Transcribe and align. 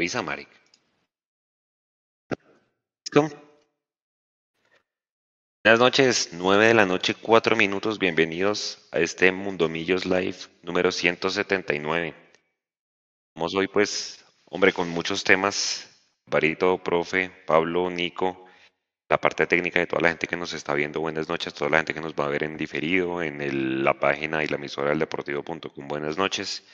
Avisa, 0.00 0.22
Marek. 0.22 0.48
¿Listo? 3.04 3.28
Buenas 5.62 5.78
noches, 5.78 6.30
9 6.32 6.68
de 6.68 6.72
la 6.72 6.86
noche, 6.86 7.14
4 7.14 7.54
minutos. 7.54 7.98
Bienvenidos 7.98 8.88
a 8.92 9.00
este 9.00 9.30
Mundomillos 9.30 10.06
Live 10.06 10.38
número 10.62 10.90
179. 10.90 12.14
Vamos 13.34 13.54
hoy, 13.54 13.68
pues, 13.68 14.24
hombre, 14.46 14.72
con 14.72 14.88
muchos 14.88 15.22
temas. 15.22 15.86
Barito, 16.24 16.82
profe, 16.82 17.30
Pablo, 17.46 17.90
Nico, 17.90 18.46
la 19.10 19.20
parte 19.20 19.46
técnica 19.46 19.80
de 19.80 19.86
toda 19.86 20.00
la 20.00 20.08
gente 20.08 20.26
que 20.26 20.36
nos 20.38 20.54
está 20.54 20.72
viendo. 20.72 21.00
Buenas 21.00 21.28
noches, 21.28 21.52
toda 21.52 21.70
la 21.72 21.76
gente 21.76 21.92
que 21.92 22.00
nos 22.00 22.14
va 22.14 22.24
a 22.24 22.28
ver 22.28 22.44
en 22.44 22.56
diferido, 22.56 23.22
en 23.22 23.84
la 23.84 24.00
página 24.00 24.42
y 24.42 24.46
la 24.46 24.56
emisora 24.56 24.88
del 24.88 25.00
deportivo.com. 25.00 25.88
Buenas 25.88 26.16
noches. 26.16 26.64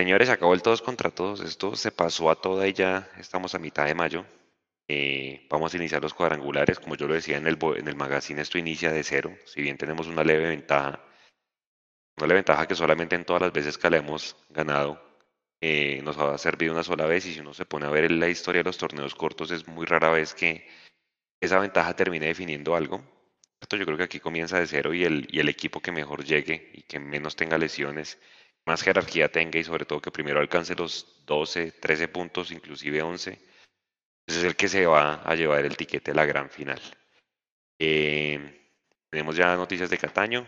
Señores, 0.00 0.30
acabó 0.30 0.54
el 0.54 0.62
todos 0.62 0.80
contra 0.80 1.10
todos. 1.10 1.40
Esto 1.40 1.76
se 1.76 1.92
pasó 1.92 2.30
a 2.30 2.40
toda 2.40 2.66
y 2.66 2.72
ya 2.72 3.10
estamos 3.18 3.54
a 3.54 3.58
mitad 3.58 3.84
de 3.84 3.94
mayo. 3.94 4.24
Eh, 4.88 5.46
vamos 5.50 5.74
a 5.74 5.76
iniciar 5.76 6.00
los 6.00 6.14
cuadrangulares. 6.14 6.80
Como 6.80 6.94
yo 6.96 7.06
lo 7.06 7.12
decía 7.12 7.36
en 7.36 7.46
el, 7.46 7.58
en 7.76 7.86
el 7.86 7.96
magazine, 7.96 8.40
esto 8.40 8.56
inicia 8.56 8.90
de 8.92 9.04
cero. 9.04 9.36
Si 9.44 9.60
bien 9.60 9.76
tenemos 9.76 10.06
una 10.06 10.24
leve 10.24 10.48
ventaja, 10.48 11.04
una 12.16 12.26
leve 12.26 12.38
ventaja 12.38 12.66
que 12.66 12.74
solamente 12.74 13.14
en 13.14 13.26
todas 13.26 13.42
las 13.42 13.52
veces 13.52 13.76
que 13.76 13.90
la 13.90 13.98
hemos 13.98 14.36
ganado 14.48 15.02
eh, 15.60 16.00
nos 16.02 16.16
ha 16.16 16.38
servido 16.38 16.72
una 16.72 16.82
sola 16.82 17.04
vez. 17.04 17.26
Y 17.26 17.34
si 17.34 17.40
uno 17.40 17.52
se 17.52 17.66
pone 17.66 17.84
a 17.84 17.90
ver 17.90 18.10
la 18.10 18.28
historia 18.30 18.60
de 18.60 18.68
los 18.70 18.78
torneos 18.78 19.14
cortos, 19.14 19.50
es 19.50 19.68
muy 19.68 19.84
rara 19.84 20.08
vez 20.08 20.32
que 20.32 20.66
esa 21.42 21.58
ventaja 21.58 21.94
termine 21.94 22.24
definiendo 22.24 22.74
algo. 22.74 23.04
Yo 23.70 23.84
creo 23.84 23.98
que 23.98 24.04
aquí 24.04 24.18
comienza 24.18 24.58
de 24.58 24.66
cero 24.66 24.94
y 24.94 25.04
el, 25.04 25.28
y 25.30 25.40
el 25.40 25.50
equipo 25.50 25.80
que 25.80 25.92
mejor 25.92 26.24
llegue 26.24 26.70
y 26.72 26.84
que 26.84 26.98
menos 26.98 27.36
tenga 27.36 27.58
lesiones, 27.58 28.18
más 28.66 28.82
jerarquía 28.82 29.30
tenga 29.30 29.58
y 29.58 29.64
sobre 29.64 29.84
todo 29.84 30.00
que 30.00 30.10
primero 30.10 30.40
alcance 30.40 30.74
los 30.74 31.24
12, 31.26 31.72
13 31.72 32.08
puntos, 32.08 32.50
inclusive 32.52 33.02
11, 33.02 33.32
ese 34.26 34.38
es 34.38 34.44
el 34.44 34.56
que 34.56 34.68
se 34.68 34.86
va 34.86 35.22
a 35.22 35.34
llevar 35.34 35.64
el 35.64 35.76
tiquete 35.76 36.12
a 36.12 36.14
la 36.14 36.24
gran 36.24 36.50
final. 36.50 36.80
Eh, 37.78 38.70
tenemos 39.10 39.36
ya 39.36 39.56
noticias 39.56 39.90
de 39.90 39.98
Cataño, 39.98 40.46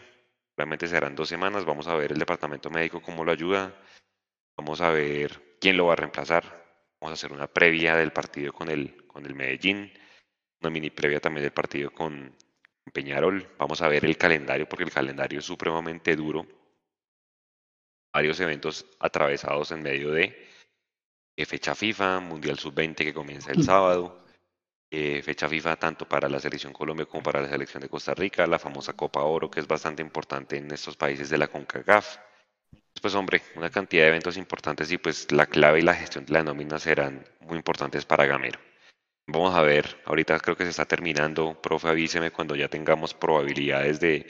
realmente 0.56 0.86
serán 0.86 1.16
dos 1.16 1.28
semanas, 1.28 1.64
vamos 1.64 1.88
a 1.88 1.94
ver 1.96 2.12
el 2.12 2.18
departamento 2.18 2.70
médico 2.70 3.02
cómo 3.02 3.24
lo 3.24 3.32
ayuda, 3.32 3.74
vamos 4.56 4.80
a 4.80 4.90
ver 4.90 5.56
quién 5.60 5.76
lo 5.76 5.86
va 5.86 5.94
a 5.94 5.96
reemplazar, 5.96 6.44
vamos 7.00 7.10
a 7.10 7.14
hacer 7.14 7.32
una 7.32 7.48
previa 7.48 7.96
del 7.96 8.12
partido 8.12 8.52
con 8.52 8.70
el, 8.70 9.06
con 9.06 9.26
el 9.26 9.34
Medellín, 9.34 9.92
una 10.60 10.70
mini 10.70 10.90
previa 10.90 11.20
también 11.20 11.42
del 11.42 11.52
partido 11.52 11.90
con 11.90 12.36
Peñarol. 12.92 13.48
Vamos 13.58 13.82
a 13.82 13.88
ver 13.88 14.04
el 14.04 14.16
calendario 14.16 14.68
porque 14.68 14.84
el 14.84 14.92
calendario 14.92 15.40
es 15.40 15.44
supremamente 15.44 16.14
duro. 16.16 16.46
Varios 18.12 18.40
eventos 18.40 18.86
atravesados 19.00 19.70
en 19.72 19.82
medio 19.82 20.10
de 20.12 20.48
eh, 21.36 21.46
fecha 21.46 21.74
FIFA, 21.74 22.20
Mundial 22.20 22.58
Sub-20 22.58 22.96
que 22.96 23.14
comienza 23.14 23.52
el 23.52 23.64
sábado, 23.64 24.22
eh, 24.90 25.22
fecha 25.22 25.48
FIFA 25.48 25.76
tanto 25.76 26.06
para 26.06 26.28
la 26.28 26.38
selección 26.38 26.74
Colombia 26.74 27.06
como 27.06 27.22
para 27.22 27.40
la 27.40 27.48
selección 27.48 27.82
de 27.82 27.88
Costa 27.88 28.12
Rica, 28.12 28.46
la 28.46 28.58
famosa 28.58 28.92
Copa 28.92 29.22
Oro 29.22 29.50
que 29.50 29.60
es 29.60 29.66
bastante 29.66 30.02
importante 30.02 30.58
en 30.58 30.70
estos 30.70 30.96
países 30.96 31.30
de 31.30 31.38
la 31.38 31.48
CONCACAF. 31.48 32.18
Pues 33.00 33.14
hombre, 33.14 33.40
una 33.56 33.70
cantidad 33.70 34.02
de 34.02 34.08
eventos 34.10 34.36
importantes 34.36 34.92
y 34.92 34.98
pues 34.98 35.32
la 35.32 35.46
clave 35.46 35.78
y 35.78 35.82
la 35.82 35.94
gestión 35.94 36.26
de 36.26 36.34
la 36.34 36.44
nómina 36.44 36.78
serán 36.78 37.24
muy 37.40 37.56
importantes 37.56 38.04
para 38.04 38.26
Gamero. 38.26 38.60
Vamos 39.26 39.54
a 39.54 39.62
ver, 39.62 40.02
ahorita 40.04 40.38
creo 40.40 40.56
que 40.56 40.64
se 40.64 40.70
está 40.70 40.84
terminando, 40.84 41.60
profe, 41.62 41.88
avíseme 41.88 42.30
cuando 42.30 42.54
ya 42.54 42.68
tengamos 42.68 43.14
probabilidades 43.14 43.98
de 43.98 44.26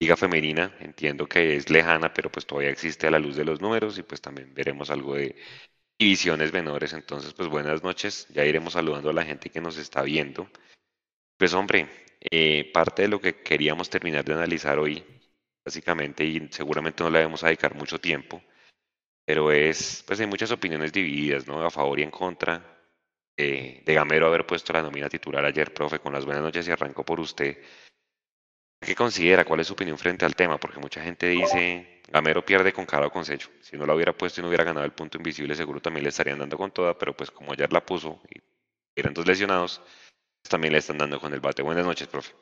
liga 0.00 0.16
femenina, 0.16 0.74
entiendo 0.80 1.28
que 1.28 1.56
es 1.56 1.68
lejana, 1.70 2.12
pero 2.14 2.32
pues 2.32 2.46
todavía 2.46 2.70
existe 2.70 3.06
a 3.06 3.10
la 3.10 3.18
luz 3.18 3.36
de 3.36 3.44
los 3.44 3.60
números 3.60 3.98
y 3.98 4.02
pues 4.02 4.20
también 4.20 4.54
veremos 4.54 4.90
algo 4.90 5.14
de 5.14 5.36
divisiones 5.98 6.52
menores, 6.52 6.94
entonces 6.94 7.34
pues 7.34 7.48
buenas 7.48 7.82
noches, 7.82 8.26
ya 8.30 8.44
iremos 8.46 8.72
saludando 8.72 9.10
a 9.10 9.12
la 9.12 9.24
gente 9.24 9.50
que 9.50 9.60
nos 9.60 9.76
está 9.76 10.02
viendo. 10.02 10.50
Pues 11.38 11.54
hombre, 11.54 11.88
eh, 12.30 12.70
parte 12.72 13.02
de 13.02 13.08
lo 13.08 13.20
que 13.20 13.42
queríamos 13.42 13.90
terminar 13.90 14.24
de 14.24 14.34
analizar 14.34 14.78
hoy, 14.78 15.04
básicamente, 15.64 16.24
y 16.24 16.48
seguramente 16.50 17.04
no 17.04 17.10
le 17.10 17.22
vamos 17.22 17.44
a 17.44 17.48
dedicar 17.48 17.74
mucho 17.74 18.00
tiempo, 18.00 18.42
pero 19.26 19.52
es, 19.52 20.04
pues 20.06 20.20
hay 20.20 20.26
muchas 20.26 20.50
opiniones 20.52 20.92
divididas, 20.92 21.46
¿no? 21.46 21.64
A 21.64 21.70
favor 21.70 22.00
y 22.00 22.04
en 22.04 22.10
contra 22.10 22.78
de 23.36 23.82
Gamero 23.86 24.26
haber 24.26 24.46
puesto 24.46 24.72
la 24.72 24.82
nómina 24.82 25.08
titular 25.08 25.44
ayer, 25.44 25.72
profe, 25.72 25.98
con 25.98 26.12
las 26.12 26.26
buenas 26.26 26.42
noches 26.42 26.68
y 26.68 26.72
arrancó 26.72 27.04
por 27.04 27.20
usted. 27.20 27.58
¿Qué 28.80 28.94
considera? 28.94 29.44
¿Cuál 29.44 29.60
es 29.60 29.66
su 29.66 29.74
opinión 29.74 29.98
frente 29.98 30.24
al 30.24 30.34
tema? 30.34 30.58
Porque 30.58 30.80
mucha 30.80 31.02
gente 31.02 31.28
dice, 31.28 32.00
Gamero 32.08 32.44
pierde 32.44 32.72
con 32.72 32.86
cada 32.86 33.06
o 33.06 33.10
con. 33.12 33.24
Si 33.26 33.38
no 33.76 33.84
la 33.86 33.94
hubiera 33.94 34.16
puesto 34.16 34.40
y 34.40 34.42
no 34.42 34.48
hubiera 34.48 34.64
ganado 34.64 34.86
el 34.86 34.92
punto 34.92 35.18
invisible, 35.18 35.54
seguro 35.54 35.80
también 35.80 36.04
le 36.04 36.08
estarían 36.08 36.38
dando 36.38 36.56
con 36.56 36.70
toda, 36.70 36.96
pero 36.96 37.14
pues 37.14 37.30
como 37.30 37.52
ayer 37.52 37.70
la 37.72 37.84
puso 37.84 38.20
y 38.34 38.40
eran 38.96 39.12
dos 39.12 39.26
lesionados, 39.26 39.82
pues 40.42 40.50
también 40.50 40.72
le 40.72 40.78
están 40.78 40.96
dando 40.96 41.20
con 41.20 41.34
el 41.34 41.40
bate. 41.40 41.62
Buenas 41.62 41.84
noches, 41.84 42.08
profe. 42.08 42.32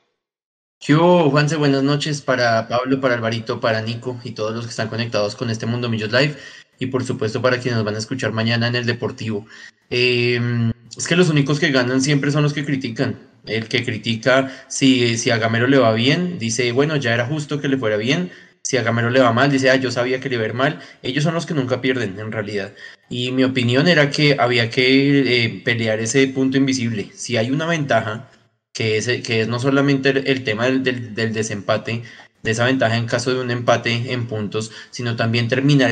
Yo, 0.80 1.28
Juanse, 1.28 1.56
buenas 1.56 1.82
noches 1.82 2.22
para 2.22 2.68
Pablo, 2.68 3.00
para 3.00 3.14
Alvarito, 3.14 3.60
para 3.60 3.82
Nico 3.82 4.20
y 4.22 4.30
todos 4.30 4.54
los 4.54 4.64
que 4.64 4.70
están 4.70 4.88
conectados 4.88 5.34
con 5.34 5.50
este 5.50 5.66
Mundo 5.66 5.88
Millos 5.88 6.12
Live 6.12 6.36
y 6.78 6.86
por 6.86 7.02
supuesto 7.04 7.42
para 7.42 7.58
quienes 7.58 7.78
nos 7.78 7.84
van 7.84 7.96
a 7.96 7.98
escuchar 7.98 8.30
mañana 8.30 8.68
en 8.68 8.76
el 8.76 8.86
Deportivo. 8.86 9.44
Eh, 9.90 10.70
es 10.96 11.08
que 11.08 11.16
los 11.16 11.30
únicos 11.30 11.58
que 11.58 11.72
ganan 11.72 12.00
siempre 12.00 12.30
son 12.30 12.44
los 12.44 12.52
que 12.52 12.64
critican. 12.64 13.27
El 13.46 13.68
que 13.68 13.84
critica 13.84 14.50
si, 14.68 15.16
si 15.16 15.30
a 15.30 15.38
Gamero 15.38 15.66
le 15.66 15.78
va 15.78 15.92
bien, 15.92 16.38
dice, 16.38 16.72
bueno, 16.72 16.96
ya 16.96 17.14
era 17.14 17.26
justo 17.26 17.60
que 17.60 17.68
le 17.68 17.78
fuera 17.78 17.96
bien. 17.96 18.30
Si 18.62 18.76
a 18.76 18.82
Gamero 18.82 19.10
le 19.10 19.20
va 19.20 19.32
mal, 19.32 19.50
dice, 19.50 19.70
ah, 19.70 19.76
yo 19.76 19.90
sabía 19.90 20.20
que 20.20 20.28
le 20.28 20.36
iba 20.36 20.52
mal. 20.52 20.80
Ellos 21.02 21.24
son 21.24 21.34
los 21.34 21.46
que 21.46 21.54
nunca 21.54 21.80
pierden, 21.80 22.18
en 22.18 22.32
realidad. 22.32 22.74
Y 23.08 23.32
mi 23.32 23.44
opinión 23.44 23.88
era 23.88 24.10
que 24.10 24.36
había 24.38 24.68
que 24.70 25.44
eh, 25.44 25.62
pelear 25.64 26.00
ese 26.00 26.26
punto 26.28 26.58
invisible. 26.58 27.10
Si 27.14 27.36
hay 27.36 27.50
una 27.50 27.66
ventaja, 27.66 28.30
que 28.72 28.98
es, 28.98 29.06
que 29.22 29.40
es 29.42 29.48
no 29.48 29.58
solamente 29.58 30.10
el, 30.10 30.44
tema 30.44 30.66
del, 30.66 31.14
del 31.14 31.32
desempate, 31.32 32.02
de 32.42 32.50
esa 32.50 32.64
ventaja 32.64 32.96
en 32.96 33.06
caso 33.06 33.34
de 33.34 33.40
un 33.40 33.50
empate 33.50 34.12
en 34.12 34.26
puntos, 34.26 34.70
sino 34.90 35.16
también 35.16 35.48
terminar 35.48 35.90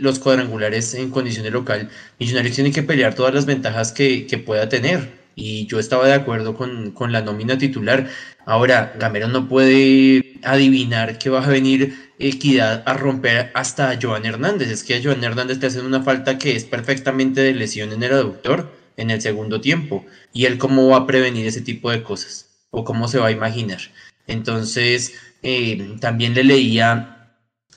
los 0.00 0.18
cuadrangulares 0.18 0.94
en 0.94 1.10
condiciones 1.10 1.52
local. 1.52 1.90
Millonarios 2.18 2.54
tiene 2.54 2.72
que 2.72 2.82
pelear 2.82 3.14
todas 3.14 3.34
las 3.34 3.46
ventajas 3.46 3.92
que, 3.92 4.26
pueda 4.44 4.68
tener. 4.68 5.21
Y 5.34 5.66
yo 5.66 5.78
estaba 5.78 6.06
de 6.06 6.14
acuerdo 6.14 6.54
con, 6.54 6.94
la 7.12 7.22
nómina 7.22 7.58
titular. 7.58 8.08
Ahora, 8.44 8.94
Gamero 8.98 9.28
no 9.28 9.48
puede 9.48 10.38
adivinar 10.42 11.18
que 11.18 11.30
va 11.30 11.44
a 11.44 11.48
venir 11.48 12.12
Equidad 12.18 12.84
a 12.86 12.94
romper 12.94 13.50
hasta 13.54 13.90
a 13.90 13.98
Joan 14.00 14.24
Hernández. 14.26 14.70
Es 14.70 14.84
que 14.84 14.94
a 14.94 15.02
Joan 15.02 15.24
Hernández 15.24 15.58
te 15.58 15.66
hacen 15.66 15.84
una 15.84 16.02
falta 16.02 16.38
que 16.38 16.54
es 16.54 16.64
perfectamente 16.64 17.40
de 17.40 17.54
lesión 17.54 17.92
en 17.92 18.02
el 18.02 18.12
aductor 18.12 18.70
en 18.96 19.10
el 19.10 19.20
segundo 19.20 19.60
tiempo. 19.60 20.04
¿Y 20.32 20.44
él 20.44 20.58
cómo 20.58 20.88
va 20.88 20.98
a 20.98 21.06
prevenir 21.06 21.46
ese 21.46 21.60
tipo 21.60 21.90
de 21.90 22.02
cosas? 22.02 22.66
¿O 22.70 22.84
cómo 22.84 23.08
se 23.08 23.18
va 23.18 23.28
a 23.28 23.32
imaginar? 23.32 23.80
Entonces, 24.26 25.14
eh, 25.42 25.96
también 26.00 26.34
le 26.34 26.44
leía 26.44 27.22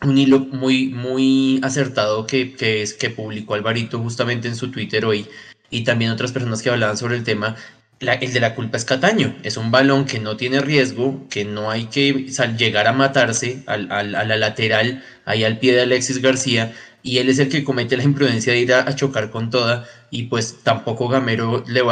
un 0.02 0.18
hilo 0.18 0.40
muy, 0.40 0.90
muy 0.90 1.60
acertado 1.64 2.28
que, 2.28 2.54
que, 2.54 2.82
es, 2.82 2.94
que 2.94 3.10
publicó 3.10 3.56
Alvarito 3.56 4.00
justamente 4.00 4.48
en 4.48 4.56
su 4.56 4.70
Twitter 4.72 5.06
hoy 5.06 5.26
y 5.75 5.84
también 5.84 6.12
otras 6.12 6.31
personas 6.31 6.62
que 6.62 6.69
hablaban 6.69 6.97
sobre 6.97 7.18
el 7.18 7.24
tema. 7.24 7.56
el 8.00 8.34
de 8.34 8.40
la 8.40 8.56
culpa 8.56 8.78
es 8.78 8.86
Cataño, 8.86 9.36
es 9.44 9.58
un 9.58 9.72
balón 9.72 10.06
que 10.06 10.19
no 10.19 10.38
tiene 10.38 10.62
riesgo, 10.62 11.28
que 11.30 11.44
no 11.44 11.69
hay 11.69 11.86
que 11.88 12.28
llegar 12.58 12.88
a 12.88 12.94
matarse 12.94 13.63
al, 13.68 13.91
a 13.91 14.03
la 14.03 14.38
lateral, 14.38 15.03
ahí 15.25 15.44
al 15.44 15.59
pie 15.59 15.74
de 15.74 15.81
Alexis 15.81 16.22
García, 16.22 16.74
y 17.03 17.18
él 17.19 17.30
es 17.30 17.40
el 17.40 17.50
que 17.50 17.64
comete 17.64 17.97
la 17.97 18.03
imprudencia 18.03 18.53
de 18.53 18.59
ir 18.59 18.74
a, 18.74 18.96
chocar 18.96 19.30
con 19.30 19.50
toda 19.50 19.85
y 20.09 20.24
pues 20.24 20.64
tampoco 20.64 21.08
Gamero 21.09 21.64
le, 21.68 21.84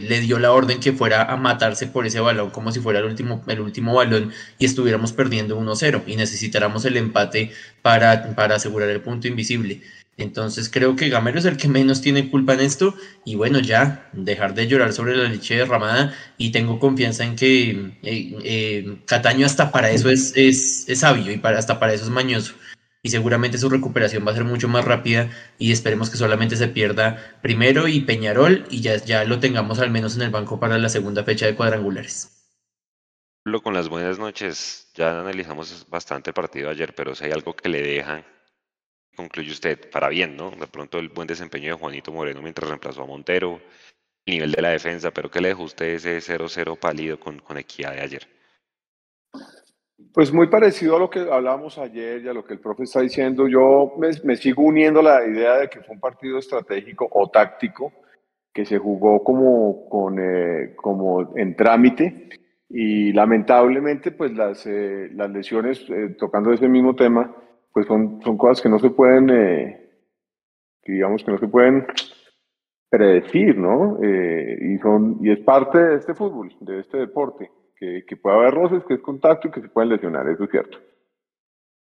le, 0.00 0.20
dio 0.20 0.38
la 0.38 0.52
orden 0.52 0.80
que 0.80 0.92
fuera 0.92 1.22
a 1.30 1.36
matarse 1.36 1.86
por 1.86 2.06
ese 2.06 2.20
balón 2.20 2.50
como 2.50 2.72
si 2.72 2.80
fuera 2.80 2.98
el 2.98 3.04
último, 3.04 3.44
el 3.46 3.60
último 3.60 3.94
balón 3.94 4.32
y 4.58 4.64
estuviéramos 4.64 5.12
perdiendo 5.12 5.60
1-0 5.60 6.02
y 6.06 6.16
necesitáramos 6.16 6.84
el 6.84 6.96
empate 6.96 7.52
para, 7.82 8.34
para 8.34 8.56
asegurar 8.56 8.88
el 8.88 9.02
punto 9.02 9.28
invisible. 9.28 9.82
Entonces 10.18 10.70
creo 10.70 10.96
que 10.96 11.10
Gamero 11.10 11.38
es 11.38 11.44
el 11.44 11.56
que 11.56 11.68
menos 11.68 12.00
tiene 12.00 12.30
culpa 12.30 12.54
en 12.54 12.60
esto. 12.60 12.94
Y 13.24 13.34
bueno, 13.34 13.58
ya 13.58 14.08
dejar 14.12 14.54
de 14.54 14.66
llorar 14.66 14.92
sobre 14.92 15.16
la 15.16 15.28
leche 15.28 15.56
derramada. 15.56 16.14
Y 16.38 16.52
tengo 16.52 16.78
confianza 16.78 17.24
en 17.24 17.36
que 17.36 17.70
eh, 18.02 18.38
eh, 18.42 18.98
Cataño 19.06 19.44
hasta 19.44 19.70
para 19.70 19.90
eso 19.90 20.08
es, 20.08 20.32
es, 20.36 20.88
es 20.88 21.00
sabio 21.00 21.32
y 21.32 21.38
para, 21.38 21.58
hasta 21.58 21.78
para 21.78 21.92
eso 21.92 22.04
es 22.04 22.10
mañoso. 22.10 22.54
Y 23.02 23.10
seguramente 23.10 23.58
su 23.58 23.68
recuperación 23.68 24.26
va 24.26 24.32
a 24.32 24.34
ser 24.34 24.44
mucho 24.44 24.68
más 24.68 24.84
rápida 24.84 25.30
y 25.58 25.70
esperemos 25.70 26.10
que 26.10 26.16
solamente 26.16 26.56
se 26.56 26.66
pierda 26.66 27.38
primero 27.40 27.86
y 27.86 28.00
Peñarol 28.00 28.66
y 28.68 28.80
ya, 28.80 28.96
ya 28.96 29.24
lo 29.24 29.38
tengamos 29.38 29.78
al 29.78 29.90
menos 29.90 30.16
en 30.16 30.22
el 30.22 30.30
banco 30.30 30.58
para 30.58 30.76
la 30.78 30.88
segunda 30.88 31.22
fecha 31.22 31.46
de 31.46 31.54
cuadrangulares. 31.54 32.32
Con 33.62 33.74
las 33.74 33.88
buenas 33.88 34.18
noches, 34.18 34.90
ya 34.94 35.20
analizamos 35.20 35.86
bastante 35.88 36.30
el 36.30 36.34
partido 36.34 36.68
ayer, 36.68 36.96
pero 36.96 37.14
si 37.14 37.26
hay 37.26 37.30
algo 37.30 37.54
que 37.54 37.68
le 37.68 37.80
dejan, 37.80 38.24
concluye 39.16 39.50
usted 39.50 39.90
para 39.90 40.08
bien, 40.08 40.36
¿no? 40.36 40.50
De 40.50 40.66
pronto 40.66 40.98
el 40.98 41.08
buen 41.08 41.26
desempeño 41.26 41.72
de 41.72 41.80
Juanito 41.80 42.12
Moreno 42.12 42.42
mientras 42.42 42.68
reemplazó 42.68 43.02
a 43.02 43.06
Montero, 43.06 43.60
el 44.26 44.34
nivel 44.34 44.52
de 44.52 44.62
la 44.62 44.70
defensa, 44.70 45.10
pero 45.10 45.30
¿qué 45.30 45.40
le 45.40 45.48
dejó 45.48 45.64
usted 45.64 45.86
ese 45.86 46.18
0-0 46.18 46.78
pálido 46.78 47.18
con, 47.18 47.38
con 47.38 47.58
Equidad 47.58 47.92
de 47.92 48.00
ayer? 48.00 48.28
Pues 50.12 50.32
muy 50.32 50.48
parecido 50.48 50.96
a 50.96 50.98
lo 50.98 51.10
que 51.10 51.20
hablábamos 51.20 51.78
ayer 51.78 52.22
y 52.24 52.28
a 52.28 52.32
lo 52.32 52.44
que 52.44 52.54
el 52.54 52.60
profe 52.60 52.84
está 52.84 53.00
diciendo, 53.00 53.48
yo 53.48 53.94
me, 53.98 54.36
sigo 54.36 54.62
uniendo 54.62 55.00
a 55.00 55.02
la 55.02 55.26
idea 55.26 55.56
de 55.58 55.68
que 55.68 55.80
fue 55.80 55.94
un 55.94 56.00
partido 56.00 56.38
estratégico 56.38 57.08
o 57.10 57.28
táctico 57.28 57.92
que 58.52 58.64
se 58.64 58.78
jugó 58.78 59.22
como, 59.22 59.88
con, 59.88 60.18
eh, 60.18 60.74
como 60.74 61.36
en 61.36 61.54
trámite 61.54 62.30
y 62.68 63.12
lamentablemente 63.12 64.10
pues 64.10 64.32
las, 64.32 64.66
eh, 64.66 65.10
las 65.14 65.30
lesiones, 65.30 65.84
eh, 65.90 66.16
tocando 66.18 66.52
ese 66.52 66.68
mismo 66.68 66.96
tema, 66.96 67.34
pues 67.76 67.88
son, 67.88 68.22
son 68.24 68.38
cosas 68.38 68.62
que 68.62 68.70
no 68.70 68.78
se 68.78 68.88
pueden, 68.88 69.26
que 69.26 70.92
digamos 70.92 71.22
que 71.22 71.30
no 71.30 71.36
se 71.36 71.46
pueden 71.46 71.86
predecir, 72.88 73.58
¿no? 73.58 73.98
y, 74.02 74.78
son, 74.78 75.18
y 75.20 75.30
es 75.30 75.40
parte 75.40 75.78
de 75.78 75.96
este 75.96 76.14
fútbol, 76.14 76.56
de 76.60 76.80
este 76.80 76.96
deporte 76.96 77.50
que, 77.78 78.06
que 78.08 78.16
puede 78.16 78.34
haber 78.34 78.54
roces, 78.54 78.82
que 78.88 78.94
es 78.94 79.00
contacto 79.02 79.48
y 79.48 79.50
que 79.50 79.60
se 79.60 79.68
pueden 79.68 79.90
lesionar, 79.90 80.26
eso 80.26 80.44
es 80.44 80.50
cierto. 80.50 80.78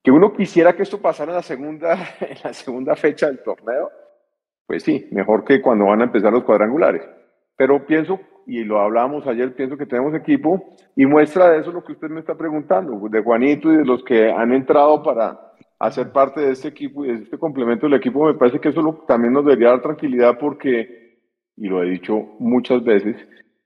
Que 0.02 0.10
uno 0.10 0.32
quisiera 0.32 0.74
que 0.74 0.82
esto 0.82 1.00
pasara 1.00 1.30
en 1.30 1.36
la 1.36 1.42
segunda, 1.42 1.92
en 2.20 2.38
la 2.42 2.52
segunda 2.52 2.96
fecha 2.96 3.28
del 3.28 3.44
torneo, 3.44 3.88
pues 4.66 4.82
sí, 4.82 5.06
mejor 5.12 5.44
que 5.44 5.62
cuando 5.62 5.84
van 5.84 6.00
a 6.00 6.06
empezar 6.06 6.32
los 6.32 6.42
cuadrangulares. 6.42 7.08
Pero 7.56 7.86
pienso, 7.86 8.18
y 8.48 8.64
lo 8.64 8.80
hablábamos 8.80 9.28
ayer, 9.28 9.54
pienso 9.54 9.76
que 9.76 9.86
tenemos 9.86 10.12
equipo 10.12 10.74
y 10.96 11.06
muestra 11.06 11.50
de 11.50 11.60
eso 11.60 11.70
lo 11.70 11.84
que 11.84 11.92
usted 11.92 12.08
me 12.08 12.18
está 12.18 12.34
preguntando, 12.34 12.98
de 13.08 13.22
Juanito 13.22 13.72
y 13.72 13.76
de 13.76 13.84
los 13.84 14.02
que 14.02 14.32
han 14.32 14.52
entrado 14.52 15.00
para 15.04 15.53
hacer 15.86 16.12
parte 16.12 16.40
de 16.40 16.52
este 16.52 16.68
equipo 16.68 17.04
y 17.04 17.08
de 17.08 17.24
este 17.24 17.38
complemento 17.38 17.86
del 17.86 17.98
equipo, 17.98 18.26
me 18.26 18.34
parece 18.34 18.58
que 18.58 18.70
eso 18.70 19.04
también 19.06 19.32
nos 19.32 19.44
debería 19.44 19.70
dar 19.70 19.82
tranquilidad 19.82 20.38
porque, 20.38 21.18
y 21.56 21.68
lo 21.68 21.82
he 21.82 21.90
dicho 21.90 22.14
muchas 22.38 22.82
veces, 22.82 23.16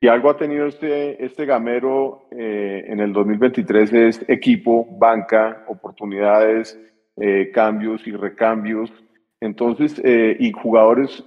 si 0.00 0.08
algo 0.08 0.30
ha 0.30 0.36
tenido 0.36 0.66
este, 0.66 1.24
este 1.24 1.44
gamero 1.44 2.28
eh, 2.30 2.84
en 2.86 3.00
el 3.00 3.12
2023 3.12 3.92
es 3.92 4.24
equipo, 4.28 4.86
banca, 4.98 5.64
oportunidades, 5.66 6.78
eh, 7.16 7.50
cambios 7.52 8.06
y 8.06 8.12
recambios. 8.12 8.92
Entonces, 9.40 10.00
eh, 10.04 10.36
y 10.38 10.52
jugadores 10.52 11.24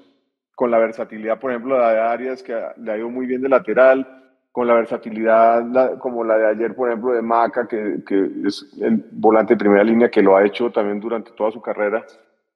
con 0.55 0.71
la 0.71 0.77
versatilidad, 0.77 1.39
por 1.39 1.51
ejemplo, 1.51 1.77
de 1.77 1.99
Arias, 1.99 2.43
que 2.43 2.57
le 2.77 2.91
ha 2.91 2.97
ido 2.97 3.09
muy 3.09 3.25
bien 3.25 3.41
de 3.41 3.49
lateral, 3.49 4.07
con 4.51 4.68
la 4.68 4.74
versatilidad 4.74 5.98
como 6.00 6.24
la 6.24 6.38
de 6.38 6.48
ayer, 6.48 6.75
por 6.75 6.89
ejemplo, 6.89 7.13
de 7.13 7.21
Maca, 7.21 7.68
que, 7.68 8.00
que 8.06 8.30
es 8.45 8.65
el 8.81 9.06
volante 9.12 9.53
de 9.53 9.59
primera 9.59 9.83
línea, 9.83 10.12
que 10.12 10.21
lo 10.21 10.36
ha 10.36 10.45
hecho 10.45 10.69
también 10.71 11.00
durante 11.00 11.31
toda 11.31 11.51
su 11.51 11.62
carrera. 11.62 12.06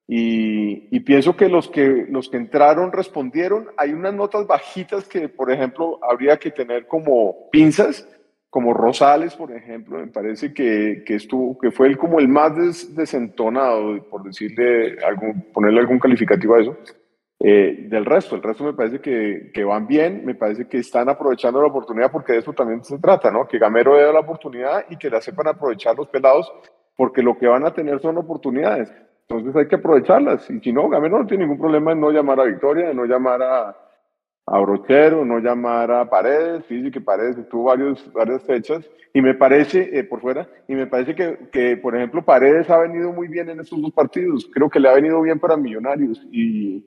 Y, 0.07 1.00
pienso 1.00 1.36
que 1.36 1.50
los, 1.50 1.68
que 1.68 2.06
los 2.09 2.30
que 2.30 2.38
entraron 2.38 2.92
respondieron. 2.92 3.69
Hay 3.77 3.92
unas 3.92 4.13
notas 4.13 4.45
bajitas 4.45 5.07
que, 5.07 5.30
por 5.30 5.51
ejemplo, 5.51 6.00
habría 6.03 6.38
que 6.38 6.51
tener 6.51 6.88
como 6.88 7.50
pinzas, 7.51 8.07
como 8.50 8.74
Rosales, 8.74 9.36
por 9.36 9.51
ejemplo. 9.51 9.97
Me 9.97 10.07
parece 10.07 10.53
que, 10.53 11.03
que 11.06 11.15
estuvo, 11.15 11.57
que 11.57 11.71
fue 11.71 11.88
el, 11.88 11.97
como 11.97 12.19
el 12.19 12.27
más 12.27 12.95
desentonado, 12.95 14.03
por 14.09 14.24
decirle 14.24 14.97
algún, 15.03 15.51
ponerle 15.51 15.80
algún 15.80 16.00
calificativo 16.00 16.56
a 16.56 16.62
eso. 16.62 16.77
Eh, 17.39 17.87
del 17.89 18.05
resto, 18.05 18.35
el 18.35 18.43
resto 18.43 18.63
me 18.63 18.73
parece 18.73 19.01
que, 19.01 19.51
que, 19.53 19.63
van 19.63 19.85
bien, 19.85 20.25
me 20.25 20.35
parece 20.35 20.67
que 20.67 20.77
están 20.77 21.09
aprovechando 21.09 21.61
la 21.61 21.67
oportunidad 21.67 22.11
porque 22.11 22.33
de 22.33 22.39
eso 22.39 22.53
también 22.53 22.83
se 22.83 22.97
trata, 22.97 23.29
¿no? 23.29 23.45
Que 23.45 23.59
Gamero 23.59 23.95
dé 23.95 24.11
la 24.11 24.21
oportunidad 24.21 24.85
y 24.89 24.97
que 24.97 25.09
la 25.09 25.21
sepan 25.21 25.49
aprovechar 25.49 25.95
los 25.95 26.07
pelados 26.07 26.51
porque 26.95 27.21
lo 27.21 27.37
que 27.37 27.47
van 27.47 27.65
a 27.65 27.73
tener 27.73 27.99
son 27.99 28.17
oportunidades. 28.17 28.89
Entonces 29.27 29.55
hay 29.55 29.67
que 29.67 29.75
aprovecharlas. 29.75 30.49
Y 30.49 30.59
si 30.59 30.71
no, 30.71 30.87
Gamero 30.87 31.19
no 31.19 31.27
tiene 31.27 31.43
ningún 31.43 31.59
problema 31.59 31.91
en 31.91 31.99
no 31.99 32.09
llamar 32.09 32.39
a 32.39 32.45
Victoria, 32.45 32.91
en 32.91 32.97
no 32.97 33.05
llamar 33.05 33.41
a, 33.41 33.77
a 34.45 34.59
Brochero, 34.59 35.25
no 35.25 35.39
llamar 35.39 35.91
a 35.91 36.09
Paredes. 36.09 36.65
Fíjese 36.65 36.91
que 36.91 37.01
Paredes 37.01 37.37
estuvo 37.37 37.65
varios, 37.65 38.11
varias 38.13 38.43
fechas 38.43 38.89
y 39.13 39.21
me 39.21 39.33
parece, 39.33 39.97
eh, 39.97 40.03
por 40.03 40.19
fuera, 40.19 40.47
y 40.67 40.75
me 40.75 40.87
parece 40.87 41.15
que, 41.15 41.47
que, 41.51 41.77
por 41.77 41.95
ejemplo, 41.95 42.23
Paredes 42.23 42.69
ha 42.69 42.77
venido 42.77 43.13
muy 43.13 43.27
bien 43.27 43.49
en 43.49 43.59
estos 43.59 43.81
dos 43.81 43.91
partidos. 43.93 44.49
Creo 44.53 44.69
que 44.69 44.79
le 44.79 44.89
ha 44.89 44.93
venido 44.93 45.21
bien 45.21 45.39
para 45.39 45.57
Millonarios 45.57 46.21
y, 46.31 46.83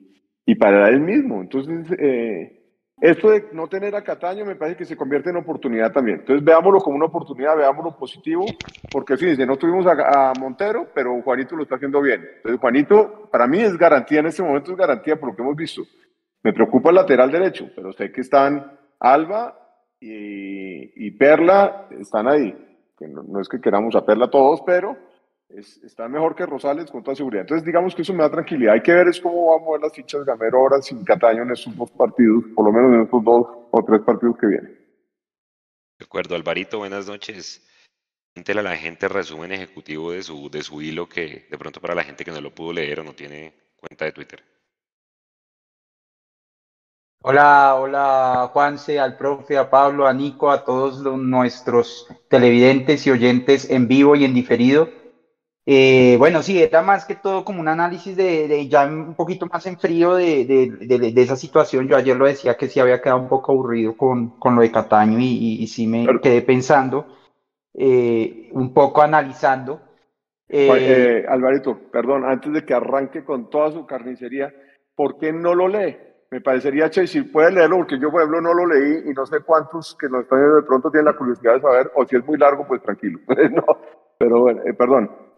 y 0.49 0.55
para 0.55 0.89
él 0.89 0.99
mismo. 0.99 1.41
Entonces, 1.41 1.85
eh, 1.99 2.59
esto 3.01 3.29
de 3.29 3.49
no 3.53 3.67
tener 3.67 3.95
a 3.95 4.03
Cataño 4.03 4.45
me 4.45 4.55
parece 4.55 4.77
que 4.77 4.85
se 4.85 4.97
convierte 4.97 5.29
en 5.29 5.37
oportunidad 5.37 5.91
también. 5.91 6.21
Entonces 6.21 6.43
veámoslo 6.43 6.79
como 6.79 6.95
una 6.95 7.05
oportunidad, 7.05 7.55
veámoslo 7.55 7.95
positivo, 7.95 8.45
porque 8.91 9.15
fíjense, 9.15 9.45
no 9.45 9.57
tuvimos 9.57 9.85
a, 9.85 10.33
Montero, 10.39 10.87
pero 10.95 11.21
Juanito 11.21 11.55
lo 11.55 11.63
está 11.63 11.75
haciendo 11.75 12.01
bien. 12.01 12.25
Entonces 12.37 12.59
Juanito, 12.59 13.29
para 13.31 13.45
mí 13.45 13.59
es 13.59 13.77
garantía 13.77 14.21
en 14.21 14.25
este 14.25 14.41
momento, 14.41 14.71
es 14.71 14.77
garantía 14.77 15.19
por 15.19 15.29
lo 15.29 15.35
que 15.35 15.43
hemos 15.43 15.55
visto. 15.55 15.83
Me 16.41 16.51
preocupa 16.51 16.89
el 16.89 16.95
lateral 16.95 17.31
derecho, 17.31 17.69
pero 17.75 17.93
sé 17.93 18.11
que 18.11 18.21
están 18.21 18.71
Alba 18.99 19.55
y, 19.99 21.11
Perla, 21.11 21.89
están 21.91 22.27
ahí. 22.27 22.55
Que 22.97 23.07
no 23.07 23.39
es 23.39 23.47
que 23.47 23.61
queramos 23.61 23.95
a 23.95 24.03
Perla 24.03 24.31
todos, 24.31 24.61
pero 24.65 24.97
está 25.49 26.07
mejor 26.07 26.35
que 26.35 26.45
Rosales 26.45 26.91
con 26.91 27.03
toda 27.03 27.15
seguridad. 27.15 27.41
Entonces, 27.41 27.65
digamos 27.65 27.95
que 27.95 28.03
eso 28.03 28.13
me 28.13 28.23
da 28.23 28.29
tranquilidad. 28.29 28.73
Hay 28.73 28.81
que 28.81 28.93
ver 28.93 29.07
es 29.07 29.19
cómo 29.19 29.47
vamos 29.47 29.67
a 29.67 29.71
ver 29.73 29.81
las 29.81 29.93
fichas 29.93 30.23
Gamero 30.23 30.59
ahora 30.59 30.81
sin 30.81 31.03
Cataño 31.03 31.43
en 31.43 31.51
estos 31.51 31.75
dos 31.75 31.91
partidos, 31.91 32.43
por 32.55 32.65
lo 32.65 32.71
menos 32.71 32.93
en 32.93 33.01
estos 33.01 33.23
dos 33.23 33.47
o 33.71 33.85
tres 33.85 34.01
partidos 34.01 34.37
que 34.37 34.47
vienen. 34.47 34.79
De 35.97 36.05
acuerdo, 36.05 36.35
Alvarito, 36.35 36.77
buenas 36.77 37.07
noches. 37.07 37.65
a 38.35 38.61
la 38.61 38.77
gente 38.77 39.07
resumen 39.07 39.51
ejecutivo 39.51 40.11
de 40.11 40.23
su, 40.23 40.49
de 40.49 40.61
su 40.61 40.81
hilo 40.81 41.09
que 41.09 41.47
de 41.49 41.57
pronto 41.57 41.81
para 41.81 41.95
la 41.95 42.03
gente 42.03 42.23
que 42.23 42.31
no 42.31 42.39
lo 42.39 42.53
pudo 42.53 42.73
leer 42.73 42.99
o 42.99 43.03
no 43.03 43.13
tiene 43.13 43.53
cuenta 43.75 44.05
de 44.05 44.11
Twitter. 44.11 44.43
Hola, 47.21 47.75
hola 47.75 48.49
Juanse, 48.53 48.97
al 48.97 49.17
profe, 49.17 49.57
a 49.57 49.69
Pablo, 49.69 50.07
a 50.07 50.13
Nico, 50.13 50.51
a 50.51 50.63
todos 50.63 51.01
nuestros 51.01 52.07
televidentes 52.29 53.05
y 53.07 53.11
oyentes 53.11 53.69
en 53.69 53.89
vivo 53.89 54.15
y 54.15 54.23
en 54.23 54.33
diferido. 54.33 54.98
Eh, 55.71 56.15
bueno, 56.17 56.41
sí, 56.41 56.63
era 56.63 56.81
más 56.81 57.05
que 57.05 57.13
todo 57.13 57.45
como 57.45 57.59
un 57.59 57.67
análisis 57.67 58.17
de, 58.17 58.67
ya 58.67 58.87
un 58.87 59.13
poquito 59.13 59.45
más 59.45 59.67
en 59.67 59.77
frío 59.77 60.15
de, 60.15 61.13
esa 61.15 61.35
situación. 61.35 61.87
Yo 61.87 61.95
ayer 61.95 62.17
lo 62.17 62.25
decía 62.25 62.57
que 62.57 62.67
sí 62.67 62.79
había 62.79 63.03
quedado 63.03 63.21
un 63.21 63.29
poco 63.29 63.51
aburrido 63.51 63.95
con, 63.95 64.33
lo 64.43 64.61
de 64.61 64.71
Cataño 64.71 65.19
y, 65.19 65.67
sí 65.67 65.85
me 65.85 66.07
quedé 66.21 66.41
pensando, 66.41 67.05
eh, 67.75 68.49
un 68.53 68.73
poco 68.73 69.03
analizando. 69.03 69.79
Eh, 70.47 71.23
Alvarito, 71.29 71.77
perdón, 71.91 72.25
antes 72.25 72.51
de 72.51 72.65
que 72.65 72.73
arranque 72.73 73.23
con 73.23 73.51
toda 73.51 73.71
su 73.71 73.85
carnicería, 73.85 74.51
¿por 74.95 75.19
qué 75.19 75.31
no 75.31 75.53
lo 75.53 75.67
lee? 75.67 75.95
Me 76.31 76.41
parecería 76.41 76.89
che, 76.89 77.05
si 77.05 77.21
puede 77.21 77.51
leerlo, 77.51 77.77
porque 77.77 77.99
yo, 77.99 78.09
por 78.09 78.21
ejemplo, 78.21 78.41
no 78.41 78.55
lo 78.55 78.65
leí 78.65 79.11
y 79.11 79.13
no 79.13 79.23
sé 79.27 79.41
cuántos 79.41 79.95
que 79.99 80.09
nos 80.09 80.23
están 80.23 80.39
de 80.39 80.63
pronto 80.63 80.89
tienen 80.89 81.05
la 81.05 81.13
curiosidad 81.15 81.53
de 81.53 81.61
saber, 81.61 81.91
o 81.93 82.07
si 82.07 82.15
es 82.15 82.25
muy 82.25 82.39
largo, 82.39 82.65
pues 82.67 82.81
tranquilo. 82.81 83.19
no, 83.51 83.77
pero 84.17 84.39
bueno, 84.39 84.63
perdón. 84.75 85.28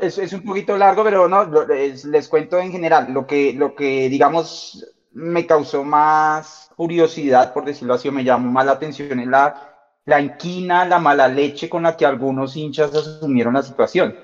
Es, 0.00 0.32
un 0.32 0.42
poquito 0.42 0.76
largo, 0.76 1.04
pero 1.04 1.28
no, 1.28 1.44
les, 1.66 2.28
cuento 2.28 2.58
en 2.58 2.72
general. 2.72 3.12
Lo 3.12 3.26
que, 3.26 3.52
lo 3.52 3.74
que, 3.74 4.08
digamos, 4.08 4.86
me 5.12 5.46
causó 5.46 5.84
más 5.84 6.70
curiosidad, 6.76 7.52
por 7.52 7.64
decirlo 7.64 7.94
así, 7.94 8.08
o 8.08 8.12
me 8.12 8.24
llamó 8.24 8.50
más 8.50 8.66
la 8.66 8.72
atención 8.72 9.18
es 9.20 9.26
la, 9.26 9.76
la 10.04 10.20
inquina, 10.20 10.84
la 10.84 10.98
mala 10.98 11.28
leche 11.28 11.68
con 11.68 11.84
la 11.84 11.96
que 11.96 12.06
algunos 12.06 12.56
hinchas 12.56 12.94
asumieron 12.94 13.54
la 13.54 13.62
situación. 13.62 14.16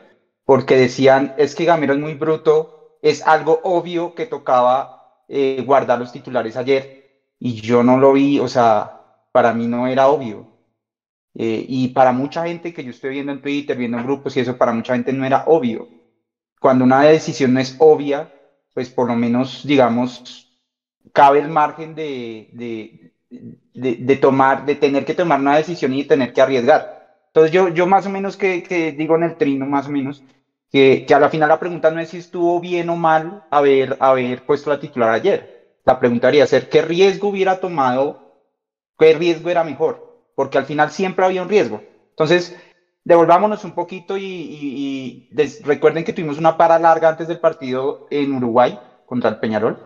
Porque 0.44 0.76
decían, 0.76 1.34
es 1.38 1.54
que 1.54 1.64
Gamero 1.64 1.94
es 1.94 2.00
muy 2.00 2.14
bruto, 2.14 2.98
es 3.02 3.26
algo 3.26 3.60
obvio 3.64 4.14
que 4.14 4.26
tocaba 4.26 5.24
eh, 5.28 5.62
guardar 5.66 5.98
los 5.98 6.12
titulares 6.12 6.56
ayer. 6.56 7.02
Y 7.38 7.60
yo 7.60 7.82
no 7.82 7.98
lo 7.98 8.12
vi, 8.12 8.38
o 8.38 8.48
sea, 8.48 9.00
para 9.32 9.52
mí 9.54 9.66
no 9.66 9.86
era 9.86 10.08
obvio. 10.08 10.51
Eh, 11.34 11.64
y 11.66 11.88
para 11.88 12.12
mucha 12.12 12.46
gente 12.46 12.72
que 12.72 12.84
yo 12.84 12.90
estoy 12.90 13.10
viendo 13.10 13.32
en 13.32 13.40
Twitter, 13.40 13.76
viendo 13.76 13.98
en 13.98 14.04
grupos 14.04 14.36
y 14.36 14.40
eso, 14.40 14.56
para 14.56 14.72
mucha 14.72 14.94
gente 14.94 15.12
no 15.12 15.24
era 15.24 15.44
obvio. 15.46 15.88
Cuando 16.60 16.84
una 16.84 17.02
decisión 17.02 17.54
no 17.54 17.60
es 17.60 17.76
obvia, 17.78 18.30
pues 18.74 18.90
por 18.90 19.08
lo 19.08 19.16
menos, 19.16 19.62
digamos, 19.64 20.48
cabe 21.12 21.40
el 21.40 21.48
margen 21.48 21.94
de, 21.94 22.48
de, 22.52 23.12
de, 23.74 24.16
tomar, 24.16 24.64
de 24.64 24.74
tener 24.76 25.04
que 25.04 25.14
tomar 25.14 25.40
una 25.40 25.56
decisión 25.56 25.92
y 25.92 26.04
tener 26.04 26.32
que 26.32 26.40
arriesgar. 26.40 27.02
Entonces 27.28 27.50
yo, 27.50 27.68
yo 27.68 27.86
más 27.86 28.06
o 28.06 28.10
menos 28.10 28.36
que, 28.36 28.94
digo 28.96 29.16
en 29.16 29.24
el 29.24 29.36
trino, 29.36 29.66
más 29.66 29.86
o 29.86 29.90
menos, 29.90 30.22
que, 30.70 31.04
que, 31.06 31.14
a 31.14 31.18
la 31.18 31.30
final 31.30 31.48
la 31.48 31.58
pregunta 31.58 31.90
no 31.90 32.00
es 32.00 32.10
si 32.10 32.18
estuvo 32.18 32.60
bien 32.60 32.88
o 32.90 32.96
mal 32.96 33.44
haber, 33.50 33.96
haber 34.00 34.44
puesto 34.44 34.70
la 34.70 34.78
titular 34.80 35.10
ayer. 35.10 35.78
La 35.84 35.98
pregunta 35.98 36.28
debería 36.28 36.46
ser, 36.46 36.68
¿qué 36.68 36.82
riesgo 36.82 37.28
hubiera 37.28 37.58
tomado? 37.60 38.22
¿Qué 38.98 39.12
riesgo 39.14 39.50
era 39.50 39.64
mejor? 39.64 40.11
Porque 40.34 40.58
al 40.58 40.64
final 40.64 40.90
siempre 40.90 41.24
había 41.24 41.42
un 41.42 41.48
riesgo. 41.48 41.82
Entonces, 42.10 42.56
devolvámonos 43.04 43.64
un 43.64 43.72
poquito 43.72 44.16
y, 44.16 45.28
recuerden 45.64 46.04
que 46.04 46.12
tuvimos 46.12 46.38
una 46.38 46.56
para 46.56 46.78
larga 46.78 47.08
antes 47.08 47.28
del 47.28 47.40
partido 47.40 48.06
en 48.10 48.34
Uruguay 48.34 48.78
contra 49.06 49.30
el 49.30 49.36
Peñarol. 49.36 49.78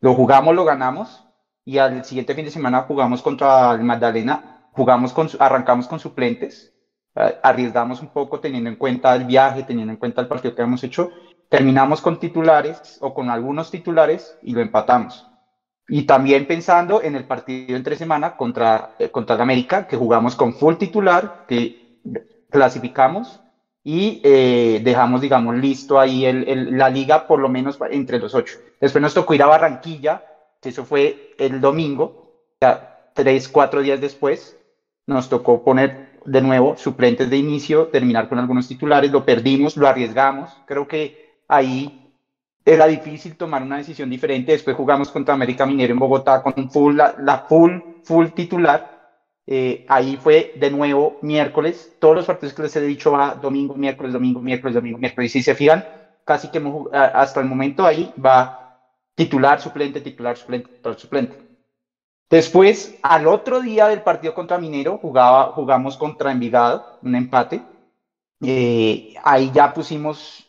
Lo 0.00 0.14
jugamos, 0.14 0.54
lo 0.54 0.64
ganamos 0.64 1.24
y 1.64 1.78
al 1.78 2.04
siguiente 2.04 2.34
fin 2.34 2.44
de 2.44 2.50
semana 2.50 2.82
jugamos 2.82 3.22
contra 3.22 3.72
el 3.72 3.82
Magdalena, 3.82 4.68
jugamos 4.72 5.12
con, 5.12 5.28
arrancamos 5.38 5.86
con 5.86 5.98
suplentes, 5.98 6.74
eh, 7.14 7.38
arriesgamos 7.42 8.02
un 8.02 8.08
poco 8.08 8.40
teniendo 8.40 8.68
en 8.68 8.76
cuenta 8.76 9.14
el 9.14 9.24
viaje, 9.24 9.62
teniendo 9.62 9.92
en 9.92 9.98
cuenta 9.98 10.20
el 10.20 10.28
partido 10.28 10.54
que 10.54 10.62
hemos 10.62 10.84
hecho, 10.84 11.10
terminamos 11.48 12.00
con 12.00 12.18
titulares 12.18 12.98
o 13.00 13.14
con 13.14 13.30
algunos 13.30 13.70
titulares 13.70 14.38
y 14.42 14.52
lo 14.52 14.60
empatamos. 14.60 15.26
Y 15.88 16.04
también 16.04 16.46
pensando 16.46 17.02
en 17.02 17.14
el 17.14 17.24
partido 17.24 17.76
entre 17.76 17.96
semana 17.96 18.36
contra, 18.36 18.94
eh, 18.98 19.10
contra 19.10 19.36
América, 19.36 19.86
que 19.86 19.96
jugamos 19.96 20.34
con 20.34 20.54
full 20.54 20.76
titular, 20.76 21.44
que 21.46 22.00
clasificamos 22.50 23.40
y 23.82 24.20
eh, 24.24 24.80
dejamos, 24.82 25.20
digamos, 25.20 25.56
listo 25.56 26.00
ahí 26.00 26.24
el, 26.24 26.78
la 26.78 26.88
liga 26.88 27.26
por 27.26 27.38
lo 27.38 27.50
menos 27.50 27.78
entre 27.90 28.18
los 28.18 28.34
ocho. 28.34 28.58
Después 28.80 29.02
nos 29.02 29.12
tocó 29.12 29.34
ir 29.34 29.42
a 29.42 29.46
Barranquilla, 29.46 30.22
que 30.60 30.70
eso 30.70 30.84
fue 30.84 31.34
el 31.38 31.60
domingo, 31.60 32.32
ya 32.60 33.10
tres, 33.12 33.48
cuatro 33.48 33.82
días 33.82 34.00
después, 34.00 34.56
nos 35.06 35.28
tocó 35.28 35.62
poner 35.62 36.14
de 36.24 36.40
nuevo 36.40 36.76
suplentes 36.78 37.28
de 37.28 37.36
inicio, 37.36 37.88
terminar 37.88 38.28
con 38.28 38.38
algunos 38.38 38.66
titulares, 38.66 39.10
lo 39.10 39.26
perdimos, 39.26 39.76
lo 39.76 39.86
arriesgamos, 39.86 40.50
creo 40.66 40.88
que 40.88 41.42
ahí 41.46 42.03
era 42.64 42.86
difícil 42.86 43.36
tomar 43.36 43.62
una 43.62 43.76
decisión 43.76 44.08
diferente, 44.08 44.52
después 44.52 44.76
jugamos 44.76 45.10
contra 45.10 45.34
América 45.34 45.66
Minero 45.66 45.92
en 45.92 45.98
Bogotá 45.98 46.42
con 46.42 46.70
full, 46.70 46.96
la, 46.96 47.44
full, 47.46 47.72
full 48.02 48.28
titular, 48.28 48.94
eh, 49.46 49.84
ahí 49.88 50.16
fue 50.16 50.54
de 50.56 50.70
nuevo 50.70 51.18
miércoles. 51.20 51.96
Todos 51.98 52.16
los 52.16 52.26
partidos 52.26 52.54
que 52.54 52.62
les 52.62 52.76
he 52.76 52.80
dicho 52.80 53.12
va 53.12 53.34
domingo, 53.34 53.74
miércoles, 53.74 54.14
domingo, 54.14 54.40
miércoles, 54.40 54.74
domingo, 54.74 54.96
miércoles. 54.96 55.30
Y 55.30 55.40
si 55.40 55.42
se 55.42 55.54
fijan, 55.54 55.84
casi 56.24 56.48
que 56.48 56.62
hasta 56.92 57.40
el 57.40 57.46
momento 57.46 57.84
ahí 57.84 58.10
va 58.24 58.80
titular, 59.14 59.60
suplente, 59.60 60.00
titular, 60.00 60.36
suplente, 60.36 60.68
titular, 60.70 60.98
suplente. 60.98 61.36
Después, 62.30 62.98
al 63.02 63.26
otro 63.26 63.60
día 63.60 63.88
del 63.88 64.00
partido 64.00 64.34
contra 64.34 64.58
Minero, 64.58 64.98
jugaba, 64.98 65.52
jugamos 65.52 65.98
contra 65.98 66.32
Envigado, 66.32 66.98
un 67.02 67.14
empate. 67.14 67.62
Eh, 68.40 69.14
ahí 69.22 69.50
ya 69.54 69.72
pusimos 69.72 70.43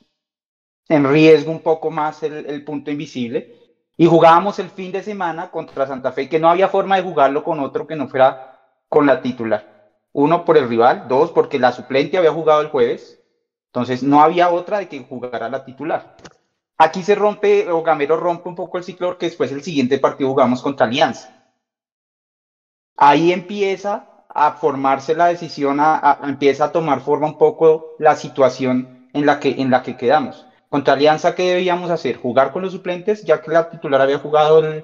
en 0.87 1.09
riesgo 1.09 1.51
un 1.51 1.61
poco 1.61 1.91
más 1.91 2.23
el, 2.23 2.63
punto 2.63 2.91
invisible. 2.91 3.53
Y 3.97 4.07
jugábamos 4.07 4.59
el 4.59 4.69
fin 4.69 4.91
de 4.91 5.03
semana 5.03 5.49
contra 5.51 5.87
Santa 5.87 6.11
Fe, 6.11 6.27
que 6.27 6.39
no 6.39 6.49
había 6.49 6.67
forma 6.67 6.97
de 6.97 7.03
jugarlo 7.03 7.43
con 7.43 7.59
otro 7.59 7.87
que 7.87 7.95
no 7.95 8.07
fuera 8.07 8.59
con 8.89 9.05
la 9.05 9.21
titular. 9.21 9.91
Uno 10.11 10.43
por 10.45 10.57
el 10.57 10.67
rival, 10.67 11.07
dos 11.07 11.31
porque 11.31 11.59
la 11.59 11.71
suplente 11.71 12.17
había 12.17 12.31
jugado 12.31 12.61
el 12.61 12.69
jueves, 12.69 13.21
entonces 13.67 14.03
no 14.03 14.21
había 14.21 14.49
otra 14.49 14.79
de 14.79 14.87
que 14.89 15.03
jugara 15.03 15.49
la 15.49 15.63
titular. 15.63 16.15
Aquí 16.77 17.03
se 17.03 17.15
rompe, 17.15 17.69
o 17.69 17.83
Gamero 17.83 18.17
rompe 18.17 18.49
un 18.49 18.55
poco 18.55 18.77
el 18.77 18.83
ciclo, 18.83 19.07
porque 19.07 19.27
después 19.27 19.51
el 19.51 19.63
siguiente 19.63 19.97
partido 19.97 20.29
jugamos 20.29 20.61
contra 20.61 20.85
Alianza. 20.85 21.33
Ahí 22.97 23.31
empieza 23.31 24.25
a 24.29 24.51
formarse 24.51 25.15
la 25.15 25.27
decisión, 25.27 25.79
a, 25.79 26.19
empieza 26.23 26.65
a 26.65 26.71
tomar 26.71 26.99
forma 26.99 27.27
un 27.27 27.37
poco 27.37 27.95
la 27.99 28.15
situación 28.15 29.09
en 29.13 29.25
la 29.25 29.39
que, 29.39 29.61
en 29.61 29.71
la 29.71 29.81
que 29.81 29.95
quedamos. 29.95 30.44
Contra 30.75 30.95
Alianza, 30.95 31.33
¿qué 31.33 31.53
debíamos 31.53 31.89
hacer? 31.89 32.17
¿Jugar 32.17 32.51
con 32.51 32.61
los 32.61 32.73
suplentes, 32.73 33.23
ya 33.23 33.41
que 33.41 33.49
la 33.49 33.69
titular 33.69 34.01
había 34.01 34.17
jugado 34.17 34.59
el, 34.59 34.83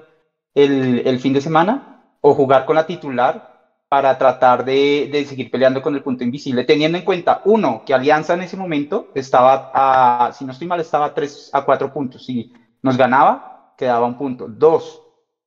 el 1.04 1.18
fin 1.18 1.34
de 1.34 1.42
semana? 1.42 2.16
¿O 2.22 2.32
jugar 2.32 2.64
con 2.64 2.76
la 2.76 2.86
titular 2.86 3.76
para 3.90 4.16
tratar 4.16 4.64
de, 4.64 5.10
de, 5.12 5.26
seguir 5.26 5.50
peleando 5.50 5.82
con 5.82 5.94
el 5.94 6.02
punto 6.02 6.24
invisible, 6.24 6.64
teniendo 6.64 6.96
en 6.96 7.04
cuenta, 7.04 7.42
uno, 7.44 7.82
que 7.84 7.92
Alianza 7.92 8.32
en 8.32 8.40
ese 8.40 8.56
momento 8.56 9.08
estaba, 9.14 9.70
a, 9.74 10.32
si 10.32 10.46
no 10.46 10.52
estoy 10.52 10.66
mal, 10.66 10.80
estaba 10.80 11.04
a 11.04 11.12
3 11.12 11.50
a 11.52 11.62
4 11.62 11.92
puntos. 11.92 12.24
Si 12.24 12.50
nos 12.80 12.96
ganaba, 12.96 13.74
quedaba 13.76 14.06
un 14.06 14.16
punto. 14.16 14.46
Dos, 14.48 14.98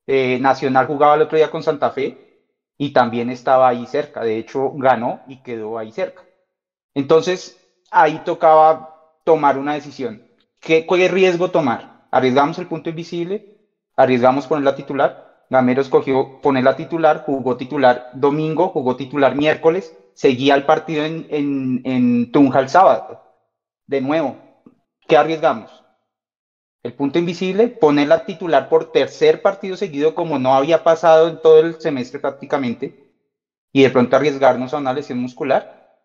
eh, 0.05 0.37
Nacional 0.39 0.85
jugaba 0.85 1.15
el 1.15 1.23
otro 1.23 1.39
día 1.39 1.49
con 1.49 1.63
Santa 1.63 1.89
Fe 1.89 2.43
y 2.77 2.93
también 2.93 3.31
estaba 3.31 3.67
ahí 3.67 3.87
cerca. 3.87 4.23
De 4.23 4.37
hecho, 4.37 4.69
ganó 4.75 5.21
y 5.27 5.41
quedó 5.41 5.79
ahí 5.79 5.91
cerca. 5.91 6.21
Entonces, 6.93 7.59
ahí 7.89 8.21
tocaba 8.23 8.91
tomar 9.23 9.57
una 9.57 9.73
decisión. 9.73 10.24
¿Qué, 10.65 11.07
riesgo 11.09 11.51
tomar? 11.51 12.07
¿Arriesgamos 12.09 12.57
el 12.57 12.65
punto 12.65 12.89
invisible? 12.89 13.55
¿Arriesgamos 13.95 14.47
poner 14.47 14.63
la 14.63 14.73
titular? 14.73 15.45
Gamero 15.47 15.79
escogió 15.79 16.41
poner 16.41 16.63
la 16.63 16.75
titular, 16.75 17.23
jugó 17.23 17.55
titular 17.55 18.09
domingo, 18.13 18.69
jugó 18.69 18.95
titular 18.95 19.35
miércoles, 19.35 19.95
seguía 20.15 20.55
el 20.55 20.65
partido 20.65 21.05
en, 21.05 21.27
en, 21.29 21.81
en 21.83 22.31
Tunja 22.31 22.61
el 22.61 22.69
sábado. 22.69 23.21
De 23.85 24.01
nuevo, 24.01 24.37
¿qué 25.07 25.15
arriesgamos? 25.15 25.83
El 26.81 26.95
punto 26.95 27.19
invisible, 27.19 27.67
poner 27.67 28.07
la 28.07 28.25
titular 28.25 28.67
por 28.67 28.91
tercer 28.91 29.43
partido 29.43 29.77
seguido 29.77 30.15
como 30.15 30.39
no 30.39 30.55
había 30.55 30.83
pasado 30.83 31.27
en 31.27 31.39
todo 31.43 31.59
el 31.59 31.75
semestre 31.79 32.19
prácticamente, 32.19 33.13
y 33.71 33.83
de 33.83 33.91
pronto 33.91 34.15
arriesgarnos 34.15 34.73
a 34.73 34.77
una 34.77 34.93
lesión 34.93 35.19
muscular. 35.19 35.99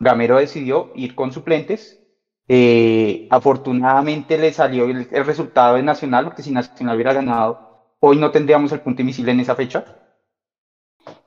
Gamero 0.00 0.38
decidió 0.38 0.90
ir 0.96 1.14
con 1.14 1.30
suplentes. 1.30 2.00
Eh, 2.48 3.26
afortunadamente 3.30 4.38
le 4.38 4.52
salió 4.52 4.84
el, 4.84 5.08
resultado 5.24 5.76
de 5.76 5.82
Nacional, 5.82 6.24
porque 6.24 6.42
si 6.42 6.52
Nacional 6.52 6.94
hubiera 6.94 7.12
ganado, 7.12 7.88
hoy 8.00 8.16
no 8.18 8.30
tendríamos 8.30 8.70
el 8.72 8.80
punto 8.80 9.02
invisible 9.02 9.32
en 9.32 9.40
esa 9.40 9.56
fecha. 9.56 9.84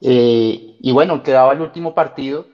Eh, 0.02 0.78
y 0.80 0.92
bueno, 0.92 1.22
quedaba 1.24 1.54
el 1.54 1.62
último 1.62 1.94
partido. 1.94 2.48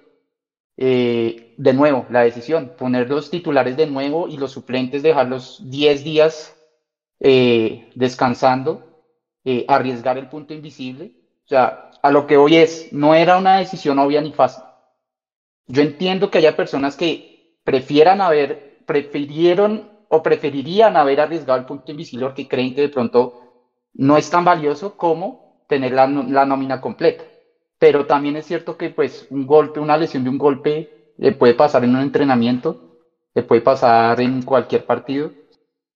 Eh, 0.78 1.54
de 1.58 1.74
nuevo, 1.74 2.06
la 2.10 2.22
decisión, 2.22 2.74
poner 2.78 3.10
los 3.10 3.30
titulares 3.30 3.78
de 3.78 3.86
nuevo 3.86 4.28
y 4.28 4.38
los 4.38 4.52
suplentes 4.52 5.04
dejarlos 5.04 5.62
10 5.70 6.04
días 6.04 6.52
descansando, 7.96 8.84
arriesgar 9.68 10.18
el 10.18 10.28
punto 10.28 10.54
invisible. 10.54 11.14
O 11.46 11.48
sea, 11.48 11.92
a 12.02 12.12
lo 12.12 12.28
que 12.28 12.38
hoy 12.38 12.58
es, 12.58 12.92
no 12.92 13.16
era 13.16 13.38
una 13.38 13.58
decisión 13.58 14.00
obvia 14.00 14.22
ni 14.22 14.32
fácil. 14.32 14.64
Yo 15.68 15.82
entiendo 15.82 16.30
que 16.30 16.40
haya 16.40 16.56
personas 16.56 16.96
que 16.96 17.35
prefieran 17.66 18.22
haber, 18.22 18.78
prefirieron 18.86 19.90
o 20.08 20.24
preferirían 20.24 20.96
haber 20.96 21.20
arriesgado 21.20 21.60
el 21.60 21.66
punto 21.66 21.92
invisible 21.92 22.28
porque 22.28 22.48
creen 22.48 22.74
que 22.74 22.82
de 22.82 22.90
pronto 22.90 23.42
no 23.96 24.16
es 24.16 24.30
tan 24.30 24.46
valioso 24.46 24.96
como 24.96 25.66
tener 25.68 25.92
la, 25.92 26.08
nómina 26.08 26.80
completa. 26.80 27.26
Pero 27.80 28.06
también 28.06 28.38
es 28.38 28.46
cierto 28.46 28.78
que 28.78 28.92
pues 28.92 29.28
un 29.32 29.46
golpe, 29.46 29.80
una 29.80 29.98
lesión 29.98 30.24
de 30.24 30.30
un 30.30 30.38
golpe 30.38 31.14
le 31.18 31.32
puede 31.34 31.56
pasar 31.56 31.84
en 31.84 31.96
un 31.96 32.02
entrenamiento, 32.02 33.00
le 33.34 33.44
puede 33.44 33.62
pasar 33.62 34.22
en 34.22 34.44
cualquier 34.44 34.86
partido. 34.86 35.32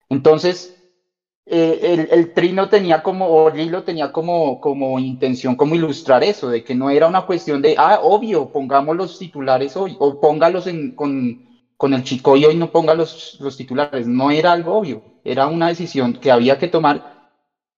Entonces, 0.09 0.75
eh, 1.45 2.07
el, 2.11 2.33
Trino 2.33 2.67
tenía 2.67 3.03
como, 3.03 3.27
o 3.27 3.49
Lilo 3.49 3.83
tenía 3.83 4.11
como, 4.11 4.59
como 4.59 4.99
intención, 4.99 5.55
como 5.55 5.75
ilustrar 5.75 6.23
eso, 6.23 6.49
de 6.49 6.63
que 6.63 6.75
no 6.75 6.89
era 6.89 7.07
una 7.07 7.21
cuestión 7.21 7.61
de, 7.61 7.75
ah, 7.77 7.99
obvio, 8.01 8.51
pongamos 8.51 8.95
los 8.95 9.17
titulares 9.17 9.77
hoy, 9.77 9.95
o 9.99 10.19
póngalos 10.19 10.67
en, 10.67 10.95
con, 10.95 11.48
con 11.79 11.93
el 11.93 12.03
chico 12.03 12.35
y 12.35 12.43
hoy 12.43 12.57
no 12.57 12.73
ponga 12.73 12.93
los, 12.93 13.37
los 13.39 13.55
titulares. 13.55 14.05
No 14.05 14.31
era 14.31 14.51
algo 14.51 14.77
obvio, 14.77 15.01
era 15.23 15.47
una 15.47 15.69
decisión 15.69 16.15
que 16.15 16.29
había 16.29 16.59
que 16.59 16.67
tomar 16.67 17.29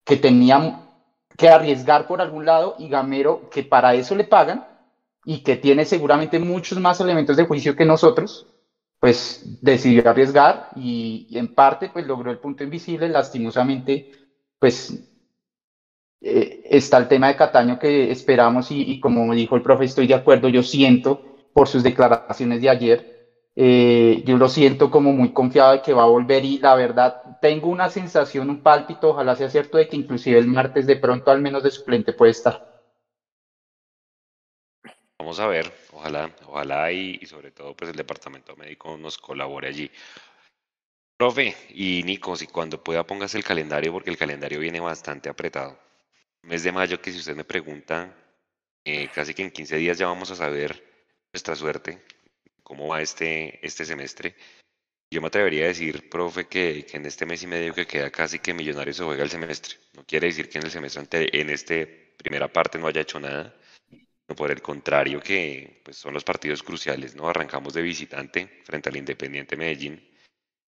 que 0.04 0.18
tenían 0.18 0.90
que 1.38 1.50
arriesgar 1.50 2.08
por 2.08 2.20
algún 2.20 2.44
lado 2.44 2.74
y 2.80 2.90
Gamero, 2.90 3.48
que 3.52 3.62
para 3.62 3.94
eso 3.94 4.16
le 4.16 4.24
pagan 4.24 4.66
y 5.24 5.44
que 5.44 5.56
tiene 5.56 5.86
seguramente 5.86 6.40
muchos 6.40 6.80
más 6.80 7.00
elementos 7.00 7.38
de 7.38 7.46
juicio 7.46 7.76
que 7.76 7.86
nosotros, 7.86 8.48
pues 9.00 9.60
decidió 9.62 10.10
arriesgar 10.10 10.70
y, 10.76 11.28
en 11.38 11.54
parte 11.54 11.90
pues 11.94 12.08
logró 12.08 12.32
el 12.32 12.40
punto 12.40 12.64
invisible. 12.64 13.08
Lastimosamente, 13.08 14.14
pues 14.58 14.98
eh, 16.22 16.64
está 16.72 16.98
el 16.98 17.08
tema 17.08 17.28
de 17.28 17.36
Cataño 17.36 17.78
que 17.78 18.10
esperamos 18.10 18.72
y, 18.72 18.82
y 18.82 19.00
como 19.00 19.32
dijo 19.36 19.56
el 19.56 19.62
profe, 19.62 19.86
estoy 19.86 20.08
de 20.08 20.16
acuerdo, 20.16 20.50
yo 20.50 20.64
siento 20.64 21.22
por 21.54 21.68
sus 21.68 21.84
declaraciones 21.84 22.62
de 22.62 22.70
ayer 22.70 23.21
eh, 23.56 24.24
yo 24.26 24.38
lo 24.38 24.48
siento 24.48 24.90
como 24.90 25.12
muy 25.12 25.34
confiado 25.34 25.74
de 25.74 25.82
que 25.82 25.94
va 25.94 26.04
a 26.04 26.08
volver 26.08 26.46
y 26.46 26.60
la 26.60 26.76
verdad 26.76 27.40
tengo 27.42 27.68
una 27.68 27.90
sensación, 27.90 28.50
un 28.50 28.62
pálpito, 28.64 29.10
ojalá 29.10 29.36
sea 29.36 29.50
cierto 29.50 29.78
de 29.78 29.88
que 29.88 29.98
inclusive 29.98 30.40
el 30.40 30.48
martes 30.48 30.88
de 30.88 30.96
pronto 30.96 31.32
al 31.32 31.42
menos 31.42 31.64
de 31.64 31.72
suplente 31.72 32.14
puede 32.14 32.32
estar. 32.32 32.72
Vamos 35.20 35.40
a 35.40 35.48
ver, 35.48 35.72
ojalá, 35.92 36.34
ojalá 36.48 36.92
y, 36.92 37.26
sobre 37.26 37.52
todo 37.52 37.76
pues 37.76 37.92
el 37.92 37.98
departamento 37.98 38.56
médico 38.56 38.98
nos 38.98 39.18
colabore 39.18 39.68
allí. 39.68 39.92
Profe 41.18 41.56
y 41.70 42.02
Nico, 42.04 42.36
si 42.36 42.48
cuando 42.48 42.84
pueda 42.84 43.06
pongas 43.06 43.36
el 43.36 43.44
calendario 43.44 43.92
porque 43.92 44.10
el 44.10 44.18
calendario 44.18 44.60
viene 44.60 44.80
bastante 44.80 45.30
apretado. 45.30 45.78
Mes 46.44 46.64
de 46.64 46.72
mayo 46.72 47.00
que 47.02 47.12
si 47.12 47.20
usted 47.20 47.36
me 47.36 47.44
pregunta, 47.44 48.16
eh, 48.84 49.10
casi 49.14 49.34
que 49.34 49.44
en 49.44 49.52
15 49.52 49.78
días 49.78 49.98
ya 50.00 50.08
vamos 50.08 50.32
a 50.32 50.36
saber 50.36 50.84
nuestra 51.32 51.56
suerte 51.56 52.02
cómo 52.72 52.88
va 52.88 53.02
este, 53.02 53.60
este 53.62 53.84
semestre. 53.84 54.34
Yo 55.14 55.20
me 55.20 55.28
atrevería 55.28 55.66
a 55.66 55.68
decir, 55.68 56.10
profe, 56.10 56.48
que, 56.48 56.86
que, 56.86 56.96
en 56.96 57.06
este 57.06 57.26
mes 57.26 57.44
y 57.44 57.48
medio 57.48 57.74
que 57.74 57.86
queda 57.86 58.10
casi 58.10 58.40
que 58.40 58.54
Millonarios 58.54 58.96
se 58.96 59.04
juega 59.04 59.24
el 59.24 59.30
semestre. 59.30 59.76
No 59.94 60.06
quiere 60.06 60.28
decir 60.28 60.48
que 60.48 60.58
en 60.60 60.64
el 60.64 60.72
semestre, 60.72 61.30
en 61.34 61.50
esta 61.50 61.76
primera 62.16 62.48
parte 62.48 62.80
no 62.80 62.88
haya 62.88 63.02
hecho 63.02 63.20
nada, 63.20 63.54
no 64.26 64.36
por 64.38 64.52
el 64.52 64.62
contrario 64.62 65.20
que 65.20 65.82
pues, 65.84 65.98
son 65.98 66.14
los 66.14 66.24
partidos 66.24 66.64
cruciales, 66.64 67.14
¿no? 67.14 67.28
Arrancamos 67.28 67.74
de 67.74 67.82
visitante 67.82 68.62
frente 68.64 68.88
al 68.88 68.96
Independiente 68.96 69.58
Medellín. 69.58 70.10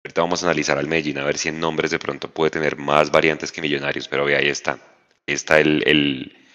Ahorita 0.04 0.20
vamos 0.20 0.42
a 0.42 0.46
analizar 0.48 0.76
al 0.76 0.88
Medellín 0.88 1.16
a 1.16 1.24
ver 1.24 1.38
si 1.38 1.48
en 1.48 1.58
nombres 1.58 1.92
de 1.92 1.98
pronto 1.98 2.28
puede 2.30 2.50
tener 2.50 2.76
más 2.76 3.10
variantes 3.10 3.50
que 3.50 3.62
Millonarios, 3.62 4.06
pero 4.06 4.26
ahí 4.26 4.48
está. 4.48 4.78
Está 5.24 5.60
el, 5.60 5.82
el 5.86 6.45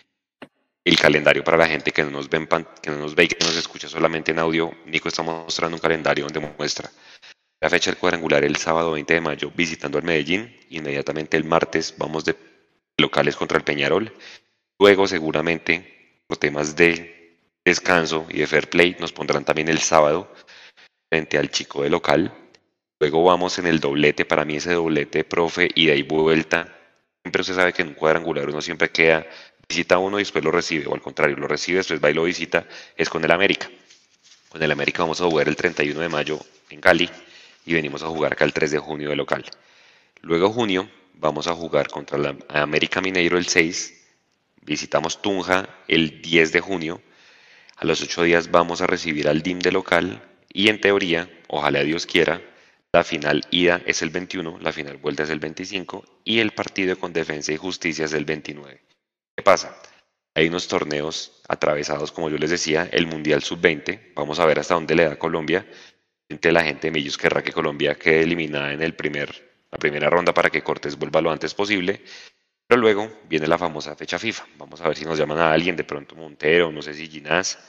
el 0.83 0.97
calendario 0.97 1.43
para 1.43 1.57
la 1.57 1.67
gente 1.67 1.91
que 1.91 2.03
no 2.03 2.09
nos, 2.09 2.29
ven, 2.29 2.47
que 2.81 2.89
no 2.89 2.97
nos 2.97 3.15
ve 3.15 3.25
y 3.25 3.27
que 3.27 3.45
nos 3.45 3.55
escucha 3.55 3.87
solamente 3.87 4.31
en 4.31 4.39
audio. 4.39 4.71
Nico 4.85 5.07
está 5.07 5.21
mostrando 5.21 5.77
un 5.77 5.81
calendario 5.81 6.25
donde 6.25 6.39
muestra 6.39 6.89
la 7.59 7.69
fecha 7.69 7.91
del 7.91 7.99
cuadrangular 7.99 8.43
el 8.43 8.55
sábado 8.55 8.91
20 8.93 9.13
de 9.13 9.21
mayo 9.21 9.51
visitando 9.55 9.99
al 9.99 10.03
Medellín. 10.03 10.57
Inmediatamente 10.69 11.37
el 11.37 11.43
martes 11.43 11.93
vamos 11.97 12.25
de 12.25 12.35
locales 12.97 13.35
contra 13.35 13.57
el 13.57 13.63
Peñarol. 13.63 14.11
Luego 14.79 15.07
seguramente 15.07 16.23
por 16.25 16.37
temas 16.37 16.75
de 16.75 17.37
descanso 17.63 18.25
y 18.29 18.39
de 18.39 18.47
fair 18.47 18.67
play. 18.67 18.95
Nos 18.99 19.11
pondrán 19.11 19.45
también 19.45 19.69
el 19.69 19.79
sábado 19.79 20.33
frente 21.09 21.37
al 21.37 21.51
chico 21.51 21.83
de 21.83 21.91
local. 21.91 22.33
Luego 22.99 23.23
vamos 23.23 23.59
en 23.59 23.67
el 23.67 23.79
doblete. 23.79 24.25
Para 24.25 24.45
mí 24.45 24.55
ese 24.55 24.73
doblete, 24.73 25.23
profe, 25.23 25.69
ida 25.75 25.93
y 25.93 26.01
vuelta. 26.01 26.75
Siempre 27.23 27.41
usted 27.41 27.53
sabe 27.53 27.73
que 27.73 27.83
en 27.83 27.89
un 27.89 27.93
cuadrangular 27.93 28.49
uno 28.49 28.61
siempre 28.61 28.89
queda, 28.89 29.27
visita 29.71 29.97
uno 29.99 30.19
y 30.19 30.23
después 30.23 30.43
lo 30.43 30.51
recibe. 30.51 30.87
O 30.87 30.93
al 30.93 31.01
contrario, 31.01 31.37
lo 31.37 31.47
recibe, 31.47 31.77
después 31.77 32.03
va 32.03 32.11
y 32.11 32.13
lo 32.13 32.23
visita. 32.23 32.67
Es 32.97 33.09
con 33.09 33.23
el 33.23 33.31
América. 33.31 33.69
Con 34.49 34.61
el 34.61 34.69
América 34.69 35.03
vamos 35.03 35.21
a 35.21 35.25
jugar 35.25 35.47
el 35.47 35.55
31 35.55 35.97
de 36.01 36.09
mayo 36.09 36.39
en 36.69 36.81
Cali 36.81 37.09
y 37.65 37.73
venimos 37.73 38.03
a 38.03 38.07
jugar 38.07 38.33
acá 38.33 38.43
el 38.43 38.51
3 38.51 38.71
de 38.71 38.79
junio 38.79 39.09
de 39.09 39.15
local. 39.15 39.45
Luego 40.21 40.51
junio 40.51 40.91
vamos 41.13 41.47
a 41.47 41.55
jugar 41.55 41.87
contra 41.87 42.17
la 42.17 42.35
América 42.49 42.99
Mineiro 42.99 43.37
el 43.37 43.47
6. 43.47 43.93
Visitamos 44.63 45.21
Tunja 45.21 45.69
el 45.87 46.21
10 46.21 46.51
de 46.51 46.59
junio. 46.59 47.01
A 47.77 47.85
los 47.85 48.01
8 48.01 48.23
días 48.23 48.51
vamos 48.51 48.81
a 48.81 48.87
recibir 48.87 49.29
al 49.29 49.41
DIM 49.41 49.59
de 49.59 49.71
local 49.71 50.21
y 50.51 50.67
en 50.67 50.81
teoría, 50.81 51.29
ojalá 51.47 51.81
Dios 51.83 52.05
quiera, 52.05 52.41
la 52.91 53.05
final 53.05 53.45
ida 53.51 53.81
es 53.85 54.01
el 54.01 54.09
21, 54.09 54.59
la 54.59 54.73
final 54.73 54.97
vuelta 54.97 55.23
es 55.23 55.29
el 55.29 55.39
25 55.39 56.03
y 56.25 56.39
el 56.39 56.51
partido 56.51 56.99
con 56.99 57.13
defensa 57.13 57.53
y 57.53 57.57
justicia 57.57 58.03
es 58.03 58.11
el 58.11 58.25
29. 58.25 58.90
¿Qué 59.35 59.43
pasa? 59.43 59.75
Hay 60.35 60.47
unos 60.47 60.67
torneos 60.67 61.41
atravesados, 61.47 62.11
como 62.11 62.29
yo 62.29 62.37
les 62.37 62.49
decía, 62.49 62.87
el 62.91 63.07
Mundial 63.07 63.43
Sub-20. 63.43 64.13
Vamos 64.15 64.39
a 64.39 64.45
ver 64.45 64.59
hasta 64.59 64.75
dónde 64.75 64.95
le 64.95 65.05
da 65.05 65.19
Colombia. 65.19 65.67
La 66.41 66.63
gente 66.63 66.87
de 66.87 66.91
Millos 66.91 67.17
querrá 67.17 67.43
que 67.43 67.51
Colombia 67.51 67.95
quede 67.95 68.21
eliminada 68.21 68.71
en 68.71 68.81
el 68.81 68.95
primer 68.95 69.51
la 69.71 69.77
primera 69.77 70.09
ronda 70.09 70.33
para 70.33 70.49
que 70.49 70.61
Cortés 70.61 70.97
vuelva 70.97 71.21
lo 71.21 71.31
antes 71.31 71.53
posible. 71.53 72.03
Pero 72.67 72.79
luego 72.79 73.09
viene 73.27 73.47
la 73.47 73.57
famosa 73.57 73.95
fecha 73.95 74.19
FIFA. 74.19 74.45
Vamos 74.57 74.81
a 74.81 74.87
ver 74.87 74.97
si 74.97 75.05
nos 75.05 75.17
llaman 75.17 75.39
a 75.39 75.51
alguien, 75.51 75.75
de 75.75 75.83
pronto 75.83 76.15
Montero, 76.15 76.71
no 76.71 76.81
sé 76.81 76.93
si 76.93 77.07
Ginás, 77.07 77.59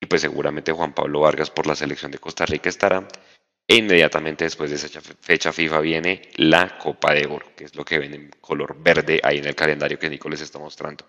y 0.00 0.06
pues 0.06 0.20
seguramente 0.22 0.72
Juan 0.72 0.94
Pablo 0.94 1.20
Vargas 1.20 1.50
por 1.50 1.66
la 1.66 1.74
selección 1.74 2.10
de 2.10 2.18
Costa 2.18 2.44
Rica 2.46 2.68
estará. 2.68 3.06
E 3.66 3.76
inmediatamente 3.76 4.44
después 4.44 4.70
de 4.70 4.76
esa 4.76 5.00
fecha 5.20 5.52
FIFA 5.52 5.80
viene 5.80 6.22
la 6.36 6.78
Copa 6.78 7.14
de 7.14 7.26
Oro, 7.26 7.46
que 7.56 7.64
es 7.64 7.74
lo 7.74 7.84
que 7.84 7.98
ven 7.98 8.14
en 8.14 8.30
color 8.40 8.76
verde 8.82 9.20
ahí 9.22 9.38
en 9.38 9.46
el 9.46 9.54
calendario 9.54 9.98
que 9.98 10.10
Nico 10.10 10.28
les 10.28 10.40
está 10.40 10.58
mostrando. 10.58 11.06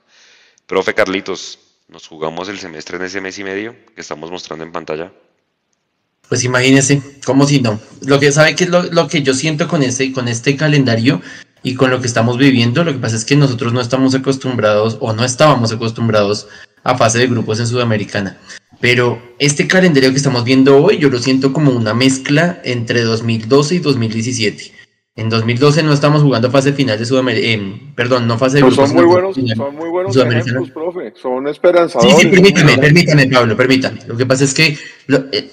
Profe 0.65 0.93
Carlitos, 0.93 1.59
¿nos 1.87 2.07
jugamos 2.07 2.47
el 2.49 2.59
semestre 2.59 2.97
en 2.97 3.03
ese 3.03 3.21
mes 3.21 3.37
y 3.39 3.43
medio 3.43 3.75
que 3.93 4.01
estamos 4.01 4.31
mostrando 4.31 4.63
en 4.63 4.71
pantalla? 4.71 5.11
Pues 6.29 6.43
imagínese, 6.43 7.01
como 7.25 7.45
si 7.45 7.61
no. 7.61 7.79
Lo 8.01 8.19
que 8.19 8.31
sabe 8.31 8.55
que 8.55 8.63
es 8.63 8.69
lo, 8.69 9.07
que 9.07 9.21
yo 9.21 9.33
siento 9.33 9.67
con 9.67 9.83
este, 9.83 10.11
con 10.13 10.27
este 10.27 10.55
calendario 10.55 11.21
y 11.63 11.75
con 11.75 11.89
lo 11.89 12.01
que 12.01 12.07
estamos 12.07 12.37
viviendo, 12.37 12.83
lo 12.83 12.91
que 12.91 12.99
pasa 12.99 13.15
es 13.15 13.25
que 13.25 13.35
nosotros 13.35 13.73
no 13.73 13.81
estamos 13.81 14.13
acostumbrados 14.13 14.97
o 14.99 15.13
no 15.13 15.23
estábamos 15.23 15.71
acostumbrados 15.71 16.47
a 16.83 16.97
fase 16.97 17.19
de 17.19 17.27
grupos 17.27 17.59
en 17.59 17.67
Sudamericana. 17.67 18.37
Pero 18.81 19.21
este 19.39 19.65
calendario 19.65 20.11
que 20.11 20.17
estamos 20.17 20.43
viendo 20.43 20.83
hoy, 20.83 20.97
yo 20.97 21.09
lo 21.09 21.17
siento 21.17 21.53
como 21.53 21.71
una 21.71 21.93
mezcla 21.93 22.59
entre 22.65 23.01
2012 23.01 23.75
y 23.75 23.79
2017. 23.79 24.71
En 25.15 25.29
2012 25.29 25.83
no 25.83 25.93
estamos 25.93 26.23
jugando 26.23 26.49
fase 26.49 26.73
final 26.73 26.97
de 26.97 27.05
Sudamérica, 27.05 27.47
eh, 27.47 27.91
perdón, 27.95 28.27
no 28.27 28.37
fase 28.37 28.57
de 28.57 28.63
pues 28.63 28.75
grupos. 28.75 28.89
Son 28.89 28.97
muy 28.97 29.05
buenos, 29.05 29.35
son 29.35 29.75
muy 29.75 29.89
buenos 29.89 30.17
ejemplos, 30.17 30.71
profe, 30.71 31.13
son 31.15 31.47
esperanzadores. 31.47 32.15
Sí, 32.15 32.23
sí, 32.23 32.27
permítame, 32.29 32.77
permítame, 32.79 33.27
Pablo, 33.27 33.55
permítame. 33.55 33.99
Lo 34.07 34.17
que 34.17 34.25
pasa 34.25 34.43
es 34.43 34.55
que 34.55 34.75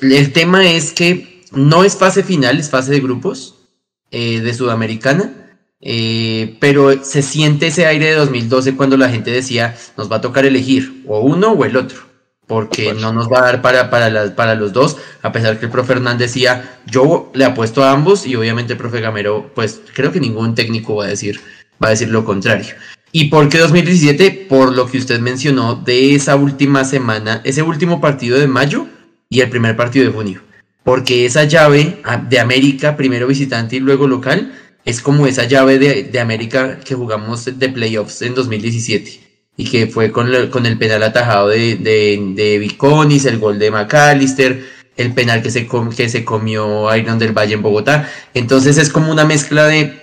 el 0.00 0.33
tema 0.33 0.67
es 0.67 0.93
que 0.93 1.43
no 1.52 1.85
es 1.85 1.95
fase 1.95 2.23
final, 2.23 2.59
es 2.59 2.71
fase 2.71 2.90
de 2.90 3.00
grupos 3.00 3.69
eh, 4.11 4.40
de 4.40 4.55
Sudamericana, 4.55 5.40
eh, 5.81 6.57
pero 6.61 7.03
se 7.05 7.23
siente 7.23 7.69
ese 7.69 7.87
aire 7.87 8.07
de 8.07 8.15
2012 8.15 8.77
cuando 8.77 8.97
la 8.97 9.09
gente 9.09 9.31
decía, 9.31 9.77
nos 9.97 10.11
va 10.11 10.17
a 10.17 10.21
tocar 10.21 10.45
elegir 10.45 11.05
o 11.07 11.21
uno 11.21 11.53
o 11.53 11.65
el 11.65 11.77
otro 11.77 12.11
porque 12.51 12.95
no 12.95 13.13
nos 13.13 13.29
va 13.29 13.39
a 13.39 13.43
dar 13.43 13.63
para, 13.63 13.91
para, 13.91 14.35
para 14.35 14.57
los 14.57 14.73
dos, 14.73 14.97
a 15.23 15.31
pesar 15.31 15.61
que 15.61 15.67
el 15.67 15.71
profe 15.71 15.93
Hernández 15.93 16.33
decía, 16.33 16.81
yo 16.85 17.31
le 17.33 17.45
apuesto 17.45 17.85
a 17.85 17.93
ambos 17.93 18.27
y 18.27 18.35
obviamente 18.35 18.73
el 18.73 18.77
profe 18.77 19.01
Gamero, 19.01 19.53
pues 19.55 19.81
creo 19.95 20.11
que 20.11 20.19
ningún 20.19 20.57
técnico 20.57 20.97
va 20.97 21.04
a 21.04 21.09
decir, 21.09 21.41
va 21.81 21.87
a 21.87 21.91
decir 21.91 22.09
lo 22.09 22.25
contrario. 22.25 22.75
¿Y 23.13 23.26
por 23.26 23.49
qué 23.49 23.59
2017? 23.59 24.47
Por 24.49 24.75
lo 24.75 24.87
que 24.87 24.99
usted 24.99 25.21
mencionó 25.21 25.76
de 25.76 26.17
esa 26.17 26.35
última 26.35 26.85
semana, 26.85 27.41
ese 27.45 27.63
último 27.63 28.00
partido 28.00 28.37
de 28.37 28.49
mayo 28.49 28.89
y 29.28 29.43
el 29.43 29.49
primer 29.49 29.76
partido 29.76 30.07
de 30.07 30.13
junio. 30.13 30.43
Porque 30.83 31.26
esa 31.26 31.45
llave 31.45 32.02
de 32.28 32.41
América, 32.41 32.97
primero 32.97 33.28
visitante 33.28 33.76
y 33.76 33.81
luego 33.81 34.09
local, 34.09 34.52
es 34.84 35.00
como 35.00 35.26
esa 35.26 35.45
llave 35.45 35.78
de, 35.78 36.04
de 36.04 36.21
América 36.21 36.80
que 36.84 36.95
jugamos 36.95 37.45
de 37.58 37.69
playoffs 37.69 38.23
en 38.23 38.34
2017 38.34 39.30
y 39.56 39.64
que 39.64 39.86
fue 39.86 40.10
con, 40.10 40.34
el 40.34 40.78
penal 40.78 41.02
atajado 41.02 41.49
de, 41.49 41.76
de, 41.76 42.58
Viconis, 42.58 43.26
el 43.26 43.38
gol 43.38 43.58
de 43.58 43.71
McAllister, 43.71 44.64
el 44.97 45.12
penal 45.12 45.43
que 45.43 45.50
se, 45.50 45.69
que 45.95 46.08
se 46.08 46.25
comió 46.25 46.95
Iron 46.97 47.19
del 47.19 47.36
Valle 47.36 47.54
en 47.54 47.62
Bogotá. 47.62 48.10
Entonces 48.32 48.78
es 48.78 48.88
como 48.88 49.12
una 49.12 49.26
mezcla 49.26 49.66
de 49.66 50.00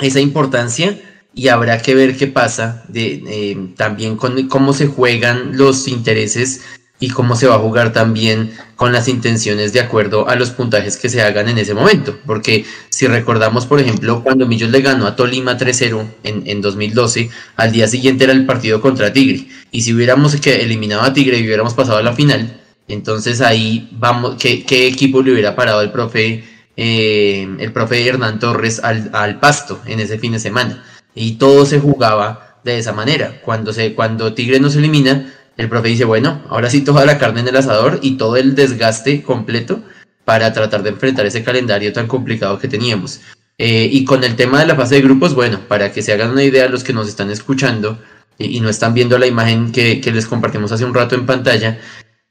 esa 0.00 0.20
importancia 0.20 0.98
y 1.34 1.48
habrá 1.48 1.80
que 1.80 1.94
ver 1.94 2.16
qué 2.16 2.26
pasa 2.26 2.84
de, 2.88 3.22
eh, 3.26 3.56
también 3.76 4.16
con 4.16 4.48
cómo 4.48 4.74
se 4.74 4.86
juegan 4.86 5.56
los 5.56 5.88
intereses 5.88 6.60
y 7.00 7.08
cómo 7.08 7.34
se 7.34 7.46
va 7.46 7.54
a 7.56 7.58
jugar 7.58 7.92
también 7.94 8.52
con 8.76 8.92
las 8.92 9.08
intenciones 9.08 9.72
de 9.72 9.80
acuerdo 9.80 10.28
a 10.28 10.36
los 10.36 10.50
puntajes 10.50 10.98
que 10.98 11.08
se 11.08 11.22
hagan 11.22 11.48
en 11.48 11.56
ese 11.56 11.72
momento. 11.72 12.18
Porque 12.26 12.66
si 12.90 13.06
recordamos, 13.06 13.64
por 13.64 13.80
ejemplo, 13.80 14.22
cuando 14.22 14.46
Millos 14.46 14.70
le 14.70 14.82
ganó 14.82 15.06
a 15.06 15.16
Tolima 15.16 15.56
3-0 15.56 16.06
en, 16.24 16.42
en 16.46 16.60
2012, 16.60 17.30
al 17.56 17.72
día 17.72 17.88
siguiente 17.88 18.24
era 18.24 18.34
el 18.34 18.44
partido 18.44 18.82
contra 18.82 19.12
Tigre. 19.12 19.48
Y 19.72 19.80
si 19.80 19.94
hubiéramos 19.94 20.34
eliminado 20.46 21.02
a 21.02 21.12
Tigre 21.14 21.38
y 21.38 21.46
hubiéramos 21.46 21.72
pasado 21.72 21.96
a 21.96 22.02
la 22.02 22.12
final, 22.12 22.60
entonces 22.86 23.40
ahí 23.40 23.88
vamos, 23.92 24.36
¿qué, 24.38 24.64
qué 24.64 24.86
equipo 24.86 25.22
le 25.22 25.32
hubiera 25.32 25.56
parado 25.56 25.80
el 25.80 25.90
profe, 25.90 26.44
eh, 26.76 27.48
el 27.58 27.72
profe 27.72 28.06
Hernán 28.06 28.38
Torres 28.38 28.78
al, 28.84 29.10
al 29.14 29.40
pasto 29.40 29.80
en 29.86 30.00
ese 30.00 30.18
fin 30.18 30.32
de 30.32 30.38
semana? 30.38 30.84
Y 31.14 31.32
todo 31.32 31.64
se 31.64 31.80
jugaba 31.80 32.58
de 32.62 32.78
esa 32.78 32.92
manera. 32.92 33.40
Cuando, 33.42 33.72
se, 33.72 33.94
cuando 33.94 34.34
Tigre 34.34 34.60
nos 34.60 34.76
elimina, 34.76 35.32
el 35.60 35.68
profe 35.68 35.88
dice, 35.88 36.04
bueno, 36.04 36.42
ahora 36.48 36.70
sí 36.70 36.80
toda 36.80 37.04
la 37.04 37.18
carne 37.18 37.40
en 37.40 37.48
el 37.48 37.56
asador 37.56 37.98
y 38.02 38.16
todo 38.16 38.36
el 38.36 38.54
desgaste 38.54 39.22
completo 39.22 39.82
para 40.24 40.52
tratar 40.52 40.82
de 40.82 40.90
enfrentar 40.90 41.26
ese 41.26 41.44
calendario 41.44 41.92
tan 41.92 42.06
complicado 42.06 42.58
que 42.58 42.68
teníamos. 42.68 43.20
Eh, 43.58 43.88
y 43.92 44.04
con 44.04 44.24
el 44.24 44.36
tema 44.36 44.60
de 44.60 44.66
la 44.66 44.74
fase 44.74 44.94
de 44.94 45.02
grupos, 45.02 45.34
bueno, 45.34 45.60
para 45.68 45.92
que 45.92 46.00
se 46.00 46.12
hagan 46.12 46.30
una 46.30 46.42
idea 46.42 46.68
los 46.68 46.82
que 46.82 46.94
nos 46.94 47.08
están 47.08 47.30
escuchando 47.30 47.98
y, 48.38 48.60
no 48.60 48.70
están 48.70 48.94
viendo 48.94 49.18
la 49.18 49.26
imagen 49.26 49.70
que, 49.70 50.00
les 50.02 50.26
compartimos 50.26 50.72
hace 50.72 50.86
un 50.86 50.94
rato 50.94 51.14
en 51.14 51.26
pantalla, 51.26 51.78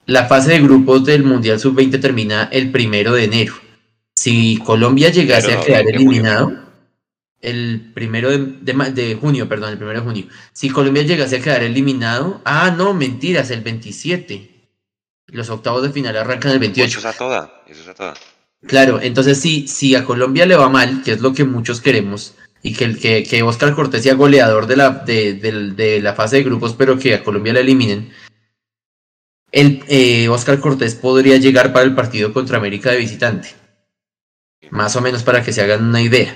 la 0.07 0.25
fase 0.25 0.51
de 0.51 0.61
grupos 0.61 1.05
del 1.05 1.23
Mundial 1.23 1.59
Sub-20 1.59 2.01
termina 2.01 2.49
el 2.51 2.71
primero 2.71 3.13
de 3.13 3.25
enero. 3.25 3.53
Si 4.15 4.57
Colombia 4.65 5.09
llegase 5.09 5.53
a 5.53 5.61
quedar 5.61 5.87
eliminado, 5.87 6.51
el 7.41 7.91
primero 7.93 8.29
de, 8.31 9.17
junio, 9.19 9.47
perdón, 9.47 9.71
el 9.71 9.77
primero 9.77 9.99
de 9.99 10.05
junio. 10.05 10.27
Si 10.51 10.69
Colombia 10.69 11.03
llegase 11.03 11.37
a 11.37 11.41
quedar 11.41 11.63
eliminado, 11.63 12.41
ah, 12.45 12.73
no, 12.75 12.93
mentiras, 12.93 13.49
el 13.51 13.61
27. 13.61 14.49
Los 15.27 15.49
octavos 15.49 15.83
de 15.83 15.91
final 15.91 16.17
arrancan 16.17 16.51
el 16.51 16.59
28. 16.59 16.99
Eso 16.99 16.99
es 16.99 17.15
a 17.15 17.17
toda, 17.17 17.63
eso 17.67 17.81
es 17.81 17.87
a 17.87 17.93
toda. 17.93 18.13
Claro, 18.67 18.99
entonces 19.01 19.39
si, 19.39 19.67
si 19.67 19.95
a 19.95 20.03
Colombia 20.03 20.45
le 20.45 20.55
va 20.55 20.69
mal, 20.69 21.01
que 21.03 21.13
es 21.13 21.21
lo 21.21 21.33
que 21.33 21.45
muchos 21.45 21.79
queremos, 21.79 22.35
y 22.61 22.73
que, 22.73 22.97
que, 22.97 23.23
que 23.23 23.41
Oscar 23.41 23.73
Cortés 23.73 24.03
sea 24.03 24.15
goleador 24.15 24.67
de 24.67 24.75
la, 24.75 24.89
de, 24.89 25.33
de, 25.33 26.01
la 26.01 26.13
fase 26.13 26.37
de 26.37 26.43
grupos, 26.43 26.75
pero 26.77 26.99
que 26.99 27.15
a 27.15 27.23
Colombia 27.23 27.53
le 27.53 27.61
eliminen, 27.61 28.11
el 29.51 29.83
eh, 29.87 30.27
Oscar 30.27 30.59
Cortés 30.59 30.95
podría 30.95 31.37
llegar 31.37 31.71
para 31.71 31.85
el 31.85 31.95
partido 31.95 32.33
contra 32.33 32.57
América 32.57 32.91
de 32.91 32.97
visitante. 32.97 33.55
Más 34.71 34.95
o 34.95 35.01
menos 35.01 35.23
para 35.23 35.41
que 35.41 35.53
se 35.53 35.61
hagan 35.61 35.85
una 35.85 36.01
idea. 36.01 36.35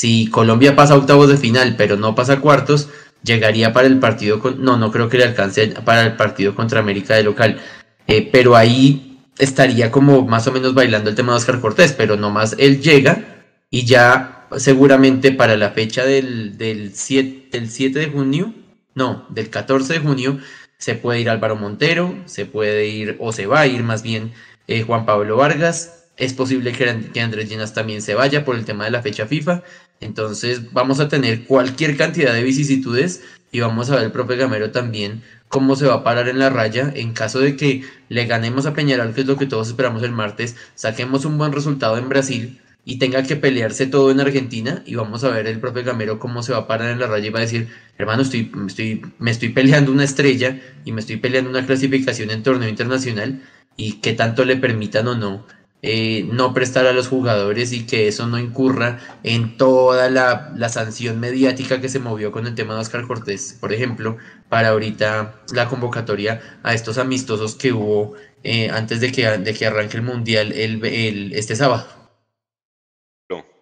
Si 0.00 0.28
Colombia 0.28 0.74
pasa 0.74 0.94
a 0.94 0.96
octavos 0.96 1.28
de 1.28 1.36
final, 1.36 1.74
pero 1.76 1.98
no 1.98 2.14
pasa 2.14 2.32
a 2.32 2.40
cuartos, 2.40 2.88
llegaría 3.22 3.74
para 3.74 3.86
el 3.86 3.98
partido 3.98 4.40
con, 4.40 4.64
no, 4.64 4.78
no 4.78 4.90
creo 4.90 5.10
que 5.10 5.18
le 5.18 5.24
alcance 5.24 5.74
para 5.84 6.06
el 6.06 6.16
partido 6.16 6.54
contra 6.54 6.80
América 6.80 7.16
de 7.16 7.22
local. 7.22 7.60
Eh, 8.06 8.26
pero 8.32 8.56
ahí 8.56 9.18
estaría 9.36 9.90
como 9.90 10.26
más 10.26 10.46
o 10.46 10.52
menos 10.52 10.72
bailando 10.72 11.10
el 11.10 11.16
tema 11.16 11.32
de 11.32 11.36
Oscar 11.36 11.60
Cortés, 11.60 11.92
pero 11.92 12.16
nomás 12.16 12.56
él 12.58 12.80
llega 12.80 13.44
y 13.68 13.84
ya 13.84 14.48
seguramente 14.56 15.32
para 15.32 15.58
la 15.58 15.72
fecha 15.72 16.06
del, 16.06 16.56
del, 16.56 16.94
7, 16.94 17.50
del 17.58 17.68
7 17.68 17.98
de 17.98 18.06
junio, 18.06 18.54
no, 18.94 19.26
del 19.28 19.50
14 19.50 19.92
de 19.92 19.98
junio, 19.98 20.38
se 20.78 20.94
puede 20.94 21.20
ir 21.20 21.28
Álvaro 21.28 21.56
Montero, 21.56 22.14
se 22.24 22.46
puede 22.46 22.86
ir, 22.86 23.16
o 23.20 23.32
se 23.32 23.44
va 23.44 23.60
a 23.60 23.66
ir 23.66 23.82
más 23.82 24.02
bien 24.02 24.32
eh, 24.66 24.80
Juan 24.80 25.04
Pablo 25.04 25.36
Vargas, 25.36 26.00
es 26.20 26.34
posible 26.34 26.72
que, 26.72 27.20
Andrés 27.20 27.48
Llenas 27.48 27.72
también 27.72 28.02
se 28.02 28.14
vaya 28.14 28.44
por 28.44 28.54
el 28.54 28.66
tema 28.66 28.84
de 28.84 28.90
la 28.90 29.00
fecha 29.00 29.26
FIFA. 29.26 29.62
Entonces 30.00 30.72
vamos 30.72 30.98
a 31.00 31.08
tener 31.08 31.44
cualquier 31.44 31.96
cantidad 31.96 32.32
de 32.32 32.42
vicisitudes 32.42 33.22
y 33.52 33.60
vamos 33.60 33.90
a 33.90 33.96
ver 33.96 34.04
el 34.04 34.12
profe 34.12 34.36
Gamero 34.36 34.70
también 34.70 35.22
cómo 35.48 35.74
se 35.74 35.86
va 35.86 35.94
a 35.94 36.04
parar 36.04 36.28
en 36.28 36.38
la 36.38 36.48
raya 36.48 36.92
en 36.94 37.12
caso 37.12 37.40
de 37.40 37.56
que 37.56 37.82
le 38.08 38.26
ganemos 38.26 38.66
a 38.66 38.72
Peñarol, 38.72 39.12
que 39.12 39.22
es 39.22 39.26
lo 39.26 39.36
que 39.36 39.46
todos 39.46 39.68
esperamos 39.68 40.02
el 40.04 40.12
martes, 40.12 40.56
saquemos 40.76 41.24
un 41.24 41.38
buen 41.38 41.52
resultado 41.52 41.98
en 41.98 42.08
Brasil 42.08 42.60
y 42.84 42.98
tenga 42.98 43.24
que 43.24 43.36
pelearse 43.36 43.86
todo 43.86 44.12
en 44.12 44.20
Argentina 44.20 44.82
y 44.86 44.94
vamos 44.94 45.24
a 45.24 45.30
ver 45.30 45.48
el 45.48 45.58
profe 45.58 45.82
Gamero 45.82 46.20
cómo 46.20 46.42
se 46.44 46.52
va 46.52 46.58
a 46.58 46.66
parar 46.68 46.90
en 46.90 47.00
la 47.00 47.08
raya 47.08 47.26
y 47.26 47.30
va 47.30 47.40
a 47.40 47.42
decir, 47.42 47.68
hermano, 47.98 48.22
estoy, 48.22 48.50
estoy, 48.66 49.02
me 49.18 49.32
estoy 49.32 49.48
peleando 49.50 49.90
una 49.90 50.04
estrella 50.04 50.60
y 50.84 50.92
me 50.92 51.00
estoy 51.00 51.16
peleando 51.16 51.50
una 51.50 51.66
clasificación 51.66 52.30
en 52.30 52.44
torneo 52.44 52.68
internacional 52.68 53.42
y 53.76 53.94
que 53.94 54.12
tanto 54.12 54.44
le 54.44 54.56
permitan 54.56 55.08
o 55.08 55.16
no 55.16 55.44
eh, 55.82 56.24
no 56.30 56.52
prestar 56.52 56.86
a 56.86 56.92
los 56.92 57.08
jugadores 57.08 57.72
y 57.72 57.86
que 57.86 58.06
eso 58.06 58.26
no 58.26 58.38
incurra 58.38 58.98
en 59.22 59.56
toda 59.56 60.10
la, 60.10 60.68
sanción 60.68 61.18
mediática 61.18 61.80
que 61.80 61.88
se 61.88 61.98
movió 61.98 62.32
con 62.32 62.46
el 62.46 62.54
tema 62.54 62.74
de 62.74 62.80
Oscar 62.80 63.06
Cortés, 63.06 63.56
por 63.58 63.72
ejemplo, 63.72 64.18
para 64.50 64.68
ahorita 64.68 65.42
la 65.54 65.68
convocatoria 65.68 66.60
a 66.62 66.74
estos 66.74 66.98
amistosos 66.98 67.54
que 67.54 67.72
hubo 67.72 68.14
eh, 68.42 68.68
antes 68.68 69.00
de 69.00 69.10
que, 69.10 69.26
de 69.26 69.54
que 69.54 69.66
arranque 69.66 69.96
el 69.96 70.02
Mundial 70.02 70.52
el, 70.52 70.84
el, 70.84 71.32
este 71.32 71.56
sábado. 71.56 71.86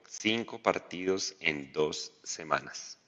Cinco 0.08 0.60
partidos 0.60 1.36
en 1.38 1.72
dos 1.72 2.12
semanas. 2.24 2.98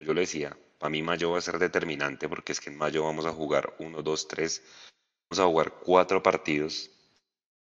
Yo 0.00 0.12
le 0.12 0.22
decía, 0.22 0.58
para 0.78 0.90
mí 0.90 1.02
mayo 1.02 1.30
va 1.30 1.38
a 1.38 1.42
ser 1.42 1.60
determinante 1.60 2.28
porque 2.28 2.50
es 2.50 2.58
que 2.58 2.70
en 2.70 2.76
mayo 2.76 3.04
vamos 3.04 3.26
a 3.26 3.32
jugar 3.32 3.76
uno, 3.78 4.02
dos, 4.02 4.26
tres, 4.26 4.64
vamos 5.30 5.44
a 5.44 5.48
jugar 5.48 5.74
cuatro 5.84 6.20
partidos 6.20 6.90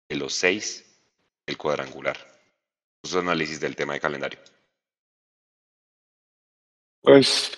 de 0.09 0.15
los 0.15 0.33
seis 0.33 0.83
el 1.45 1.57
cuadrangular. 1.57 2.17
Su 3.03 3.19
análisis 3.19 3.59
del 3.59 3.75
tema 3.75 3.93
de 3.93 3.99
calendario. 3.99 4.39
Pues 7.01 7.51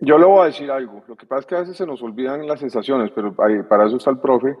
yo 0.00 0.18
le 0.18 0.26
voy 0.26 0.42
a 0.42 0.46
decir 0.46 0.70
algo. 0.70 1.04
Lo 1.06 1.16
que 1.16 1.26
pasa 1.26 1.40
es 1.40 1.46
que 1.46 1.54
a 1.54 1.60
veces 1.60 1.76
se 1.76 1.86
nos 1.86 2.02
olvidan 2.02 2.46
las 2.46 2.60
sensaciones, 2.60 3.10
pero 3.14 3.34
para 3.34 3.86
eso 3.86 3.96
está 3.96 4.10
el 4.10 4.18
profe, 4.18 4.56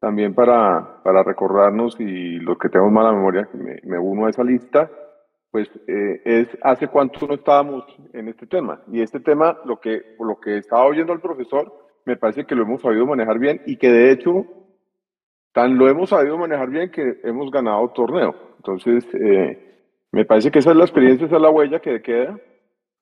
también 0.00 0.34
para, 0.34 1.02
para 1.02 1.22
recordarnos 1.22 1.94
y 2.00 2.38
los 2.38 2.58
que 2.58 2.70
tenemos 2.70 2.92
mala 2.92 3.12
memoria, 3.12 3.48
me, 3.52 3.98
uno 3.98 4.26
a 4.26 4.30
esa 4.30 4.42
lista, 4.42 4.90
pues 5.50 5.68
eh, 5.86 6.22
es 6.24 6.48
hace 6.62 6.88
cuánto 6.88 7.26
no 7.26 7.34
estábamos 7.34 7.84
en 8.14 8.28
este 8.28 8.46
tema. 8.46 8.80
Y 8.90 9.02
este 9.02 9.20
tema, 9.20 9.58
lo 9.66 9.78
que, 9.78 10.16
lo 10.18 10.40
que 10.40 10.58
estaba 10.58 10.86
oyendo 10.86 11.12
el 11.12 11.20
profesor, 11.20 11.70
me 12.06 12.16
parece 12.16 12.46
que 12.46 12.54
lo 12.54 12.62
hemos 12.62 12.80
sabido 12.80 13.06
manejar 13.06 13.38
bien 13.38 13.60
y 13.66 13.76
que 13.76 13.90
de 13.90 14.10
hecho 14.10 14.46
tan 15.52 15.76
lo 15.76 15.88
hemos 15.88 16.10
sabido 16.10 16.38
manejar 16.38 16.70
bien 16.70 16.90
que 16.90 17.20
hemos 17.24 17.50
ganado 17.50 17.88
torneo. 17.90 18.34
Entonces, 18.56 19.06
eh, 19.14 19.70
me 20.12 20.24
parece 20.24 20.50
que 20.50 20.60
esa 20.60 20.70
es 20.70 20.76
la 20.76 20.84
experiencia, 20.84 21.26
esa 21.26 21.36
es 21.36 21.42
la 21.42 21.50
huella 21.50 21.80
que 21.80 22.02
queda 22.02 22.38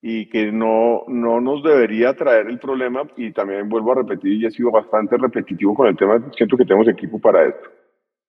y 0.00 0.28
que 0.28 0.52
no, 0.52 1.02
no 1.08 1.40
nos 1.40 1.62
debería 1.62 2.14
traer 2.14 2.46
el 2.46 2.58
problema. 2.58 3.02
Y 3.16 3.32
también 3.32 3.68
vuelvo 3.68 3.92
a 3.92 3.96
repetir, 3.96 4.32
y 4.32 4.46
he 4.46 4.50
sido 4.50 4.70
bastante 4.70 5.16
repetitivo 5.16 5.74
con 5.74 5.88
el 5.88 5.96
tema, 5.96 6.22
siento 6.36 6.56
que 6.56 6.64
tenemos 6.64 6.88
equipo 6.88 7.18
para 7.18 7.44
esto. 7.46 7.68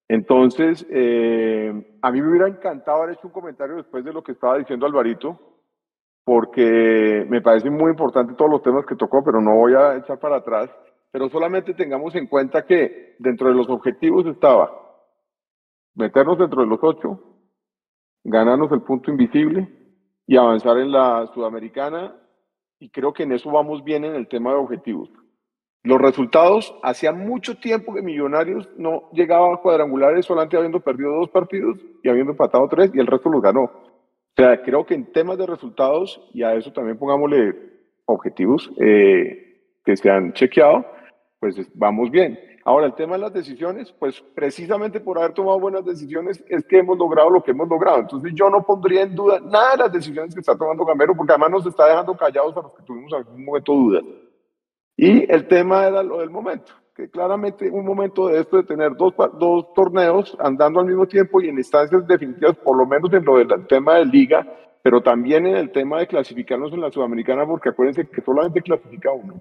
Entonces, 0.08 0.84
eh, 0.90 1.72
a 2.02 2.10
mí 2.10 2.20
me 2.20 2.30
hubiera 2.30 2.48
encantado 2.48 3.02
haber 3.02 3.14
hecho 3.14 3.28
un 3.28 3.32
comentario 3.32 3.76
después 3.76 4.04
de 4.04 4.12
lo 4.12 4.24
que 4.24 4.32
estaba 4.32 4.58
diciendo 4.58 4.84
Alvarito, 4.84 5.38
porque 6.24 7.24
me 7.28 7.40
parece 7.40 7.70
muy 7.70 7.92
importante 7.92 8.34
todos 8.34 8.50
los 8.50 8.62
temas 8.62 8.84
que 8.86 8.96
tocó, 8.96 9.22
pero 9.24 9.40
no 9.40 9.54
voy 9.54 9.74
a 9.74 9.96
echar 9.96 10.18
para 10.18 10.36
atrás 10.36 10.68
pero 11.10 11.28
solamente 11.28 11.74
tengamos 11.74 12.14
en 12.14 12.26
cuenta 12.26 12.64
que 12.64 13.16
dentro 13.18 13.48
de 13.48 13.54
los 13.54 13.68
objetivos 13.68 14.26
estaba 14.26 14.70
meternos 15.94 16.38
dentro 16.38 16.62
de 16.62 16.68
los 16.68 16.78
ocho, 16.82 17.20
ganarnos 18.24 18.70
el 18.72 18.82
punto 18.82 19.10
invisible 19.10 19.68
y 20.26 20.36
avanzar 20.36 20.78
en 20.78 20.92
la 20.92 21.28
sudamericana 21.34 22.14
y 22.78 22.90
creo 22.90 23.12
que 23.12 23.24
en 23.24 23.32
eso 23.32 23.50
vamos 23.50 23.84
bien 23.84 24.04
en 24.04 24.14
el 24.14 24.28
tema 24.28 24.50
de 24.50 24.56
objetivos. 24.56 25.10
Los 25.82 26.00
resultados, 26.00 26.74
hacía 26.82 27.12
mucho 27.12 27.56
tiempo 27.56 27.94
que 27.94 28.02
Millonarios 28.02 28.68
no 28.76 29.10
llegaba 29.12 29.54
a 29.54 29.56
cuadrangulares 29.56 30.26
solamente 30.26 30.56
habiendo 30.56 30.80
perdido 30.80 31.12
dos 31.12 31.30
partidos 31.30 31.78
y 32.02 32.08
habiendo 32.08 32.32
empatado 32.32 32.68
tres 32.68 32.90
y 32.94 33.00
el 33.00 33.06
resto 33.06 33.30
los 33.30 33.40
ganó. 33.40 33.62
O 33.62 34.34
sea, 34.36 34.62
creo 34.62 34.84
que 34.84 34.94
en 34.94 35.10
temas 35.12 35.38
de 35.38 35.46
resultados, 35.46 36.28
y 36.32 36.42
a 36.42 36.54
eso 36.54 36.72
también 36.72 36.98
pongámosle 36.98 37.54
objetivos 38.04 38.70
eh, 38.78 39.62
que 39.84 39.96
se 39.96 40.10
han 40.10 40.32
chequeado, 40.34 40.84
pues 41.40 41.56
vamos 41.74 42.10
bien. 42.10 42.38
Ahora, 42.64 42.86
el 42.86 42.94
tema 42.94 43.14
de 43.14 43.22
las 43.22 43.32
decisiones, 43.32 43.90
pues 43.98 44.20
precisamente 44.34 45.00
por 45.00 45.18
haber 45.18 45.32
tomado 45.32 45.58
buenas 45.58 45.84
decisiones 45.84 46.44
es 46.46 46.64
que 46.66 46.78
hemos 46.78 46.98
logrado 46.98 47.30
lo 47.30 47.42
que 47.42 47.52
hemos 47.52 47.66
logrado. 47.66 48.00
Entonces 48.00 48.32
yo 48.34 48.50
no 48.50 48.62
pondría 48.62 49.02
en 49.02 49.14
duda 49.14 49.40
nada 49.40 49.72
de 49.72 49.76
las 49.78 49.92
decisiones 49.92 50.34
que 50.34 50.40
está 50.40 50.56
tomando 50.56 50.84
Gamero, 50.84 51.16
porque 51.16 51.32
además 51.32 51.50
nos 51.50 51.66
está 51.66 51.86
dejando 51.86 52.14
callados 52.14 52.54
a 52.58 52.60
los 52.60 52.74
que 52.74 52.82
tuvimos 52.82 53.12
algún 53.14 53.42
momento 53.42 53.72
dudas. 53.72 54.04
Y 54.96 55.32
el 55.32 55.48
tema 55.48 55.86
era 55.86 56.02
lo 56.02 56.18
del 56.18 56.28
momento, 56.28 56.72
que 56.94 57.08
claramente 57.08 57.70
un 57.70 57.86
momento 57.86 58.28
de 58.28 58.40
esto 58.40 58.58
de 58.58 58.64
tener 58.64 58.94
dos, 58.94 59.14
dos 59.38 59.72
torneos 59.72 60.36
andando 60.38 60.80
al 60.80 60.86
mismo 60.86 61.06
tiempo 61.08 61.40
y 61.40 61.48
en 61.48 61.56
instancias 61.56 62.06
definitivas, 62.06 62.54
por 62.58 62.76
lo 62.76 62.84
menos 62.84 63.10
en 63.14 63.24
lo 63.24 63.38
del 63.38 63.66
tema 63.66 63.94
de 63.94 64.04
liga, 64.04 64.46
pero 64.82 65.00
también 65.00 65.46
en 65.46 65.56
el 65.56 65.72
tema 65.72 66.00
de 66.00 66.06
clasificarnos 66.06 66.70
en 66.74 66.82
la 66.82 66.90
Sudamericana, 66.90 67.46
porque 67.46 67.70
acuérdense 67.70 68.06
que 68.06 68.20
solamente 68.20 68.60
clasifica 68.60 69.10
uno. 69.10 69.40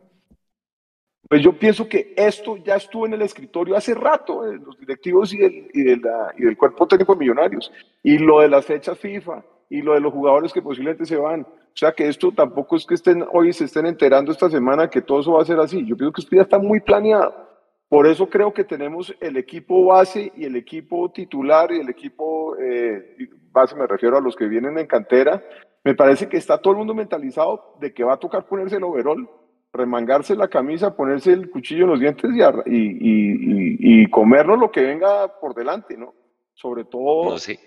Pues 1.29 1.43
yo 1.43 1.53
pienso 1.53 1.87
que 1.87 2.13
esto 2.17 2.57
ya 2.57 2.75
estuvo 2.75 3.05
en 3.05 3.13
el 3.13 3.21
escritorio 3.21 3.77
hace 3.77 3.93
rato, 3.93 4.41
de 4.41 4.57
los 4.57 4.77
directivos 4.79 5.31
y 5.31 5.37
del, 5.37 5.53
y, 5.73 5.81
y 5.81 6.45
del 6.45 6.57
cuerpo 6.57 6.87
técnico 6.87 7.13
de 7.13 7.19
millonarios, 7.19 7.71
y 8.01 8.17
lo 8.17 8.39
de 8.39 8.49
las 8.49 8.65
fechas 8.65 8.97
FIFA, 8.97 9.43
y 9.69 9.83
lo 9.83 9.93
de 9.93 9.99
los 9.99 10.11
jugadores 10.11 10.51
que 10.51 10.63
posiblemente 10.63 11.05
se 11.05 11.17
van. 11.17 11.41
O 11.41 11.77
sea 11.79 11.91
que 11.91 12.07
esto 12.07 12.31
tampoco 12.31 12.75
es 12.75 12.85
que 12.85 12.95
estén 12.95 13.23
hoy 13.31 13.53
se 13.53 13.65
estén 13.65 13.85
enterando 13.85 14.31
esta 14.31 14.49
semana 14.49 14.89
que 14.89 15.01
todo 15.01 15.19
eso 15.19 15.33
va 15.33 15.43
a 15.43 15.45
ser 15.45 15.59
así. 15.59 15.85
Yo 15.85 15.95
pienso 15.95 16.13
que 16.13 16.21
esto 16.21 16.35
ya 16.35 16.41
está 16.41 16.57
muy 16.57 16.79
planeado. 16.79 17.47
Por 17.87 18.07
eso 18.07 18.27
creo 18.27 18.51
que 18.51 18.63
tenemos 18.63 19.15
el 19.19 19.37
equipo 19.37 19.85
base 19.85 20.31
y 20.35 20.45
el 20.45 20.55
equipo 20.55 21.11
titular 21.11 21.71
y 21.71 21.79
el 21.79 21.89
equipo 21.89 22.55
eh, 22.57 23.17
base, 23.51 23.75
me 23.75 23.87
refiero 23.87 24.17
a 24.17 24.21
los 24.21 24.35
que 24.35 24.47
vienen 24.47 24.77
en 24.79 24.87
cantera. 24.87 25.43
Me 25.83 25.95
parece 25.95 26.27
que 26.27 26.37
está 26.37 26.57
todo 26.57 26.73
el 26.73 26.79
mundo 26.79 26.93
mentalizado 26.93 27.75
de 27.79 27.93
que 27.93 28.03
va 28.03 28.13
a 28.13 28.19
tocar 28.19 28.47
ponerse 28.47 28.77
el 28.77 28.83
overall 28.83 29.29
remangarse 29.73 30.35
la 30.35 30.47
camisa, 30.47 30.95
ponerse 30.95 31.31
el 31.31 31.49
cuchillo 31.49 31.83
en 31.83 31.89
los 31.89 31.99
dientes 31.99 32.31
y, 32.65 32.71
y, 32.75 34.03
y, 34.03 34.09
comernos 34.09 34.59
lo 34.59 34.71
que 34.71 34.81
venga 34.81 35.39
por 35.39 35.53
delante, 35.53 35.97
¿no? 35.97 36.13
Sobre 36.53 36.85
todo. 36.85 37.29
No 37.29 37.37
sé. 37.37 37.59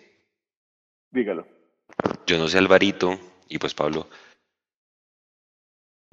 Dígalo. 1.10 1.46
Yo 2.26 2.38
no 2.38 2.48
sé, 2.48 2.58
Alvarito, 2.58 3.18
y 3.48 3.58
pues 3.58 3.74
Pablo, 3.74 4.06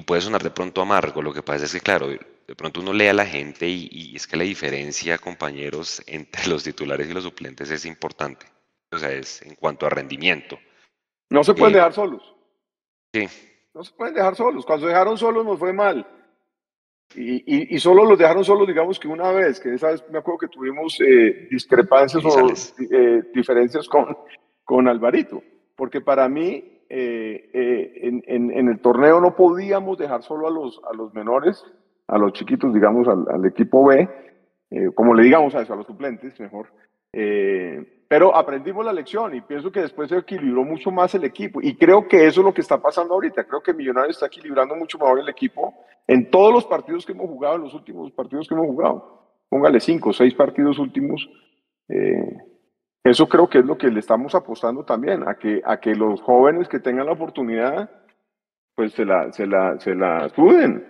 puede 0.06 0.22
sonar 0.22 0.44
de 0.44 0.52
pronto 0.52 0.82
amargo, 0.82 1.22
lo 1.22 1.34
que 1.34 1.42
pasa 1.42 1.66
es 1.66 1.74
que, 1.74 1.80
claro, 1.80 2.08
de 2.08 2.56
pronto 2.56 2.82
uno 2.82 2.94
lee 2.94 3.08
a 3.08 3.14
la 3.14 3.26
gente 3.26 3.68
y, 3.68 3.88
y 3.92 4.16
es 4.16 4.28
que 4.28 4.38
la 4.38 4.44
diferencia, 4.44 5.18
compañeros, 5.18 6.04
entre 6.08 6.48
los 6.48 6.64
titulares 6.64 7.10
y 7.10 7.14
los 7.14 7.24
suplentes 7.24 7.72
es 7.72 7.86
importante. 7.86 8.46
O 8.92 8.98
sea, 8.98 9.12
es 9.12 9.42
en 9.44 9.56
cuanto 9.56 9.86
a 9.86 9.90
rendimiento. 9.90 10.58
No 11.30 11.44
se 11.44 11.54
pueden 11.54 11.76
eh, 11.76 11.78
dejar 11.78 11.94
solos. 11.94 12.36
Sí, 13.14 13.28
no 13.80 13.86
se 13.86 13.94
pueden 13.96 14.14
dejar 14.14 14.36
solos. 14.36 14.66
Cuando 14.66 14.86
se 14.86 14.90
dejaron 14.90 15.18
solos 15.18 15.46
nos 15.46 15.58
fue 15.58 15.72
mal. 15.72 16.06
Y, 17.16 17.76
y, 17.76 17.80
solo 17.80 18.04
los 18.06 18.20
dejaron 18.20 18.44
solos, 18.44 18.68
digamos 18.68 19.00
que 19.00 19.08
una 19.08 19.32
vez, 19.32 19.60
que 19.60 19.74
esa 19.74 19.88
vez 19.88 20.04
me 20.12 20.20
acuerdo 20.20 20.40
que 20.40 20.48
tuvimos 20.50 21.00
eh, 21.00 21.48
discrepancias 21.50 22.24
o 22.24 22.50
eh, 22.50 23.24
diferencias 23.34 23.88
con, 23.88 24.16
con 24.66 24.88
Alvarito. 24.88 25.42
Porque 25.78 26.02
para 26.02 26.28
mí, 26.28 26.84
eh, 26.90 27.50
en, 28.04 28.22
en, 28.28 28.52
en, 28.52 28.68
el 28.68 28.80
torneo 28.80 29.22
no 29.22 29.34
podíamos 29.34 29.98
dejar 29.98 30.22
solo 30.24 30.48
a 30.48 30.52
los, 30.52 30.80
a 30.84 30.94
los 30.94 31.14
menores, 31.14 31.64
a 32.08 32.18
los 32.18 32.34
chiquitos, 32.34 32.74
digamos, 32.74 33.08
al, 33.08 33.26
al 33.34 33.46
equipo 33.46 33.86
B, 33.86 34.08
como 34.94 35.14
le 35.16 35.24
digamos 35.24 35.56
a 35.56 35.62
eso, 35.62 35.74
a 35.74 35.78
los 35.78 35.88
suplentes, 35.88 36.38
mejor. 36.40 36.68
Pero 38.10 38.36
aprendimos 38.36 38.84
la 38.84 38.92
lección 38.92 39.36
y 39.36 39.42
pienso 39.42 39.72
que 39.72 39.82
después 39.82 40.10
se 40.10 40.18
equilibró 40.18 40.64
mucho 40.64 40.90
más 40.90 41.14
el 41.14 41.26
equipo. 41.26 41.62
Y 41.62 41.76
creo 41.76 42.08
que 42.08 42.26
eso 42.26 42.42
es 42.42 42.46
lo 42.46 42.54
que 42.56 42.62
está 42.62 42.82
pasando 42.82 43.14
ahorita. 43.14 43.44
Creo 43.44 43.62
que 43.62 43.72
Millonarios 43.72 44.16
está 44.16 44.26
equilibrando 44.26 44.76
mucho 44.76 44.98
mejor 44.98 45.20
el 45.20 45.30
equipo 45.30 45.76
en 46.08 46.32
todos 46.32 46.52
los 46.52 46.66
partidos 46.66 47.06
que 47.06 47.12
hemos 47.12 47.28
jugado, 47.28 47.58
en 47.58 47.62
los 47.62 47.74
últimos 47.76 48.12
partidos 48.12 48.48
que 48.48 48.56
hemos 48.56 48.66
jugado. 48.66 49.38
Póngale 49.48 49.80
cinco, 49.80 50.12
seis 50.12 50.34
partidos 50.34 50.80
últimos. 50.80 51.30
Eh, 51.88 52.36
eso 53.04 53.30
creo 53.30 53.48
que 53.48 53.60
es 53.60 53.66
lo 53.66 53.78
que 53.78 53.90
le 53.90 54.00
estamos 54.00 54.34
apostando 54.34 54.84
también, 54.84 55.30
a 55.30 55.36
que, 55.36 55.62
a 55.64 55.80
que 55.80 55.94
los 55.94 56.20
jóvenes 56.24 56.68
que 56.68 56.80
tengan 56.80 57.06
la 57.06 57.14
oportunidad, 57.14 57.92
pues 58.74 58.94
se 58.94 59.06
la, 59.06 59.32
se 59.32 59.46
la, 59.46 59.80
se 59.80 59.94
la 59.94 60.30
suden. 60.30 60.84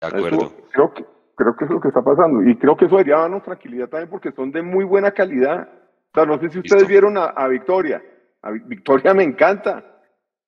De 0.00 0.06
acuerdo. 0.06 0.50
creo 0.72 0.94
que, 0.94 1.04
Creo 1.36 1.56
que 1.56 1.64
es 1.64 1.70
lo 1.70 1.80
que 1.80 1.88
está 1.88 2.02
pasando. 2.02 2.42
Y 2.42 2.56
creo 2.56 2.76
que 2.76 2.86
eso 2.86 2.96
debería 2.96 3.18
darnos 3.18 3.42
tranquilidad 3.42 3.88
también 3.88 4.10
porque 4.10 4.32
son 4.32 4.50
de 4.52 4.62
muy 4.62 4.84
buena 4.84 5.10
calidad. 5.10 5.68
O 5.68 6.14
sea, 6.14 6.26
no 6.26 6.38
sé 6.38 6.48
si 6.50 6.60
ustedes 6.60 6.86
vieron 6.86 7.16
a, 7.18 7.48
Victoria. 7.48 8.02
A 8.42 8.50
Victoria 8.52 9.14
me 9.14 9.24
encanta. 9.24 9.84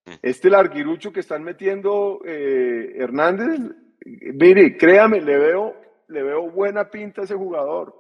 Mm. 0.07 0.13
Este 0.23 0.49
larguirucho 0.49 1.13
que 1.13 1.21
están 1.21 1.43
metiendo 1.43 2.21
eh, 2.25 2.95
Hernández, 2.97 3.61
mire, 4.05 4.77
créame, 4.77 5.21
le 5.21 5.39
veo, 5.39 5.75
le 6.09 6.23
veo 6.23 6.51
buena 6.51 6.89
pinta 6.91 7.23
a 7.23 7.25
ese 7.25 7.35
jugador. 7.35 7.95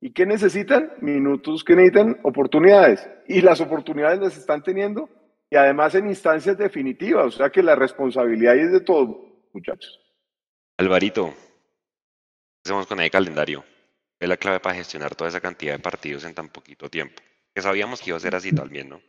¿Y 0.00 0.12
qué 0.12 0.26
necesitan? 0.26 0.92
Minutos, 1.00 1.64
¿qué 1.64 1.74
necesitan? 1.74 2.18
Oportunidades. 2.22 3.08
Y 3.26 3.40
las 3.40 3.60
oportunidades 3.62 4.20
las 4.20 4.36
están 4.36 4.62
teniendo 4.62 5.08
y 5.50 5.56
además 5.56 5.94
en 5.94 6.08
instancias 6.08 6.58
definitivas. 6.58 7.26
O 7.26 7.30
sea 7.30 7.50
que 7.50 7.62
la 7.62 7.74
responsabilidad 7.74 8.56
es 8.56 8.72
de 8.72 8.80
todos, 8.80 9.16
muchachos. 9.52 10.00
Alvarito, 10.76 11.32
hacemos 12.66 12.86
con 12.86 13.00
el 13.00 13.10
calendario? 13.10 13.64
Es 14.18 14.28
la 14.28 14.36
clave 14.36 14.60
para 14.60 14.74
gestionar 14.74 15.14
toda 15.14 15.28
esa 15.28 15.40
cantidad 15.40 15.74
de 15.74 15.78
partidos 15.78 16.24
en 16.24 16.34
tan 16.34 16.48
poquito 16.48 16.88
tiempo. 16.88 17.22
Que 17.54 17.62
sabíamos 17.62 18.00
que 18.00 18.10
iba 18.10 18.16
a 18.16 18.20
ser 18.20 18.34
así 18.34 18.52
también, 18.52 18.88
¿no? 18.88 19.00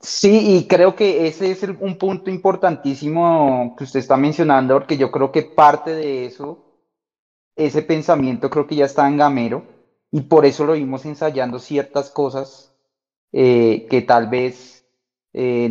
Sí, 0.00 0.56
y 0.56 0.66
creo 0.66 0.96
que 0.96 1.26
ese 1.26 1.50
es 1.50 1.62
un 1.62 1.98
punto 1.98 2.30
importantísimo 2.30 3.74
que 3.76 3.84
usted 3.84 4.00
está 4.00 4.16
mencionando, 4.16 4.74
porque 4.74 4.96
yo 4.96 5.10
creo 5.10 5.30
que 5.30 5.42
parte 5.42 5.92
de 5.92 6.26
eso, 6.26 6.64
ese 7.56 7.82
pensamiento 7.82 8.50
creo 8.50 8.66
que 8.66 8.76
ya 8.76 8.86
está 8.86 9.06
en 9.06 9.16
Gamero, 9.16 9.66
y 10.10 10.22
por 10.22 10.46
eso 10.46 10.64
lo 10.64 10.74
vimos 10.74 11.04
ensayando 11.04 11.58
ciertas 11.58 12.10
cosas 12.10 12.72
eh, 13.32 13.86
que 13.90 14.02
tal 14.02 14.28
vez 14.28 14.86
eh, 15.32 15.68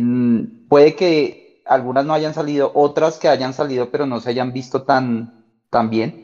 puede 0.68 0.94
que 0.94 1.62
algunas 1.64 2.04
no 2.04 2.12
hayan 2.12 2.34
salido, 2.34 2.70
otras 2.74 3.18
que 3.18 3.28
hayan 3.28 3.54
salido 3.54 3.90
pero 3.90 4.06
no 4.06 4.20
se 4.20 4.30
hayan 4.30 4.52
visto 4.52 4.82
tan, 4.82 5.46
tan 5.70 5.88
bien. 5.88 6.23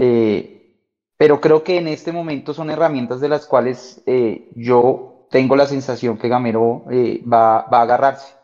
Eh, 0.00 0.76
pero 1.16 1.40
creo 1.40 1.64
que 1.64 1.78
en 1.78 1.88
este 1.88 2.12
momento 2.12 2.54
son 2.54 2.70
herramientas 2.70 3.20
de 3.20 3.28
las 3.28 3.46
cuales 3.46 4.02
yo 4.54 5.26
tengo 5.30 5.56
la 5.56 5.66
sensación 5.66 6.16
que 6.16 6.28
Gamero 6.28 6.84
va, 7.30 7.62
va, 7.62 7.78
a 7.80 7.82
agarrarse. 7.82 8.34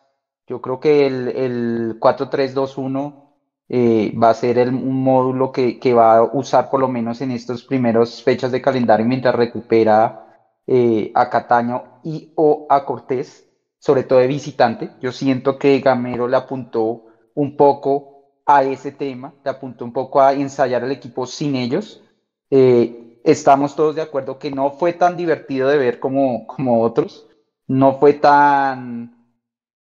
Yo 0.49 0.61
creo 0.61 0.81
que 0.81 1.07
el, 1.07 1.29
el 1.29 2.01
4-3-2-1 2.01 3.25
va 3.71 4.31
a 4.31 4.35
ser 4.35 4.59
el, 4.59 4.75
un 4.75 5.03
módulo 5.03 5.53
que, 5.53 5.95
va 5.95 6.19
a 6.19 6.23
usar 6.23 6.71
por 6.71 6.81
lo 6.81 6.89
menos 6.89 7.21
en 7.21 7.31
estas 7.31 7.63
primeras 7.63 8.23
fechas 8.23 8.53
de 8.53 8.61
calendario 8.61 9.07
mientras 9.07 9.35
recupera 9.35 10.25
eh, 10.67 11.11
a 11.15 11.31
Cataño 11.31 12.01
y 12.03 12.33
o 12.37 12.67
a 12.69 12.85
Cortés, 12.85 13.49
sobre 13.79 14.03
todo 14.03 14.19
de 14.19 14.27
visitante. 14.27 14.91
Yo 15.01 15.13
siento 15.13 15.59
que 15.59 15.81
Gamero 15.81 16.29
le 16.29 16.37
apuntó 16.37 17.07
un 17.35 17.57
poco 17.57 18.14
a 18.47 18.63
ese 18.63 18.93
tema, 18.93 19.35
le 19.45 19.51
apuntó 19.51 19.85
un 19.85 19.93
poco 19.93 20.21
a 20.21 20.33
ensayar 20.33 20.85
el 20.85 20.93
equipo 20.93 21.27
sin 21.27 21.57
ellos. 21.57 22.03
Eh, 22.51 23.21
estamos 23.25 23.75
todos 23.75 23.95
de 23.95 24.03
acuerdo 24.03 24.39
que 24.39 24.51
no 24.51 24.73
fue 24.73 24.93
tan 24.93 25.17
divertido 25.17 25.69
de 25.69 25.79
ver 25.79 25.99
como, 25.99 26.47
como 26.47 26.83
otros, 26.83 27.27
no 27.67 27.99
fue 27.99 28.15
tan, 28.15 29.15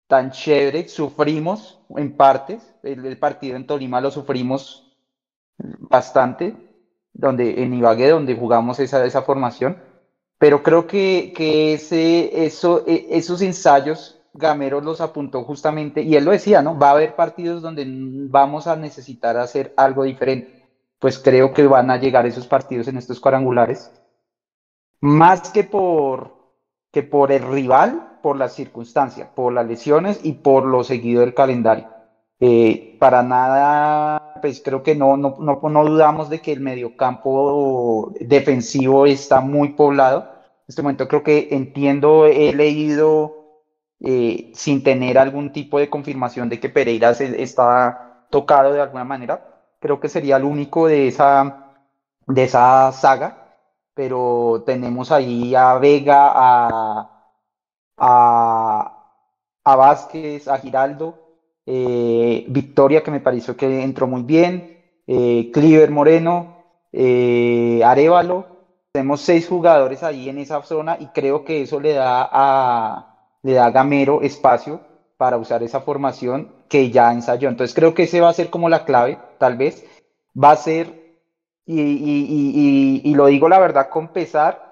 tan 0.06 0.30
chévere, 0.30 0.88
sufrimos 0.88 1.80
en 1.90 2.16
partes, 2.16 2.74
el, 2.82 3.18
partido 3.18 3.56
en 3.56 3.66
Tolima 3.66 4.00
lo 4.00 4.10
sufrimos 4.10 4.96
bastante, 5.58 6.56
donde, 7.12 7.62
en 7.62 7.74
Ibagué, 7.74 8.08
donde 8.08 8.34
jugamos 8.34 8.80
esa, 8.80 9.04
esa 9.04 9.22
formación. 9.22 9.78
Pero 10.38 10.62
creo 10.62 10.86
que, 10.86 11.32
que 11.36 11.74
ese, 11.74 12.44
eso, 12.44 12.84
e, 12.86 13.06
esos 13.10 13.40
ensayos 13.40 14.20
Gamero 14.34 14.80
los 14.80 15.00
apuntó 15.00 15.44
justamente, 15.44 16.02
y 16.02 16.16
él 16.16 16.24
lo 16.24 16.32
decía, 16.32 16.60
¿no? 16.60 16.76
Va 16.76 16.88
a 16.88 16.92
haber 16.92 17.14
partidos 17.14 17.62
donde 17.62 17.84
vamos 17.86 18.66
a 18.66 18.74
necesitar 18.74 19.36
hacer 19.36 19.72
algo 19.76 20.02
diferente. 20.02 20.64
Pues 20.98 21.18
creo 21.20 21.52
que 21.52 21.66
van 21.66 21.90
a 21.90 21.98
llegar 21.98 22.26
esos 22.26 22.46
partidos 22.46 22.88
en 22.88 22.96
estos 22.96 23.20
cuadrangulares. 23.20 23.92
Más 25.00 25.50
que 25.50 25.62
por, 25.62 26.34
que 26.90 27.04
por 27.04 27.30
el 27.30 27.42
rival, 27.42 28.18
por 28.22 28.36
las 28.36 28.54
circunstancias, 28.54 29.28
por 29.34 29.52
las 29.52 29.66
lesiones 29.66 30.18
y 30.24 30.32
por 30.32 30.64
lo 30.64 30.82
seguido 30.82 31.20
del 31.20 31.34
calendario. 31.34 31.88
Eh, 32.40 32.96
para 32.98 33.22
nada, 33.22 34.40
pues 34.40 34.60
creo 34.64 34.82
que 34.82 34.96
no, 34.96 35.16
no, 35.16 35.36
no, 35.38 35.60
no 35.62 35.84
dudamos 35.84 36.28
de 36.28 36.40
que 36.40 36.52
el 36.52 36.60
mediocampo 36.60 38.12
defensivo 38.18 39.06
está 39.06 39.40
muy 39.40 39.74
poblado. 39.74 40.22
En 40.22 40.64
este 40.66 40.82
momento 40.82 41.06
creo 41.06 41.22
que 41.22 41.48
entiendo, 41.52 42.26
he 42.26 42.52
leído 42.52 43.43
eh, 44.04 44.52
sin 44.54 44.82
tener 44.82 45.18
algún 45.18 45.52
tipo 45.52 45.78
de 45.78 45.90
confirmación 45.90 46.48
de 46.48 46.60
que 46.60 46.68
Pereira 46.68 47.10
está 47.10 48.26
tocado 48.30 48.72
de 48.72 48.80
alguna 48.80 49.04
manera. 49.04 49.44
Creo 49.80 50.00
que 50.00 50.08
sería 50.08 50.36
el 50.36 50.44
único 50.44 50.86
de 50.86 51.08
esa, 51.08 51.74
de 52.26 52.44
esa 52.44 52.92
saga, 52.92 53.56
pero 53.94 54.62
tenemos 54.66 55.10
ahí 55.12 55.54
a 55.54 55.74
Vega, 55.78 56.32
a, 56.34 57.10
a, 57.96 59.04
a 59.64 59.76
Vázquez, 59.76 60.48
a 60.48 60.58
Giraldo 60.58 61.24
eh, 61.66 62.44
Victoria, 62.48 63.02
que 63.02 63.10
me 63.10 63.20
pareció 63.20 63.56
que 63.56 63.82
entró 63.82 64.06
muy 64.06 64.22
bien, 64.22 64.84
eh, 65.06 65.50
Cliver 65.52 65.90
Moreno, 65.90 66.64
eh, 66.92 67.82
Arevalo. 67.84 68.46
Tenemos 68.92 69.20
seis 69.22 69.48
jugadores 69.48 70.02
ahí 70.02 70.28
en 70.28 70.38
esa 70.38 70.62
zona 70.62 70.96
y 71.00 71.06
creo 71.08 71.44
que 71.44 71.62
eso 71.62 71.80
le 71.80 71.94
da 71.94 72.28
a, 72.30 73.13
le 73.44 73.54
da 73.54 73.70
Gamero 73.70 74.22
espacio 74.22 74.80
para 75.16 75.38
usar 75.38 75.62
esa 75.62 75.80
formación 75.80 76.48
que 76.68 76.90
ya 76.90 77.12
ensayó. 77.12 77.48
Entonces 77.48 77.74
creo 77.74 77.94
que 77.94 78.04
ese 78.04 78.20
va 78.20 78.30
a 78.30 78.34
ser 78.34 78.50
como 78.50 78.68
la 78.68 78.84
clave, 78.84 79.18
tal 79.38 79.56
vez. 79.56 79.84
Va 80.36 80.50
a 80.50 80.56
ser, 80.56 81.20
y, 81.66 81.80
y, 81.80 83.00
y 83.04 83.14
lo 83.14 83.26
digo 83.26 83.48
la 83.48 83.60
verdad 83.60 83.88
con 83.90 84.08
pesar, 84.08 84.64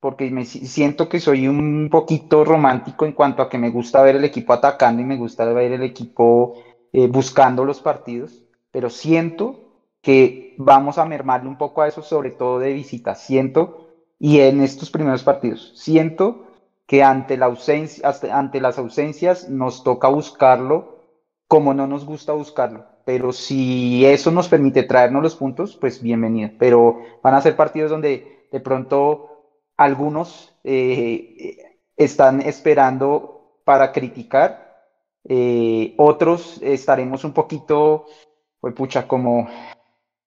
porque 0.00 0.30
me 0.30 0.44
siento 0.44 1.08
que 1.08 1.20
soy 1.20 1.48
un 1.48 1.88
poquito 1.90 2.44
romántico 2.44 3.06
en 3.06 3.12
cuanto 3.12 3.42
a 3.42 3.48
que 3.48 3.58
me 3.58 3.70
gusta 3.70 4.02
ver 4.02 4.16
el 4.16 4.24
equipo 4.24 4.52
atacando 4.52 5.00
y 5.00 5.04
me 5.04 5.16
gusta 5.16 5.44
ver 5.46 5.72
el 5.72 5.82
equipo 5.82 6.54
eh, 6.92 7.06
buscando 7.06 7.64
los 7.64 7.80
partidos, 7.80 8.42
pero 8.70 8.90
siento 8.90 9.60
que 10.02 10.54
vamos 10.58 10.98
a 10.98 11.06
mermarle 11.06 11.48
un 11.48 11.56
poco 11.56 11.82
a 11.82 11.88
eso, 11.88 12.02
sobre 12.02 12.30
todo 12.30 12.58
de 12.58 12.74
visita. 12.74 13.14
Siento, 13.14 13.88
y 14.18 14.40
en 14.40 14.60
estos 14.62 14.90
primeros 14.90 15.22
partidos, 15.22 15.72
siento 15.74 16.44
que 16.86 17.02
ante, 17.02 17.36
la 17.36 17.46
ausencia, 17.46 18.12
ante 18.32 18.60
las 18.60 18.78
ausencias 18.78 19.48
nos 19.48 19.82
toca 19.84 20.08
buscarlo 20.08 20.94
como 21.48 21.74
no 21.74 21.86
nos 21.86 22.04
gusta 22.04 22.32
buscarlo. 22.32 22.86
Pero 23.04 23.32
si 23.32 24.04
eso 24.06 24.30
nos 24.30 24.48
permite 24.48 24.82
traernos 24.82 25.22
los 25.22 25.36
puntos, 25.36 25.76
pues 25.76 26.02
bienvenido. 26.02 26.50
Pero 26.58 27.00
van 27.22 27.34
a 27.34 27.40
ser 27.40 27.56
partidos 27.56 27.90
donde 27.90 28.48
de 28.50 28.60
pronto 28.60 29.28
algunos 29.76 30.54
eh, 30.64 31.78
están 31.96 32.40
esperando 32.40 33.60
para 33.64 33.92
criticar, 33.92 34.64
eh, 35.28 35.94
otros 35.96 36.60
estaremos 36.62 37.24
un 37.24 37.32
poquito, 37.32 38.06
pues 38.60 38.74
pucha, 38.74 39.06
como, 39.08 39.48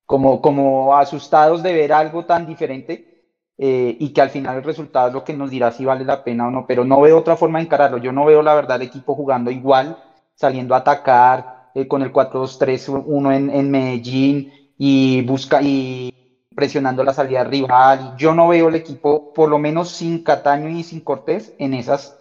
como, 0.06 0.42
como 0.42 0.96
asustados 0.96 1.62
de 1.64 1.74
ver 1.74 1.94
algo 1.94 2.26
tan 2.26 2.46
diferente 2.46 3.17
eh, 3.58 3.96
y 4.00 4.10
que 4.10 4.22
al 4.22 4.30
final 4.30 4.58
el 4.58 4.64
resultado 4.64 5.08
es 5.08 5.14
lo 5.14 5.24
que 5.24 5.34
nos 5.34 5.50
dirá 5.50 5.72
si 5.72 5.86
vale 5.86 6.06
la 6.06 6.24
pena 6.24 6.48
o 6.48 6.52
no, 6.52 6.66
pero 6.68 6.86
no 6.86 7.02
veo 7.02 7.18
otra 7.18 7.36
forma 7.36 7.60
de 7.60 7.66
encararlo. 7.66 7.98
Yo 7.98 8.12
no 8.12 8.26
veo 8.26 8.42
la 8.42 8.56
verdad 8.56 8.82
el 8.82 8.88
equipo 8.88 9.16
jugando 9.16 9.52
igual, 9.52 9.98
saliendo 10.36 10.76
a 10.76 10.80
atacar 10.80 11.58
con 11.88 12.02
el 12.02 12.12
4-2-3-1 12.12 13.36
en, 13.36 13.50
en 13.52 13.70
Medellín 13.70 14.52
y 14.78 15.22
busca 15.22 15.62
y 15.62 16.14
presionando 16.58 17.04
la 17.04 17.14
salida 17.14 17.44
rival. 17.44 18.16
Yo 18.18 18.34
no 18.34 18.48
veo 18.48 18.70
el 18.70 18.76
equipo, 18.76 19.32
por 19.32 19.48
lo 19.48 19.60
menos 19.60 19.90
sin 19.90 20.24
Cataño 20.24 20.70
y 20.70 20.84
sin 20.84 21.02
Cortés, 21.02 21.54
en 21.60 21.76
esas, 21.76 22.20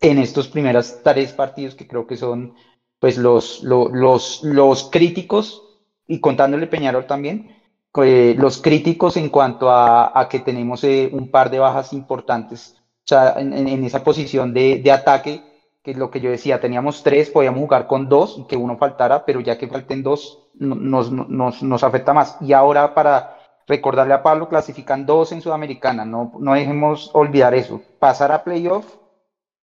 en 0.00 0.18
estos 0.18 0.48
primeros 0.48 0.98
tres 1.02 1.32
partidos 1.32 1.74
que 1.74 1.88
creo 1.88 2.06
que 2.06 2.18
son 2.18 2.54
pues 2.98 3.16
los, 3.16 3.62
los, 3.62 4.42
los, 4.42 4.90
críticos, 4.90 5.62
y 6.06 6.20
contándole 6.20 6.66
Peñarol 6.66 7.06
también, 7.06 7.56
eh, 8.02 8.34
los 8.36 8.60
críticos 8.60 9.16
en 9.16 9.28
cuanto 9.28 9.70
a, 9.70 10.26
que 10.30 10.40
tenemos 10.40 10.84
eh, 10.84 11.10
un 11.12 11.30
par 11.30 11.50
de 11.50 11.58
bajas 11.58 11.92
importantes. 11.92 12.76
O 13.04 13.08
sea, 13.08 13.34
en, 13.38 13.84
esa 13.84 14.04
posición 14.04 14.52
de, 14.52 14.80
de, 14.82 14.92
ataque, 14.92 15.42
que 15.82 15.92
es 15.92 15.96
lo 15.96 16.10
que 16.10 16.20
yo 16.20 16.30
decía, 16.30 16.60
teníamos 16.60 17.02
tres, 17.02 17.30
podíamos 17.30 17.60
jugar 17.60 17.86
con 17.86 18.08
dos 18.08 18.36
y 18.38 18.44
que 18.44 18.56
uno 18.56 18.76
faltara, 18.76 19.24
pero 19.24 19.40
ya 19.40 19.56
que 19.56 19.68
falten 19.68 20.02
dos, 20.02 20.46
nos, 20.54 21.10
nos, 21.10 21.62
nos 21.62 21.84
afecta 21.84 22.12
más. 22.12 22.36
Y 22.40 22.52
ahora 22.52 22.94
para 22.94 23.38
Recordarle 23.68 24.14
a 24.14 24.22
Pablo, 24.22 24.48
clasifican 24.48 25.04
dos 25.04 25.30
en 25.30 25.42
Sudamericana, 25.42 26.06
no, 26.06 26.32
no 26.40 26.54
dejemos 26.54 27.10
olvidar 27.12 27.54
eso. 27.54 27.82
Pasar 27.98 28.32
a 28.32 28.42
playoff 28.42 28.96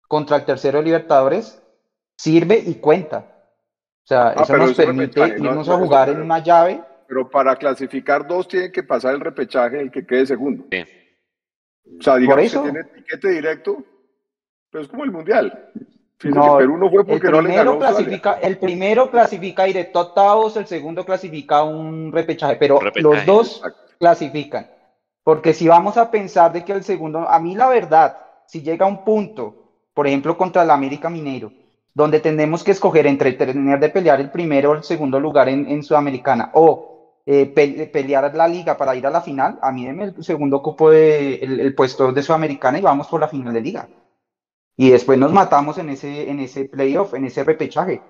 contra 0.07 0.37
el 0.37 0.45
tercero 0.45 0.79
de 0.79 0.85
Libertadores 0.85 1.63
sirve 2.15 2.63
y 2.67 2.75
cuenta. 2.75 3.25
O 4.05 4.07
sea, 4.07 4.35
ah, 4.37 4.43
eso 4.43 4.57
nos 4.59 4.75
permite 4.75 5.27
irnos 5.39 5.71
a 5.71 5.79
jugar 5.79 6.11
en 6.11 6.21
una 6.21 6.41
llave. 6.41 6.85
Pero 7.15 7.31
para 7.31 7.55
clasificar 7.55 8.27
dos 8.27 8.49
tienen 8.49 8.73
que 8.73 8.83
pasar 8.83 9.15
el 9.15 9.21
repechaje 9.21 9.81
el 9.81 9.93
que 9.93 10.05
quede 10.05 10.27
segundo. 10.27 10.65
O 10.65 12.03
sea, 12.03 12.17
digamos 12.17 12.53
que 12.53 12.59
tiene 12.59 12.81
etiquete 12.81 13.29
directo, 13.29 13.85
pero 14.69 14.83
es 14.83 14.91
como 14.91 15.05
el 15.05 15.13
Mundial. 15.13 15.71
no, 16.25 16.61
no 16.61 16.91
fue 16.91 17.07
porque 17.07 17.29
el 17.29 17.39
primero 17.39 17.79
clasifica, 17.79 18.33
El 18.43 18.59
primero 18.59 19.11
clasifica 19.13 19.63
directo 19.63 20.01
a 20.01 20.03
octavos, 20.03 20.57
el 20.57 20.67
segundo 20.67 21.07
clasifica 21.07 21.63
un 21.63 22.11
repechaje, 22.11 22.57
pero 22.57 22.81
los 22.97 23.25
dos 23.25 23.63
clasifican. 24.01 24.69
Porque 25.23 25.55
si 25.55 25.69
vamos 25.69 25.97
a 25.97 26.11
pensar 26.11 26.53
de 26.53 26.65
que 26.65 26.73
el 26.73 26.83
segundo, 26.83 27.29
a 27.29 27.39
mí 27.39 27.55
la 27.55 27.69
verdad, 27.69 28.19
si 28.49 28.61
llega 28.61 28.87
un 28.87 29.05
punto, 29.05 29.85
por 29.95 30.09
ejemplo, 30.09 30.37
contra 30.37 30.65
el 30.65 30.71
América 30.71 31.09
Mineiro, 31.09 31.53
donde 31.95 32.19
tenemos 32.19 32.65
que 32.65 32.73
escoger 32.73 33.07
entre 33.07 33.33
tener 33.35 33.79
de 33.79 33.89
pelear 33.89 34.21
el 34.21 34.31
primero 34.31 34.73
o 34.73 34.75
el 34.75 34.83
segundo 34.83 35.21
lugar 35.21 35.49
en, 35.49 35.81
Sudamericana 35.85 36.51
o 36.53 36.94
eh, 37.27 37.47
pelear 37.47 38.35
la 38.35 38.49
liga 38.49 38.77
para 38.77 38.95
ir 38.97 39.07
a 39.07 39.11
la 39.11 39.21
final, 39.21 39.59
a 39.63 39.73
mí 39.73 39.87
deme 39.87 40.05
el 40.05 40.25
segundo 40.25 40.63
cupo 40.63 40.91
de 40.91 41.37
el, 41.37 41.75
puesto 41.75 42.13
de 42.13 42.23
Sudamericana 42.23 42.79
y 42.79 42.83
vamos 42.83 43.09
por 43.09 43.21
la 43.21 43.29
final 43.29 43.55
de 43.55 43.61
liga. 43.61 43.89
Y 44.77 44.91
después 44.91 45.19
nos 45.19 45.33
matamos 45.33 45.79
en 45.79 45.91
ese, 45.91 46.31
en 46.31 46.41
ese 46.41 46.65
playoff, 46.67 47.15
en 47.15 47.25
ese 47.25 47.45
repechaje 47.45 48.03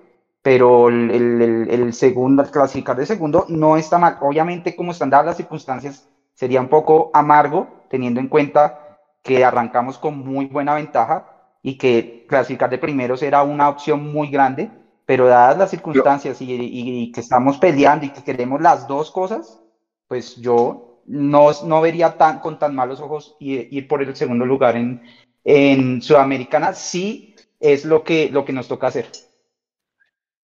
pero 0.45 0.89
el, 0.89 1.09
el, 1.09 1.67
el, 1.71 1.91
segundo, 1.91 2.43
clasificar 2.43 2.95
de 2.95 3.07
segundo 3.07 3.47
no 3.49 3.77
está 3.77 3.97
mal. 3.97 4.17
Obviamente, 4.21 4.75
como 4.75 4.91
están 4.91 5.09
dadas 5.09 5.25
las 5.25 5.37
circunstancias, 5.37 6.07
sería 6.35 6.61
un 6.61 6.67
poco 6.67 7.09
amargo, 7.15 7.67
teniendo 7.89 8.19
en 8.19 8.27
cuenta 8.27 8.99
que 9.23 9.43
arrancamos 9.43 9.97
con 9.97 10.19
muy 10.19 10.45
buena 10.45 10.75
ventaja 10.75 11.25
y 11.63 11.79
que 11.79 12.27
clasificar 12.29 12.69
de 12.69 12.77
primeros 12.77 13.23
era 13.23 13.41
una 13.41 13.69
opción 13.69 14.13
muy 14.13 14.29
grande, 14.29 14.69
pero 15.05 15.27
dadas 15.27 15.57
las 15.57 15.69
circunstancias 15.69 16.37
y, 16.39 17.11
que 17.11 17.19
estamos 17.19 17.57
peleando 17.57 18.05
y 18.05 18.09
que 18.09 18.23
queremos 18.23 18.61
las 18.61 18.87
dos 18.87 19.11
cosas, 19.11 19.61
pues 20.07 20.35
yo 20.37 21.01
no, 21.05 21.49
no 21.65 21.81
vería 21.81 22.17
tan, 22.17 22.39
con 22.39 22.57
tan 22.57 22.75
malos 22.75 22.99
ojos 22.99 23.35
ir, 23.39 23.67
ir 23.71 23.87
por 23.87 24.01
el 24.01 24.15
segundo 24.15 24.45
lugar 24.45 24.75
en, 24.75 25.01
en 25.43 26.01
Sudamericana, 26.01 26.73
sí 26.73 27.35
es 27.59 27.85
lo 27.85 28.03
que, 28.03 28.29
lo 28.31 28.45
que 28.45 28.53
nos 28.53 28.67
toca 28.67 28.87
hacer. 28.87 29.05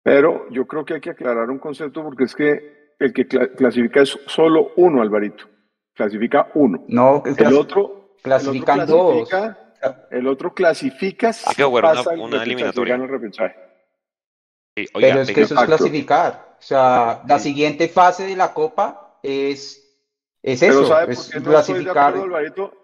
Pero 0.02 0.48
yo 0.50 0.66
creo 0.66 0.84
que 0.84 0.94
hay 0.94 1.00
que 1.00 1.10
aclarar 1.10 1.50
un 1.50 1.58
concepto 1.58 2.02
porque 2.02 2.24
es 2.24 2.34
que 2.34 2.92
el 2.98 3.12
que 3.12 3.26
clasifica 3.26 4.02
es 4.02 4.18
solo 4.26 4.72
uno, 4.76 5.02
Alvarito. 5.02 5.44
Clasifica 5.94 6.50
uno. 6.54 6.84
No, 6.88 7.22
el 7.24 7.54
otro 7.54 8.16
clasifican 8.22 8.86
dos. 8.86 9.28
El 10.10 10.26
otro 10.26 10.54
clasifica 10.54 11.32
si 11.32 11.62
pasa 11.80 12.10
una, 12.10 12.42
eliminatoria. 12.42 12.94
El 12.94 13.08
repechaje. 13.08 13.63
Pero 14.74 15.20
es 15.20 15.30
que 15.30 15.42
eso 15.42 15.54
es 15.54 15.66
clasificar. 15.66 16.56
O 16.58 16.62
sea, 16.62 17.22
la 17.26 17.38
siguiente 17.38 17.88
fase 17.88 18.26
de 18.26 18.36
la 18.36 18.52
Copa 18.52 19.18
es, 19.22 19.82
es 20.42 20.62
eso, 20.62 20.98
es 21.00 21.30
clasificar. 21.42 22.14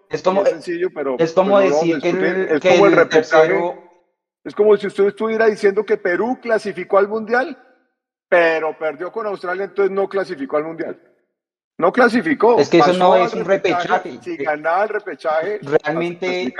es 0.09 0.21
como, 0.21 0.45
sencillo, 0.45 0.89
pero, 0.93 1.15
es 1.19 1.33
como 1.33 1.59
decir 1.59 1.99
que 1.99 2.09
el, 2.09 2.49
es 2.49 2.61
como 2.61 2.87
el, 2.87 3.09
tercero... 3.09 3.91
Es 4.43 4.55
como 4.55 4.75
si 4.75 4.87
usted 4.87 5.05
estuviera 5.05 5.45
diciendo 5.45 5.85
que 5.85 5.97
Perú 5.97 6.39
clasificó 6.41 6.97
al 6.97 7.07
Mundial, 7.07 7.55
pero 8.27 8.75
perdió 8.77 9.11
con 9.11 9.27
Australia, 9.27 9.65
entonces 9.65 9.91
no 9.91 10.09
clasificó 10.09 10.57
al 10.57 10.63
Mundial. 10.63 10.99
No 11.77 11.91
clasificó. 11.91 12.59
Es 12.59 12.69
que 12.69 12.79
eso 12.79 12.93
no 12.93 13.15
es 13.17 13.33
un 13.33 13.45
repechaje. 13.45 14.19
Si 14.21 14.37
ganaba 14.37 14.83
el 14.83 14.89
repechaje, 14.89 15.59
realmente. 15.61 16.53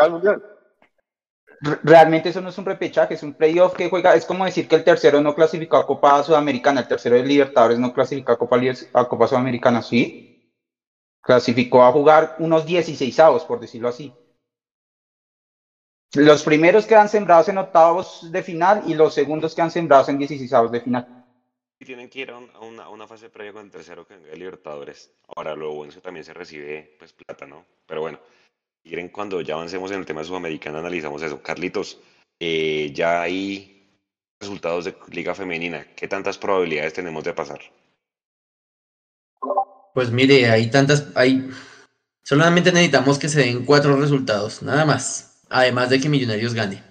Realmente 1.83 2.29
eso 2.29 2.41
no 2.41 2.49
es 2.49 2.57
un 2.57 2.65
repechaje, 2.65 3.13
es 3.13 3.23
un 3.23 3.33
playoff 3.33 3.75
que 3.75 3.89
juega. 3.89 4.15
Es 4.15 4.25
como 4.25 4.45
decir 4.45 4.67
que 4.67 4.75
el 4.75 4.83
tercero 4.83 5.21
no 5.21 5.35
clasificó 5.35 5.77
a 5.77 5.85
Copa 5.85 6.23
Sudamericana, 6.23 6.81
el 6.81 6.87
tercero 6.87 7.15
de 7.15 7.23
Libertadores 7.23 7.77
no 7.77 7.93
clasificó 7.93 8.31
a 8.31 8.37
Copa, 8.37 8.59
a 8.93 9.07
Copa 9.07 9.27
Sudamericana, 9.27 9.81
sí. 9.81 10.53
Clasificó 11.21 11.83
a 11.83 11.91
jugar 11.91 12.35
unos 12.39 12.65
16 12.65 13.19
avos, 13.19 13.45
por 13.45 13.59
decirlo 13.59 13.89
así. 13.89 14.11
Los 16.13 16.43
primeros 16.43 16.87
quedan 16.87 17.09
sembrados 17.09 17.47
en 17.49 17.59
octavos 17.59 18.31
de 18.31 18.41
final 18.41 18.83
y 18.87 18.95
los 18.95 19.13
segundos 19.13 19.53
quedan 19.53 19.71
sembrados 19.71 20.09
en 20.09 20.17
16 20.17 20.51
avos 20.53 20.71
de 20.71 20.81
final 20.81 21.21
tienen 21.85 22.09
que 22.09 22.19
ir 22.19 22.31
a, 22.31 22.37
una, 22.37 23.07
fase 23.07 23.29
previa 23.29 23.53
con 23.53 23.65
el 23.65 23.71
tercero 23.71 24.05
que 24.05 24.17
Libertadores. 24.35 25.11
Ahora, 25.35 25.55
lo 25.55 25.73
bueno 25.73 25.89
es 25.89 25.95
que 25.95 26.01
también 26.01 26.23
se 26.23 26.33
recibe 26.33 26.95
pues 26.99 27.13
plata, 27.13 27.45
¿no? 27.45 27.65
Pero 27.85 28.01
bueno, 28.01 28.19
quieren 28.83 29.09
cuando 29.09 29.41
ya 29.41 29.55
avancemos 29.55 29.91
en 29.91 29.99
el 29.99 30.05
tema 30.05 30.23
sudamericano 30.23 30.79
analizamos 30.79 31.21
eso. 31.21 31.41
Carlitos, 31.41 31.99
eh, 32.39 32.91
ya 32.93 33.21
hay 33.21 33.89
resultados 34.39 34.85
de 34.85 34.95
Liga 35.11 35.35
Femenina. 35.35 35.85
¿Qué 35.95 36.07
tantas 36.07 36.37
probabilidades 36.37 36.93
tenemos 36.93 37.23
de 37.23 37.33
pasar? 37.33 37.61
Pues 39.93 40.11
mire, 40.11 40.49
hay 40.49 40.69
tantas, 40.69 41.07
hay, 41.15 41.49
solamente 42.23 42.71
necesitamos 42.71 43.19
que 43.19 43.29
se 43.29 43.41
den 43.41 43.65
cuatro 43.65 43.97
resultados, 43.97 44.63
nada 44.63 44.85
más. 44.85 45.45
Además 45.49 45.89
de 45.89 45.99
que 45.99 46.09
Millonarios 46.09 46.53
gane. 46.53 46.81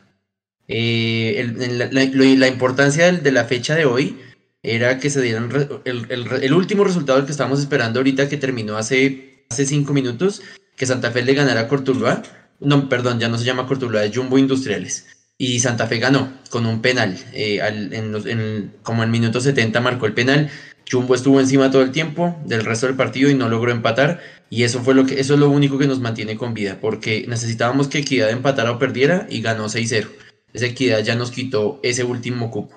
Eh, 0.69 1.89
la, 1.91 2.47
importancia 2.47 3.11
de 3.11 3.33
la 3.33 3.45
fecha 3.45 3.75
de 3.75 3.87
hoy 3.87 4.21
era 4.63 5.01
que 5.01 5.11
se 5.11 5.21
dieran 5.21 5.51
el, 5.85 6.53
último 6.53 6.85
resultado 6.85 7.25
que 7.25 7.33
estábamos 7.33 7.59
esperando 7.59 7.99
ahorita 7.99 8.29
que 8.29 8.37
terminó 8.37 8.77
hace, 8.77 9.47
hace 9.51 9.67
cinco 9.67 9.93
minutos, 9.93 10.43
que 10.81 10.87
Santa 10.87 11.11
Fe 11.11 11.21
le 11.21 11.35
ganara 11.35 11.61
a 11.61 11.69
Cortuluá. 11.69 12.23
No, 12.59 12.89
perdón, 12.89 13.21
ya 13.21 13.29
no 13.29 13.37
se 13.37 13.45
llama 13.45 13.67
Cortuluá, 13.67 14.03
es 14.03 14.17
Jumbo 14.17 14.39
Industriales. 14.39 15.09
Y 15.37 15.61
Santa 15.61 15.87
Fe 15.87 15.99
ganó 15.99 16.33
con 16.49 16.65
un 16.65 16.81
penal. 16.81 17.19
Eh, 17.35 17.61
en, 17.61 18.73
como 18.83 19.03
en 19.05 19.11
minuto 19.11 19.43
70 19.43 19.79
marcó 19.83 20.07
el 20.07 20.15
penal. 20.15 20.51
Jumbo 20.91 21.15
estuvo 21.15 21.39
encima 21.39 21.71
todo 21.71 21.83
el 21.83 21.91
tiempo 21.91 22.35
del 22.47 22.65
resto 22.65 22.87
del 22.87 22.97
partido 22.97 23.29
y 23.29 23.35
no 23.35 23.51
logró 23.51 23.73
empatar. 23.73 24.21
Y 24.49 24.63
eso 24.63 24.81
fue 24.81 24.95
lo 24.95 25.05
que, 25.05 25.21
eso 25.21 25.35
es 25.35 25.41
lo 25.41 25.51
único 25.51 25.77
que 25.77 25.87
nos 25.87 26.01
mantiene 26.01 26.39
con 26.39 26.55
vida, 26.55 26.79
porque 26.81 27.27
necesitábamos 27.29 27.89
que 27.89 27.99
Equidad 27.99 28.31
empatara 28.31 28.71
o 28.71 28.79
perdiera 28.79 29.27
y 29.29 29.43
ganó 29.43 29.67
6-0. 29.67 30.09
Esa 30.55 30.65
Equidad 30.65 31.01
ya 31.01 31.15
nos 31.15 31.31
quitó 31.31 31.79
ese 31.83 32.05
último 32.05 32.51
cupo. 32.51 32.75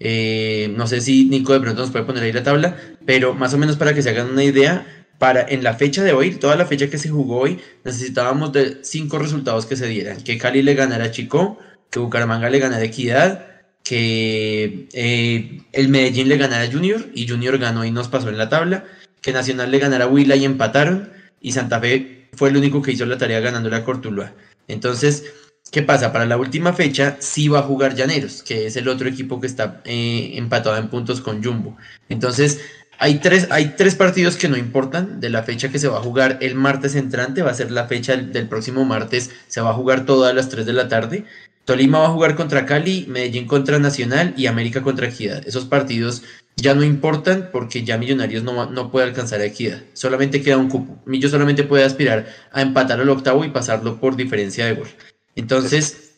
Eh, 0.00 0.70
no 0.76 0.86
sé 0.86 1.00
si 1.00 1.24
Nico 1.24 1.54
de 1.54 1.60
pronto 1.60 1.80
nos 1.80 1.90
puede 1.92 2.04
poner 2.04 2.24
ahí 2.24 2.32
la 2.32 2.42
tabla, 2.42 2.76
pero 3.06 3.32
más 3.32 3.54
o 3.54 3.58
menos 3.58 3.78
para 3.78 3.94
que 3.94 4.02
se 4.02 4.10
hagan 4.10 4.28
una 4.28 4.44
idea, 4.44 4.97
para 5.18 5.42
en 5.48 5.64
la 5.64 5.74
fecha 5.74 6.02
de 6.02 6.12
hoy, 6.12 6.36
toda 6.36 6.56
la 6.56 6.66
fecha 6.66 6.88
que 6.88 6.98
se 6.98 7.08
jugó 7.08 7.38
hoy, 7.38 7.58
necesitábamos 7.84 8.52
de 8.52 8.78
cinco 8.82 9.18
resultados 9.18 9.66
que 9.66 9.76
se 9.76 9.86
dieran. 9.86 10.22
Que 10.22 10.38
Cali 10.38 10.62
le 10.62 10.74
ganara 10.74 11.06
a 11.06 11.10
Chico, 11.10 11.58
que 11.90 11.98
Bucaramanga 11.98 12.48
le 12.50 12.60
ganara 12.60 12.82
a 12.82 12.86
Equidad, 12.86 13.46
que 13.82 14.88
eh, 14.92 15.62
el 15.72 15.88
Medellín 15.88 16.28
le 16.28 16.36
ganara 16.36 16.64
a 16.64 16.72
Junior 16.72 17.06
y 17.14 17.28
Junior 17.28 17.58
ganó 17.58 17.84
y 17.84 17.90
nos 17.90 18.08
pasó 18.08 18.28
en 18.28 18.38
la 18.38 18.48
tabla, 18.48 18.84
que 19.20 19.32
Nacional 19.32 19.70
le 19.70 19.78
ganara 19.78 20.04
a 20.04 20.08
Huila 20.08 20.36
y 20.36 20.44
empataron, 20.44 21.12
y 21.40 21.52
Santa 21.52 21.80
Fe 21.80 22.28
fue 22.34 22.50
el 22.50 22.56
único 22.56 22.82
que 22.82 22.92
hizo 22.92 23.06
la 23.06 23.18
tarea 23.18 23.40
ganándole 23.40 23.76
a 23.76 23.84
Cortuluá. 23.84 24.34
Entonces, 24.68 25.24
¿Qué 25.70 25.82
pasa? 25.82 26.12
Para 26.12 26.24
la 26.24 26.38
última 26.38 26.72
fecha 26.72 27.18
sí 27.20 27.48
va 27.48 27.58
a 27.58 27.62
jugar 27.62 27.94
Llaneros, 27.94 28.42
que 28.42 28.66
es 28.66 28.76
el 28.76 28.88
otro 28.88 29.06
equipo 29.06 29.38
que 29.38 29.46
está 29.46 29.82
eh, 29.84 30.32
empatado 30.36 30.78
en 30.78 30.88
puntos 30.88 31.20
con 31.20 31.44
Jumbo. 31.44 31.76
Entonces, 32.08 32.60
hay 33.00 33.20
tres, 33.20 33.46
hay 33.50 33.74
tres 33.76 33.94
partidos 33.94 34.36
que 34.36 34.48
no 34.48 34.56
importan 34.56 35.20
de 35.20 35.30
la 35.30 35.44
fecha 35.44 35.68
que 35.68 35.78
se 35.78 35.86
va 35.86 35.98
a 35.98 36.02
jugar 36.02 36.38
el 36.40 36.56
martes 36.56 36.96
entrante, 36.96 37.42
va 37.42 37.52
a 37.52 37.54
ser 37.54 37.70
la 37.70 37.86
fecha 37.86 38.16
del, 38.16 38.48
próximo 38.48 38.84
martes, 38.84 39.30
se 39.46 39.60
va 39.60 39.70
a 39.70 39.74
jugar 39.74 40.04
todas 40.04 40.34
las 40.34 40.48
3 40.48 40.66
de 40.66 40.72
la 40.72 40.88
tarde. 40.88 41.24
Tolima 41.64 42.00
va 42.00 42.06
a 42.06 42.10
jugar 42.10 42.34
contra 42.34 42.66
Cali, 42.66 43.06
Medellín 43.08 43.46
contra 43.46 43.78
Nacional 43.78 44.34
y 44.36 44.46
América 44.46 44.82
contra 44.82 45.06
Equidad. 45.06 45.46
Esos 45.46 45.66
partidos 45.66 46.24
ya 46.56 46.74
no 46.74 46.82
importan 46.82 47.50
porque 47.52 47.84
ya 47.84 47.98
Millonarios 47.98 48.42
no, 48.42 48.68
no 48.68 48.90
puede 48.90 49.06
alcanzar 49.06 49.42
a 49.42 49.44
Equidad. 49.44 49.82
Solamente 49.92 50.42
queda 50.42 50.56
un 50.56 50.68
cupo. 50.68 51.00
Millo 51.06 51.28
solamente 51.28 51.62
puede 51.62 51.84
aspirar 51.84 52.26
a 52.50 52.62
empatar 52.62 53.00
al 53.00 53.08
octavo 53.10 53.44
y 53.44 53.50
pasarlo 53.50 54.00
por 54.00 54.16
diferencia 54.16 54.66
de 54.66 54.74
gol. 54.74 54.88
Entonces. 55.36 56.14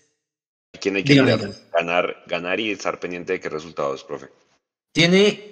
¿Quién 0.81 0.97
hay 0.97 1.05
que 1.05 1.17
ganar, 1.17 2.17
ganar, 2.27 2.61
y 2.61 2.71
estar 2.71 3.01
pendiente 3.01 3.35
de 3.35 3.41
qué 3.41 3.51
resultados, 3.51 4.03
profe? 4.03 4.29
Tiene. 4.93 5.50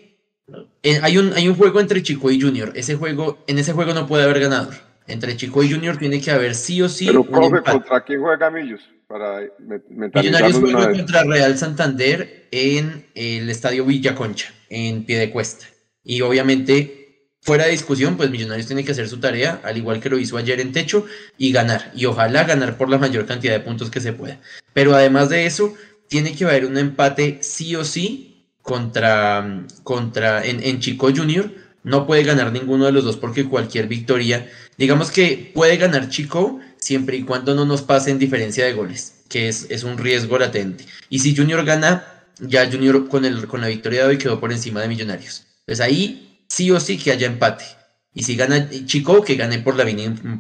Eh, 0.83 1.01
hay, 1.03 1.19
un, 1.19 1.33
hay 1.35 1.49
un 1.49 1.55
juego 1.55 1.81
entre 1.81 2.03
Chico 2.03 2.31
y 2.31 2.41
Junior. 2.41 2.73
Ese 2.75 2.97
juego, 2.97 3.39
en 3.47 3.59
ese 3.59 3.73
juego 3.73 3.95
no 3.95 4.07
puede 4.07 4.25
haber 4.25 4.41
ganador. 4.41 4.75
Entre 5.07 5.37
Chico 5.37 5.63
y 5.63 5.73
Junior 5.73 5.97
tiene 5.97 6.21
que 6.21 6.31
haber 6.31 6.55
sí 6.55 6.83
o 6.83 6.89
sí. 6.89 7.07
Pero, 7.07 7.25
profe, 7.25 7.63
¿contra 7.63 8.05
quién 8.05 8.21
juega 8.21 8.51
Millos? 8.51 8.81
Para 9.07 9.41
Millonarios 9.89 10.59
juega 10.59 10.93
contra 10.93 11.25
Real 11.25 11.57
Santander 11.57 12.47
en 12.51 13.07
el 13.15 13.49
estadio 13.49 13.87
Villa 13.87 14.15
Concha, 14.15 14.53
en 14.69 15.05
pie 15.05 15.19
de 15.19 15.31
cuesta. 15.31 15.67
Y 16.05 16.21
obviamente 16.21 16.99
fuera 17.41 17.65
de 17.65 17.71
discusión, 17.71 18.19
pues 18.19 18.29
Millonarios 18.29 18.67
tiene 18.67 18.85
que 18.85 18.93
hacer 18.93 19.09
su 19.09 19.19
tarea, 19.19 19.61
al 19.65 19.79
igual 19.79 20.01
que 20.01 20.11
lo 20.11 20.19
hizo 20.19 20.37
ayer 20.37 20.61
en 20.61 20.73
techo, 20.73 21.07
y 21.39 21.53
ganar. 21.53 21.91
Y 21.95 22.05
ojalá 22.05 22.45
ganar 22.45 22.77
por 22.77 22.91
la 22.91 22.99
mayor 22.99 23.25
cantidad 23.25 23.55
de 23.55 23.61
puntos 23.61 23.91
que 23.91 24.01
se 24.01 24.13
pueda. 24.13 24.39
Pero 24.75 24.95
además 24.95 25.31
de 25.31 25.47
eso, 25.47 25.75
tiene 26.09 26.35
que 26.35 26.45
haber 26.45 26.67
un 26.67 26.77
empate 26.77 27.39
sí 27.41 27.75
o 27.77 27.85
sí 27.85 28.28
contra, 28.69 29.65
contra 29.83 30.45
en, 30.45 30.79
Chico 30.79 31.11
Junior. 31.11 31.51
No 31.85 32.07
puede 32.07 32.23
ganar 32.23 32.53
ninguno 32.53 32.85
de 32.85 32.93
los 32.93 33.03
dos 33.03 33.17
porque 33.17 33.47
cualquier 33.47 33.89
victoria, 33.89 34.47
digamos 34.77 35.11
que 35.11 35.51
puede 35.55 35.79
ganar 35.79 36.11
Chico 36.11 36.61
siempre 36.77 37.17
y 37.17 37.23
cuando 37.23 37.55
no 37.55 37.65
nos 37.65 37.81
pase 37.81 38.11
en 38.11 38.19
diferencia 38.19 38.67
de 38.67 38.75
goles, 38.75 39.25
que 39.31 39.49
es, 39.49 39.67
es 39.71 39.85
un 39.85 39.97
riesgo 39.97 40.39
latente. 40.39 40.85
Y 41.09 41.21
si 41.21 41.35
Junior 41.35 41.65
gana, 41.65 42.05
ya 42.41 42.71
Junior 42.71 43.09
con, 43.09 43.25
el, 43.25 43.47
con 43.47 43.63
la 43.63 43.69
victoria 43.69 44.03
de 44.03 44.09
hoy 44.09 44.19
quedó 44.19 44.39
por 44.39 44.53
encima 44.53 44.83
de 44.83 44.89
Millonarios. 44.89 45.47
Pues 45.65 45.81
ahí 45.81 46.45
sí 46.49 46.71
o 46.71 46.79
sí 46.79 46.99
que 46.99 47.11
haya 47.11 47.27
empate. 47.27 47.65
Y 48.13 48.25
si 48.25 48.37
gana 48.37 48.69
Chico, 48.85 49.23
que 49.23 49.37
gane 49.37 49.61
por 49.61 49.77
la, 49.77 49.87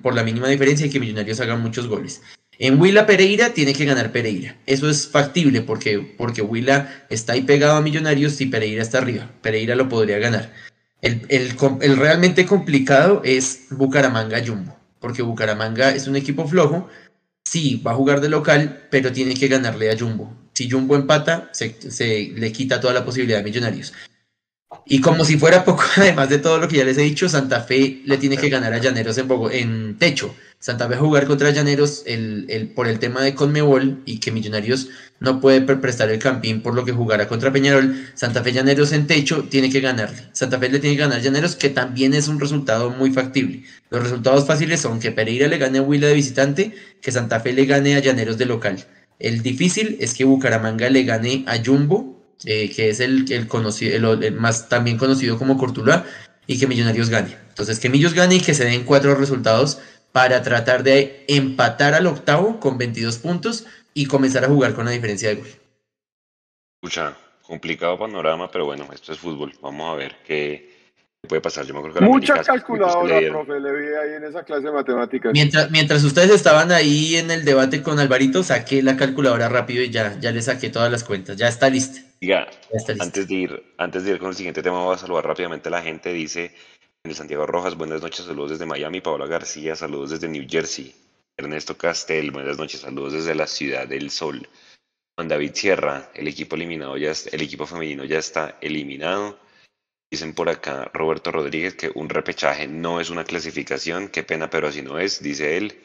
por 0.03 0.14
la 0.14 0.23
mínima 0.23 0.49
diferencia 0.49 0.87
y 0.87 0.91
que 0.91 1.01
Millonarios 1.01 1.41
hagan 1.41 1.62
muchos 1.62 1.87
goles. 1.87 2.21
En 2.61 2.81
Huila 2.81 3.07
Pereira 3.07 3.55
tiene 3.55 3.73
que 3.73 3.85
ganar 3.85 4.11
Pereira. 4.11 4.57
Eso 4.66 4.90
es 4.90 5.07
factible 5.09 5.62
porque, 5.62 6.01
porque 6.01 6.42
Huila 6.42 7.05
está 7.09 7.35
ahí 7.35 7.42
pegado 7.42 7.77
a 7.77 7.81
Millonarios 7.81 8.40
y 8.40 8.47
Pereira 8.47 8.83
está 8.83 8.99
arriba. 8.99 9.31
Pereira 9.42 9.77
lo 9.77 9.88
podría 9.88 10.18
ganar. 10.18 10.53
El, 11.01 11.22
el 11.28 11.97
realmente 11.97 12.47
complicado 12.47 13.22
es 13.24 13.66
Bucaramanga 13.70 14.45
Jumbo. 14.45 14.76
Porque 14.99 15.22
Bucaramanga 15.22 15.95
es 15.95 16.09
un 16.09 16.16
equipo 16.16 16.49
flojo. 16.49 16.89
Sí, 17.45 17.80
va 17.87 17.93
a 17.93 17.95
jugar 17.95 18.20
de 18.20 18.28
local, 18.28 18.89
pero 18.91 19.12
tiene 19.12 19.35
que 19.35 19.47
ganarle 19.47 19.93
a 19.93 19.97
Jumbo. 19.97 20.37
Si 20.53 20.68
Jumbo 20.68 20.97
empata, 20.97 21.51
se, 21.53 21.76
se 21.91 22.33
le 22.35 22.51
quita 22.51 22.80
toda 22.80 22.93
la 22.93 23.05
posibilidad 23.05 23.39
a 23.39 23.45
Millonarios. 23.45 23.95
Y 24.85 25.01
como 25.01 25.25
si 25.25 25.39
fuera 25.39 25.64
poco, 25.64 25.83
además 25.97 26.29
de 26.29 26.39
todo 26.39 26.59
lo 26.59 26.69
que 26.69 26.77
ya 26.77 26.85
les 26.85 26.99
he 26.99 27.03
dicho, 27.03 27.29
Santa 27.29 27.61
Fe 27.61 28.03
le 28.05 28.19
tiene 28.19 28.37
que 28.37 28.49
ganar 28.49 28.73
a 28.73 28.79
Llaneros 28.79 29.16
en, 29.19 29.29
en 29.53 29.99
techo. 29.99 30.35
Santa 30.61 30.89
Fe 30.89 30.97
jugar 30.97 31.27
contra 31.27 31.51
Llaneros 31.51 32.03
el, 32.05 32.47
el, 32.49 32.69
por 32.69 32.89
el 32.89 32.99
tema 32.99 33.23
de 33.23 33.35
Conmebol 33.35 34.03
y 34.05 34.19
que 34.19 34.33
Millonarios 34.33 34.89
no 35.21 35.41
puede 35.41 35.61
prestar 35.61 36.11
el 36.11 36.19
campín 36.19 36.62
por 36.62 36.75
lo 36.75 36.85
que 36.85 36.93
jugará 36.93 37.29
contra 37.29 37.53
Peñarol. 37.53 38.09
Santa 38.14 38.43
Fe 38.43 38.53
Llaneros 38.53 38.93
en 38.93 39.07
techo 39.07 39.45
tiene 39.45 39.71
que 39.71 39.81
ganarle. 39.81 40.25
Santa 40.33 40.59
Fe 40.59 40.69
le 40.69 40.81
tiene 40.81 40.97
que 40.97 41.03
ganar 41.03 41.23
Llaneros, 41.23 41.57
que 41.57 41.71
también 41.71 42.12
es 42.12 42.29
un 42.29 42.41
resultado 42.41 42.91
muy 42.91 43.12
factible. 43.12 43.62
Los 43.91 44.03
resultados 44.03 44.47
fáciles 44.47 44.81
son 44.81 45.01
que 45.01 45.12
Pereira 45.12 45.49
le 45.49 45.59
gane 45.59 45.79
a 45.79 45.83
Huila 45.83 46.09
de 46.09 46.14
visitante, 46.14 46.75
que 47.01 47.12
Santa 47.12 47.41
Fe 47.41 47.53
le 47.53 47.64
gane 47.64 47.95
a 47.95 48.01
Llaneros 48.01 48.37
de 48.37 48.47
local. 48.47 48.85
El 49.19 49.43
difícil 49.43 49.97
es 50.01 50.14
que 50.14 50.25
Bucaramanga 50.25 50.91
le 50.91 51.05
gane 51.05 51.45
a 51.47 51.57
Jumbo 51.64 52.18
eh, 52.45 52.70
que 52.74 52.91
es 52.91 53.01
el, 53.01 53.30
el, 53.32 53.49
conocido, 53.49 54.14
el, 54.14 54.32
más 54.32 54.68
también 54.68 54.99
conocido 54.99 55.39
como 55.39 55.59
Cortuluá, 55.59 56.05
y 56.47 56.59
que 56.59 56.66
Millonarios 56.66 57.11
gane. 57.11 57.36
Entonces, 57.49 57.78
que 57.78 57.89
Millos 57.89 58.14
gane 58.14 58.36
y 58.36 58.41
que 58.41 58.55
se 58.55 58.64
den 58.64 58.84
cuatro 58.84 59.14
resultados 59.14 59.80
para 60.12 60.43
tratar 60.43 60.82
de 60.82 61.24
empatar 61.28 61.95
al 61.95 62.07
octavo 62.07 62.59
con 62.61 62.78
22 62.78 63.18
puntos 63.18 63.66
y 63.95 64.07
comenzar 64.07 64.45
a 64.45 64.49
jugar 64.49 64.74
con 64.74 64.86
la 64.86 64.91
diferencia 64.93 65.28
de 65.28 65.36
gol. 65.36 65.49
Escucha, 66.82 67.16
complicado 67.43 67.99
panorama, 67.99 68.51
pero 68.51 68.64
bueno, 68.64 68.89
esto 68.93 69.12
es 69.12 69.18
fútbol. 69.18 69.53
Vamos 69.61 69.93
a 69.93 69.97
ver 69.97 70.16
qué, 70.24 70.78
puede 71.28 71.43
pasar. 71.43 71.66
Yo 71.66 71.74
me 71.74 71.80
acuerdo 71.80 71.99
que 71.99 72.05
Mucha 72.07 72.43
calculadora, 72.43 73.20
profe, 73.28 73.61
le 73.61 73.72
vi 73.72 73.86
ahí 73.95 74.14
en 74.16 74.24
esa 74.24 74.45
clase 74.45 74.66
de 74.66 74.72
matemáticas. 74.72 75.32
Mientras, 75.32 75.70
mientras 75.70 76.05
ustedes 76.05 76.30
estaban 76.30 76.72
ahí 76.72 77.16
en 77.16 77.30
el 77.30 77.45
debate 77.45 77.82
con 77.82 77.99
Alvarito, 77.99 78.43
saqué 78.43 78.82
la 78.82 78.97
calculadora 78.97 79.49
rápido 79.49 79.82
y 79.82 79.91
ya, 79.91 80.18
ya 80.20 80.30
le 80.30 80.41
saqué 80.41 80.70
todas 80.70 80.91
las 80.91 81.05
cuentas. 81.05 81.36
Ya 81.36 81.49
está 81.49 81.68
lista. 81.68 82.08
Diga, 82.21 82.49
antes 82.99 83.29
de, 83.29 83.35
ir, 83.35 83.75
antes 83.79 84.03
de 84.05 84.11
ir 84.11 84.19
con 84.19 84.31
el 84.31 84.35
siguiente 84.35 84.62
tema, 84.62 84.83
voy 84.83 84.95
a 84.95 84.99
saludar 84.99 85.25
rápidamente 85.25 85.69
a 85.69 85.73
la 85.73 85.83
gente. 85.83 86.12
Dice 86.12 86.53
en 87.05 87.14
Santiago 87.14 87.47
Rojas, 87.47 87.77
buenas 87.77 88.03
noches, 88.03 88.27
saludos 88.27 88.51
desde 88.51 88.66
Miami. 88.66 89.01
Paola 89.01 89.27
García, 89.27 89.77
saludos 89.77 90.11
desde 90.11 90.29
New 90.29 90.45
Jersey. 90.49 90.95
Ernesto 91.37 91.79
Castel, 91.79 92.33
buenas 92.33 92.59
noches, 92.59 92.81
saludos 92.81 93.12
desde 93.12 93.37
la 93.37 93.47
Ciudad 93.47 93.87
del 93.87 94.11
Sol. 94.11 94.49
Juan 95.16 95.29
David 95.29 95.53
Sierra, 95.55 96.11
el 96.14 96.27
equipo 96.27 96.57
eliminado 96.57 96.97
ya, 96.97 97.12
el 97.31 97.41
equipo 97.41 97.66
femenino 97.66 98.05
ya 98.05 98.19
está 98.19 98.59
eliminado. 98.61 99.39
Dicen 100.11 100.35
por 100.35 100.49
acá 100.49 100.91
Roberto 100.93 101.31
Rodríguez 101.31 101.75
que 101.77 101.93
un 101.95 102.09
repechaje 102.09 102.66
no 102.66 103.01
es 103.01 103.11
una 103.11 103.25
clasificación, 103.25 104.09
qué 104.09 104.25
pena, 104.25 104.51
pero 104.51 104.66
así 104.66 104.83
no 104.83 104.99
es, 104.99 105.23
dice 105.23 105.57
él. 105.57 105.81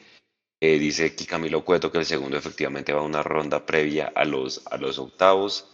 Eh, 0.60 0.78
dice 0.78 1.06
aquí 1.06 1.26
Camilo 1.26 1.64
Cueto 1.64 1.92
que 1.92 1.98
el 1.98 2.06
segundo 2.06 2.36
efectivamente 2.36 2.92
va 2.92 3.00
a 3.00 3.04
una 3.04 3.22
ronda 3.22 3.64
previa 3.64 4.10
a 4.14 4.24
los, 4.24 4.66
a 4.66 4.76
los 4.78 4.98
octavos. 4.98 5.73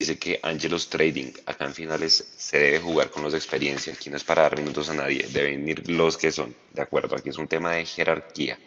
Dice 0.00 0.18
que 0.18 0.40
Angelos 0.42 0.88
Trading, 0.88 1.30
acá 1.44 1.66
en 1.66 1.74
finales 1.74 2.32
se 2.38 2.58
debe 2.58 2.80
jugar 2.80 3.10
con 3.10 3.22
los 3.22 3.32
de 3.32 3.38
experiencia. 3.38 3.92
Aquí 3.92 4.08
no 4.08 4.16
es 4.16 4.24
para 4.24 4.40
dar 4.40 4.56
minutos 4.56 4.88
a 4.88 4.94
nadie, 4.94 5.26
deben 5.30 5.68
ir 5.68 5.90
los 5.90 6.16
que 6.16 6.32
son. 6.32 6.56
De 6.72 6.80
acuerdo, 6.80 7.16
aquí 7.16 7.28
es 7.28 7.36
un 7.36 7.46
tema 7.46 7.72
de 7.72 7.84
jerarquía. 7.84 8.58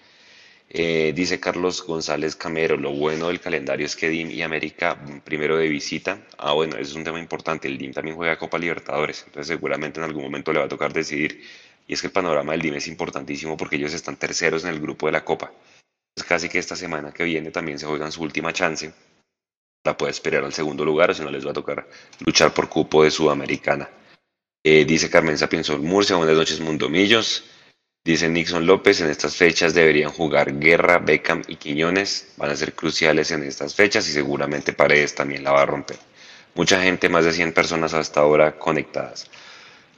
Eh, 0.69 1.11
dice 1.15 1.39
Carlos 1.39 1.83
González 1.87 2.35
Camero, 2.35 2.77
lo 2.77 2.91
bueno 2.91 3.29
del 3.29 3.39
calendario 3.39 3.83
es 3.83 3.95
que 3.95 4.09
DIM 4.09 4.29
y 4.29 4.43
América 4.43 4.95
primero 5.23 5.57
de 5.57 5.67
visita. 5.69 6.21
Ah, 6.37 6.53
bueno, 6.53 6.75
ese 6.75 6.91
es 6.91 6.95
un 6.95 7.03
tema 7.03 7.19
importante. 7.19 7.67
El 7.67 7.79
DIM 7.79 7.93
también 7.93 8.15
juega 8.15 8.37
Copa 8.37 8.59
Libertadores, 8.59 9.23
entonces 9.25 9.47
seguramente 9.47 9.99
en 9.99 10.03
algún 10.03 10.21
momento 10.21 10.53
le 10.53 10.59
va 10.59 10.65
a 10.65 10.69
tocar 10.69 10.93
decidir. 10.93 11.41
Y 11.87 11.93
es 11.93 12.01
que 12.01 12.07
el 12.07 12.13
panorama 12.13 12.51
del 12.51 12.61
DIM 12.61 12.75
es 12.75 12.87
importantísimo 12.87 13.57
porque 13.57 13.77
ellos 13.77 13.95
están 13.95 14.17
terceros 14.17 14.65
en 14.65 14.69
el 14.69 14.79
grupo 14.79 15.07
de 15.07 15.13
la 15.13 15.25
Copa. 15.25 15.51
Es 16.15 16.23
casi 16.23 16.47
que 16.47 16.59
esta 16.59 16.75
semana 16.75 17.11
que 17.11 17.23
viene 17.23 17.49
también 17.49 17.79
se 17.79 17.87
juegan 17.87 18.11
su 18.11 18.21
última 18.21 18.53
chance 18.53 18.93
la 19.83 19.97
puede 19.97 20.11
esperar 20.11 20.45
al 20.45 20.53
segundo 20.53 20.85
lugar 20.85 21.11
o 21.11 21.13
si 21.13 21.21
no 21.23 21.29
les 21.29 21.45
va 21.45 21.51
a 21.51 21.53
tocar 21.53 21.87
luchar 22.25 22.53
por 22.53 22.69
cupo 22.69 23.03
de 23.03 23.11
Sudamericana. 23.11 23.89
Eh, 24.63 24.85
dice 24.85 25.09
Carmen 25.09 25.37
Sapienzo 25.37 25.77
Murcia, 25.77 26.15
buenas 26.15 26.37
noches 26.37 26.61
Mundomillos. 26.61 27.43
Dice 28.05 28.29
Nixon 28.29 28.65
López, 28.65 29.01
en 29.01 29.09
estas 29.09 29.35
fechas 29.35 29.73
deberían 29.73 30.11
jugar 30.11 30.57
Guerra, 30.57 30.99
Beckham 30.99 31.41
y 31.47 31.57
Quiñones. 31.57 32.33
Van 32.37 32.49
a 32.49 32.55
ser 32.55 32.73
cruciales 32.73 33.31
en 33.31 33.43
estas 33.43 33.75
fechas 33.75 34.07
y 34.07 34.13
seguramente 34.13 34.73
Paredes 34.73 35.15
también 35.15 35.43
la 35.43 35.51
va 35.51 35.63
a 35.63 35.65
romper. 35.65 35.97
Mucha 36.55 36.81
gente, 36.81 37.09
más 37.09 37.25
de 37.25 37.33
100 37.33 37.53
personas 37.53 37.93
hasta 37.93 38.21
ahora 38.21 38.57
conectadas. 38.57 39.29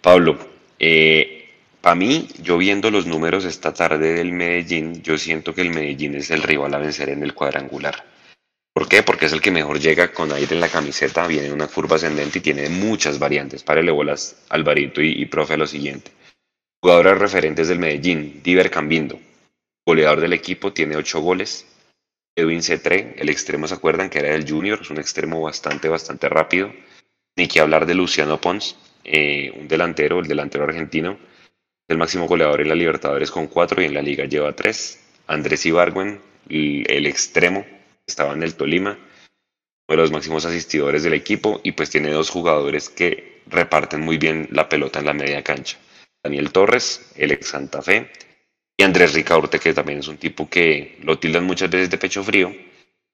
Pablo, 0.01 0.37
eh, 0.79 1.49
para 1.81 1.95
mí, 1.95 2.27
yo 2.41 2.57
viendo 2.57 2.89
los 2.89 3.05
números 3.05 3.45
esta 3.45 3.73
tarde 3.73 4.13
del 4.13 4.31
Medellín, 4.31 5.01
yo 5.03 5.17
siento 5.17 5.53
que 5.53 5.61
el 5.61 5.69
Medellín 5.69 6.15
es 6.15 6.31
el 6.31 6.41
rival 6.41 6.73
a 6.73 6.79
vencer 6.79 7.09
en 7.09 7.21
el 7.21 7.33
cuadrangular. 7.33 8.14
¿Por 8.75 8.89
qué? 8.89 9.03
Porque 9.03 9.27
es 9.27 9.31
el 9.31 9.39
que 9.39 9.51
mejor 9.51 9.79
llega 9.79 10.11
con 10.11 10.33
aire 10.33 10.53
en 10.53 10.59
la 10.59 10.67
camiseta, 10.67 11.25
viene 11.27 11.47
en 11.47 11.53
una 11.53 11.67
curva 11.67 11.95
ascendente 11.95 12.39
y 12.39 12.41
tiene 12.41 12.67
muchas 12.67 13.19
variantes. 13.19 13.63
Párele 13.63 13.89
bolas, 13.89 14.35
Alvarito 14.49 15.01
y, 15.01 15.13
y 15.13 15.25
profe, 15.27 15.53
a 15.53 15.57
lo 15.57 15.65
siguiente. 15.65 16.11
Jugadores 16.83 17.17
referentes 17.17 17.69
del 17.69 17.79
Medellín, 17.79 18.41
Diver 18.43 18.69
Cambindo, 18.69 19.17
goleador 19.87 20.19
del 20.19 20.33
equipo, 20.33 20.73
tiene 20.73 20.97
ocho 20.97 21.21
goles. 21.21 21.65
Edwin 22.35 22.61
Cetré, 22.61 23.15
el 23.17 23.29
extremo, 23.29 23.65
¿se 23.65 23.75
acuerdan? 23.75 24.09
Que 24.09 24.19
era 24.19 24.33
del 24.33 24.47
Junior, 24.47 24.79
es 24.81 24.89
un 24.89 24.97
extremo 24.97 25.41
bastante, 25.41 25.87
bastante 25.87 26.27
rápido. 26.27 26.73
Ni 27.37 27.47
que 27.47 27.61
hablar 27.61 27.85
de 27.85 27.95
Luciano 27.95 28.41
Pons, 28.41 28.75
eh, 29.05 29.53
un 29.57 29.69
delantero, 29.69 30.19
el 30.19 30.27
delantero 30.27 30.65
argentino, 30.65 31.17
el 31.87 31.97
máximo 31.97 32.27
goleador 32.27 32.59
en 32.59 32.67
la 32.67 32.75
Libertadores 32.75 33.31
con 33.31 33.47
cuatro 33.47 33.81
y 33.81 33.85
en 33.85 33.93
la 33.93 34.01
Liga 34.01 34.25
lleva 34.25 34.53
tres. 34.53 35.01
Andrés 35.27 35.65
Ibargüen, 35.65 36.19
el 36.49 37.05
extremo, 37.05 37.65
estaba 38.07 38.33
en 38.33 38.43
el 38.43 38.55
Tolima, 38.55 38.91
uno 38.91 39.97
de 39.97 39.97
los 39.97 40.11
máximos 40.11 40.45
asistidores 40.45 41.03
del 41.03 41.13
equipo 41.13 41.61
y 41.63 41.73
pues 41.73 41.89
tiene 41.89 42.11
dos 42.11 42.29
jugadores 42.29 42.89
que 42.89 43.41
reparten 43.47 44.01
muy 44.01 44.17
bien 44.17 44.47
la 44.51 44.67
pelota 44.67 44.99
en 44.99 45.05
la 45.05 45.13
media 45.13 45.43
cancha. 45.43 45.77
Daniel 46.23 46.51
Torres, 46.51 47.11
el 47.15 47.31
ex 47.31 47.47
Santa 47.47 47.81
Fe, 47.81 48.09
y 48.77 48.83
Andrés 48.83 49.13
Ricaurte, 49.13 49.59
que 49.59 49.73
también 49.73 49.99
es 49.99 50.07
un 50.07 50.17
tipo 50.17 50.49
que 50.49 50.97
lo 51.03 51.17
tildan 51.19 51.45
muchas 51.45 51.69
veces 51.69 51.89
de 51.89 51.97
pecho 51.97 52.23
frío, 52.23 52.53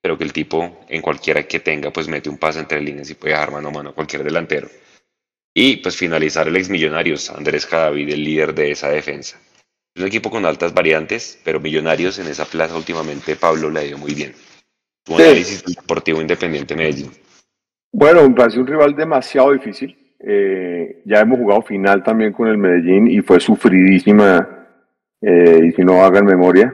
pero 0.00 0.18
que 0.18 0.24
el 0.24 0.32
tipo 0.32 0.84
en 0.88 1.02
cualquiera 1.02 1.46
que 1.46 1.60
tenga 1.60 1.92
pues 1.92 2.08
mete 2.08 2.28
un 2.28 2.38
pase 2.38 2.58
entre 2.60 2.80
líneas 2.80 3.10
y 3.10 3.14
puede 3.14 3.34
dejar 3.34 3.52
mano 3.52 3.68
a 3.68 3.72
mano 3.72 3.90
a 3.90 3.94
cualquier 3.94 4.24
delantero. 4.24 4.68
Y 5.54 5.76
pues 5.76 5.96
finalizar 5.96 6.48
el 6.48 6.56
ex 6.56 6.70
Millonarios, 6.70 7.30
Andrés 7.30 7.66
Cadavid, 7.66 8.08
el 8.08 8.24
líder 8.24 8.54
de 8.54 8.72
esa 8.72 8.88
defensa. 8.88 9.38
Es 9.94 10.00
un 10.00 10.08
equipo 10.08 10.30
con 10.30 10.46
altas 10.46 10.72
variantes, 10.72 11.38
pero 11.44 11.60
Millonarios 11.60 12.18
en 12.18 12.26
esa 12.26 12.46
plaza 12.46 12.74
últimamente 12.74 13.36
Pablo 13.36 13.70
ha 13.78 13.84
ido 13.84 13.98
muy 13.98 14.14
bien. 14.14 14.34
Tu 15.04 15.14
análisis 15.14 15.64
deportivo 15.64 16.20
independiente 16.20 16.76
Medellín. 16.76 17.10
Bueno, 17.92 18.28
me 18.28 18.34
parece 18.34 18.60
un 18.60 18.66
rival 18.66 18.94
demasiado 18.94 19.52
difícil. 19.52 19.96
Eh, 20.20 21.02
ya 21.04 21.20
hemos 21.20 21.38
jugado 21.38 21.62
final 21.62 22.02
también 22.02 22.32
con 22.32 22.48
el 22.48 22.56
Medellín 22.56 23.08
y 23.08 23.20
fue 23.20 23.40
sufridísima, 23.40 24.66
eh, 25.20 25.60
y 25.64 25.72
si 25.72 25.82
no 25.82 26.02
hagan 26.02 26.24
memoria. 26.24 26.72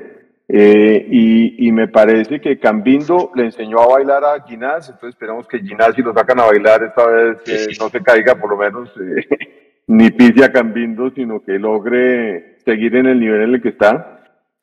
Eh, 0.51 1.07
y, 1.11 1.73
me 1.73 1.89
parece 1.89 2.41
que 2.41 2.59
Cambindo 2.59 3.31
le 3.35 3.45
enseñó 3.45 3.81
a 3.81 3.87
bailar 3.87 4.25
a 4.25 4.43
Ginás, 4.47 4.89
entonces 4.89 5.11
esperamos 5.11 5.47
que 5.47 5.61
Ginás, 5.61 5.95
si 5.95 6.03
lo 6.03 6.15
sacan 6.15 6.41
a 6.41 6.47
bailar 6.47 6.83
esta 6.83 7.07
vez, 7.07 7.79
no 7.79 7.91
se 7.91 8.03
caiga 8.03 8.35
por 8.35 8.51
lo 8.51 8.57
menos, 8.57 8.91
ni 9.87 10.11
pise 10.11 10.45
a 10.45 10.53
Cambindo, 10.53 11.11
sino 11.11 11.43
que 11.43 11.59
logre 11.59 12.57
seguir 12.65 12.97
en 12.97 13.07
el 13.07 13.21
nivel 13.21 13.43
en 13.43 13.55
el 13.55 13.63
que 13.63 13.69
está. 13.69 14.18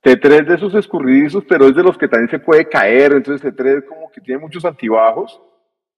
T3 0.05 0.45
de 0.45 0.53
esos 0.53 0.75
escurridizos, 0.75 1.43
pero 1.49 1.65
es 1.65 1.75
de 1.75 1.81
los 1.81 1.97
que 1.97 2.07
también 2.07 2.29
se 2.29 2.37
puede 2.37 2.69
caer, 2.69 3.13
entonces 3.13 3.51
T3 3.51 3.85
como 3.87 4.11
que 4.11 4.21
tiene 4.21 4.39
muchos 4.39 4.63
antibajos. 4.63 5.41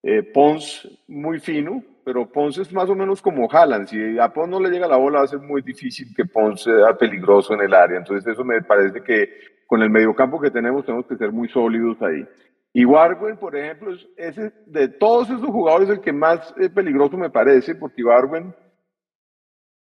Eh, 0.01 0.23
Pons 0.23 0.87
muy 1.09 1.41
fino, 1.41 1.83
pero 2.05 2.25
Pons 2.31 2.57
es 2.57 2.71
más 2.71 2.89
o 2.89 2.95
menos 2.95 3.21
como 3.21 3.51
Haaland. 3.51 3.89
Si 3.89 4.17
a 4.17 4.31
Pons 4.31 4.49
no 4.49 4.61
le 4.61 4.69
llega 4.69 4.87
la 4.87 4.95
bola, 4.95 5.19
va 5.19 5.25
a 5.25 5.27
ser 5.27 5.39
muy 5.39 5.61
difícil 5.61 6.15
que 6.15 6.23
Pons 6.23 6.63
sea 6.63 6.97
peligroso 6.97 7.53
en 7.53 7.61
el 7.61 7.73
área. 7.73 7.97
Entonces, 7.97 8.25
eso 8.31 8.45
me 8.45 8.61
parece 8.61 9.03
que 9.03 9.29
con 9.65 9.83
el 9.83 9.89
mediocampo 9.89 10.39
que 10.39 10.51
tenemos, 10.51 10.85
tenemos 10.85 11.05
que 11.05 11.17
ser 11.17 11.33
muy 11.33 11.49
sólidos 11.49 12.01
ahí. 12.01 12.25
Y 12.71 12.85
Warwen, 12.85 13.35
por 13.35 13.57
ejemplo, 13.57 13.93
es 14.15 14.35
de 14.67 14.87
todos 14.87 15.29
esos 15.29 15.47
jugadores 15.47 15.89
el 15.89 15.99
que 15.99 16.13
más 16.13 16.55
eh, 16.57 16.69
peligroso 16.69 17.17
me 17.17 17.29
parece, 17.29 17.75
porque 17.75 18.05
Warwen 18.05 18.55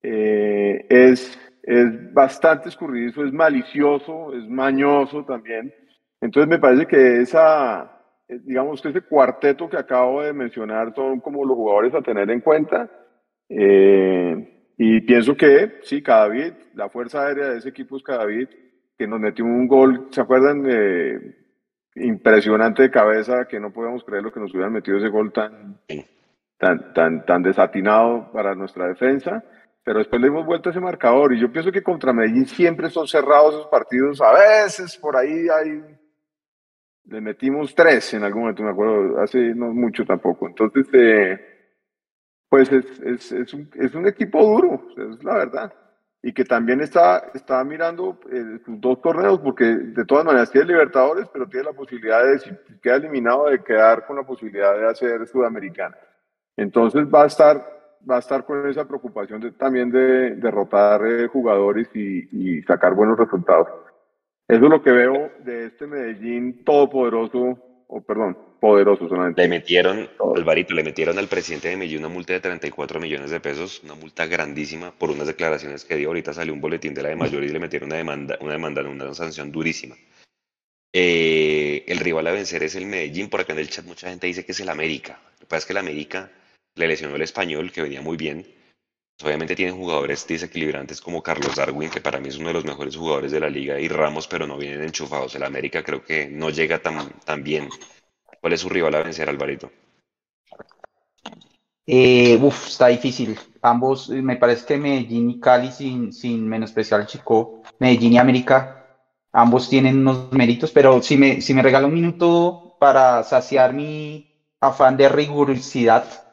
eh, 0.01 0.86
es 0.89 1.39
es 1.64 2.14
bastante 2.14 2.70
escurridizo, 2.70 3.26
es 3.26 3.34
malicioso, 3.34 4.34
es 4.34 4.47
mañoso 4.47 5.24
también. 5.26 5.74
Entonces 6.22 6.49
me 6.49 6.60
parece 6.60 6.86
que 6.86 7.22
esa, 7.22 7.91
eh, 8.28 8.39
digamos 8.43 8.82
que 8.82 8.89
ese 8.89 9.01
cuarteto 9.01 9.70
que 9.70 9.78
acabo 9.78 10.22
de 10.22 10.34
mencionar 10.34 10.93
son 10.93 11.20
como 11.20 11.45
los 11.45 11.55
jugadores 11.55 11.93
a 11.93 12.01
tener 12.01 12.30
en 12.30 12.41
cuenta. 12.41 12.89
Eh, 13.49 14.72
y 14.78 15.01
pienso 15.01 15.36
que 15.36 15.80
sí, 15.84 16.01
Cadavid, 16.01 16.53
la 16.74 16.89
fuerza 16.89 17.26
aérea 17.26 17.49
de 17.49 17.57
ese 17.57 17.70
equipo 17.70 17.97
es 17.97 18.03
Cadavid, 18.03 18.47
que 18.97 19.07
nos 19.07 19.20
metió 19.20 19.45
un 19.45 19.68
gol, 19.68 20.07
¿se 20.12 20.22
acuerdan? 20.22 20.64
Eh, 20.68 21.36
impresionante 21.95 22.84
de 22.84 22.91
cabeza, 22.91 23.45
que 23.45 23.60
no 23.60 23.74
podemos 23.74 24.03
creer 24.03 24.24
lo 24.24 24.32
que 24.32 24.39
nos 24.39 24.53
hubieran 24.53 24.72
metido 24.72 24.97
ese 24.97 25.10
gol 25.10 25.34
tan, 25.34 25.80
tan, 26.57 26.93
tan, 26.93 27.26
tan 27.26 27.43
desatinado 27.43 28.32
para 28.32 28.55
nuestra 28.55 28.88
defensa 28.88 29.43
pero 29.89 29.97
después 29.97 30.21
le 30.21 30.27
hemos 30.27 30.45
vuelto 30.45 30.69
ese 30.69 30.79
marcador. 30.79 31.33
Y 31.33 31.39
yo 31.39 31.51
pienso 31.51 31.71
que 31.71 31.81
contra 31.81 32.13
Medellín 32.13 32.45
siempre 32.45 32.91
son 32.91 33.07
cerrados 33.07 33.55
esos 33.55 33.67
partidos, 33.69 34.21
a 34.21 34.33
veces 34.33 34.95
por 34.95 35.17
ahí 35.17 35.47
hay, 35.49 35.83
le 37.05 37.19
metimos 37.19 37.73
tres 37.73 38.13
en 38.13 38.23
algún 38.23 38.43
momento, 38.43 38.61
me 38.61 38.69
acuerdo, 38.69 39.19
hace 39.19 39.39
no 39.55 39.73
mucho 39.73 40.05
tampoco, 40.05 40.45
entonces 40.45 40.85
eh, 40.93 41.39
Pues 42.49 42.71
es, 42.71 43.31
es, 43.31 43.51
un, 43.55 43.67
es 43.73 43.95
un 43.95 44.07
equipo 44.07 44.43
duro, 44.43 44.87
es 44.95 45.23
la 45.23 45.33
verdad. 45.33 45.73
Y 46.21 46.33
que 46.33 46.45
también 46.45 46.81
está, 46.81 47.31
está 47.33 47.63
mirando 47.63 48.19
eh, 48.31 48.59
sus 48.63 48.79
dos 48.79 49.01
torneos, 49.01 49.39
porque 49.39 49.65
de 49.65 50.05
todas 50.05 50.23
maneras 50.23 50.51
tiene 50.51 50.67
Libertadores, 50.67 51.27
pero 51.33 51.47
tiene 51.47 51.65
la 51.65 51.73
posibilidad 51.73 52.23
de, 52.23 52.37
si 52.37 52.51
queda 52.79 52.97
eliminado, 52.97 53.47
de 53.49 53.63
quedar 53.63 54.05
con 54.05 54.17
la 54.17 54.23
posibilidad 54.23 54.77
de 54.77 54.87
hacer 54.87 55.25
Sudamericana. 55.25 55.97
Entonces 56.55 57.07
va 57.07 57.23
a 57.23 57.25
estar, 57.27 57.78
va 58.10 58.18
a 58.18 58.20
estar 58.20 58.45
con 58.45 58.68
esa 58.70 58.88
preocupación 58.88 59.41
de, 59.41 59.52
también 59.52 59.91
de 59.91 60.36
derrotar 60.36 61.06
eh, 61.06 61.28
jugadores 61.28 61.88
y, 61.93 62.28
y, 62.32 62.62
sacar 62.64 62.93
buenos 62.93 63.18
resultados. 63.18 63.68
Eso 64.47 64.64
es 64.64 64.70
lo 64.70 64.82
que 64.82 64.91
veo 64.91 65.32
de 65.43 65.68
este 65.68 65.86
Medellín 65.88 66.64
todopoderoso, 66.64 67.58
o 67.88 68.02
perdón, 68.02 68.38
poderoso 68.60 69.08
solamente. 69.08 69.41
Le 69.41 69.47
metieron, 69.47 70.10
Alvarito, 70.36 70.74
le 70.74 70.84
metieron 70.84 71.18
al 71.18 71.28
presidente 71.28 71.70
de 71.70 71.78
Medellín 71.78 72.00
una 72.00 72.10
multa 72.10 72.34
de 72.34 72.39
34 72.39 73.00
millones 73.00 73.32
de 73.32 73.39
pesos, 73.39 73.82
una 73.84 73.95
multa 73.95 74.26
grandísima 74.26 74.91
por 74.91 75.12
unas 75.12 75.28
declaraciones 75.28 75.86
que 75.86 75.95
dio. 75.95 76.10
Ahorita 76.10 76.34
salió 76.34 76.54
un 76.54 76.62
boletín 76.62 76.93
de 76.93 77.04
la 77.04 77.10
de 77.10 77.16
mayor 77.16 77.43
y 77.43 77.50
le 77.50 77.60
metieron 77.60 77.89
una 77.89 77.97
demanda, 77.97 78.38
una 78.41 78.54
demanda, 78.54 78.82
una 78.82 79.14
sanción 79.14 79.52
durísima. 79.52 79.95
Eh, 80.91 81.86
el 81.88 82.00
rival 82.00 82.26
a 82.28 82.32
vencer 82.32 82.64
es 82.64 82.76
el 82.76 82.88
Medellín, 82.88 83.30
por 83.30 83.41
acá 83.41 83.54
en 83.54 83.60
el 83.60 83.70
chat 83.70 83.86
mucha 83.86 84.10
gente 84.10 84.28
dice 84.28 84.45
que 84.45 84.54
es 84.54 84.60
el 84.60 84.70
América. 84.70 85.20
Lo 85.34 85.39
que 85.41 85.45
pasa 85.45 85.58
es 85.60 85.66
que 85.66 85.74
el 85.74 85.78
América 85.78 86.32
le 86.80 86.88
lesionó 86.88 87.15
el 87.15 87.21
español, 87.21 87.71
que 87.71 87.84
venía 87.84 88.01
muy 88.01 88.17
bien. 88.17 88.43
Pues, 89.17 89.27
obviamente 89.27 89.55
tienen 89.55 89.75
jugadores 89.75 90.25
desequilibrantes 90.25 91.01
como 91.01 91.21
Carlos 91.21 91.55
Darwin, 91.57 91.89
que 91.89 91.99
para 91.99 92.19
mí 92.19 92.30
es 92.30 92.38
uno 92.38 92.47
de 92.47 92.53
los 92.53 92.65
mejores 92.65 92.95
jugadores 92.95 93.32
de 93.32 93.39
la 93.41 93.49
liga, 93.49 93.80
y 93.80 93.89
Ramos, 93.89 94.27
pero 94.27 94.47
no 94.47 94.57
vienen 94.57 94.84
enchufados. 94.84 95.36
El 95.36 95.43
América 95.43 95.84
creo 95.84 96.03
que 96.03 96.27
no 96.27 96.49
llega 96.49 96.82
tan, 96.82 97.09
tan 97.25 97.43
bien. 97.43 97.69
¿Cuál 98.39 98.53
es 98.53 98.61
su 98.61 98.69
rival 98.69 98.95
a 98.95 99.03
vencer, 99.03 99.27
Alvarito? 99.27 99.69
Eh, 101.86 102.39
uf, 102.41 102.67
está 102.67 102.88
difícil. 102.88 103.38
Ambos, 103.61 104.09
me 104.09 104.38
parece 104.38 104.65
que 104.65 104.77
Medellín 104.77 105.30
y 105.32 105.39
Cali, 105.41 105.71
sin, 105.71 106.13
sin 106.13 106.47
menospreciar 106.47 107.05
Chico, 107.05 107.61
Medellín 107.80 108.13
y 108.13 108.17
América, 108.17 108.88
ambos 109.34 109.69
tienen 109.69 109.99
unos 109.99 110.32
méritos, 110.32 110.71
pero 110.71 111.01
si 111.01 111.17
me, 111.17 111.41
si 111.41 111.53
me 111.53 111.61
regala 111.61 111.88
un 111.88 111.93
minuto 111.93 112.77
para 112.80 113.23
saciar 113.23 113.73
mi 113.73 114.32
afán 114.61 114.95
de 114.95 115.09
rigurosidad, 115.09 116.28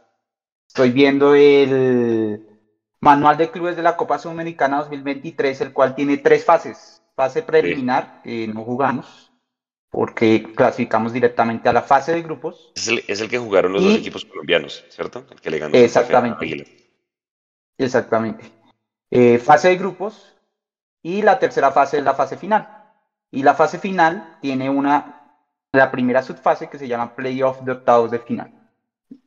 estoy 0.76 0.90
viendo 0.90 1.34
el 1.34 2.46
manual 3.00 3.38
de 3.38 3.50
clubes 3.50 3.76
de 3.76 3.82
la 3.82 3.96
Copa 3.96 4.18
Sudamericana 4.18 4.76
2023, 4.80 5.62
el 5.62 5.72
cual 5.72 5.94
tiene 5.94 6.18
tres 6.18 6.44
fases. 6.44 7.02
Fase 7.14 7.42
preliminar, 7.42 8.20
que 8.22 8.46
no 8.46 8.62
jugamos, 8.62 9.32
porque 9.88 10.52
clasificamos 10.54 11.14
directamente 11.14 11.70
a 11.70 11.72
la 11.72 11.80
fase 11.80 12.12
de 12.12 12.20
grupos. 12.20 12.72
Es 12.74 13.20
el, 13.22 13.30
que 13.30 13.38
jugaron 13.38 13.72
los 13.72 13.84
dos 13.84 13.96
equipos 13.96 14.26
colombianos, 14.26 14.84
¿cierto? 14.90 15.24
El 15.30 15.40
que 15.40 15.50
le 15.50 15.58
ganó. 15.60 15.74
Exactamente. 15.74 16.92
Exactamente. 17.78 18.44
Eh, 19.10 19.38
fase 19.38 19.68
de 19.68 19.76
grupos 19.76 20.36
y 21.02 21.22
la 21.22 21.38
tercera 21.38 21.70
fase 21.70 21.96
es 21.96 22.04
la 22.04 22.12
fase 22.12 22.36
final. 22.36 22.68
Y 23.30 23.42
la 23.42 23.54
fase 23.54 23.78
final 23.78 24.36
tiene 24.42 24.68
una, 24.68 25.40
la 25.72 25.90
primera 25.90 26.22
subfase 26.22 26.68
que 26.68 26.78
se 26.78 26.86
llama 26.86 27.16
Playoff 27.16 27.62
de 27.62 27.72
octavos 27.72 28.10
de 28.10 28.18
final. 28.18 28.55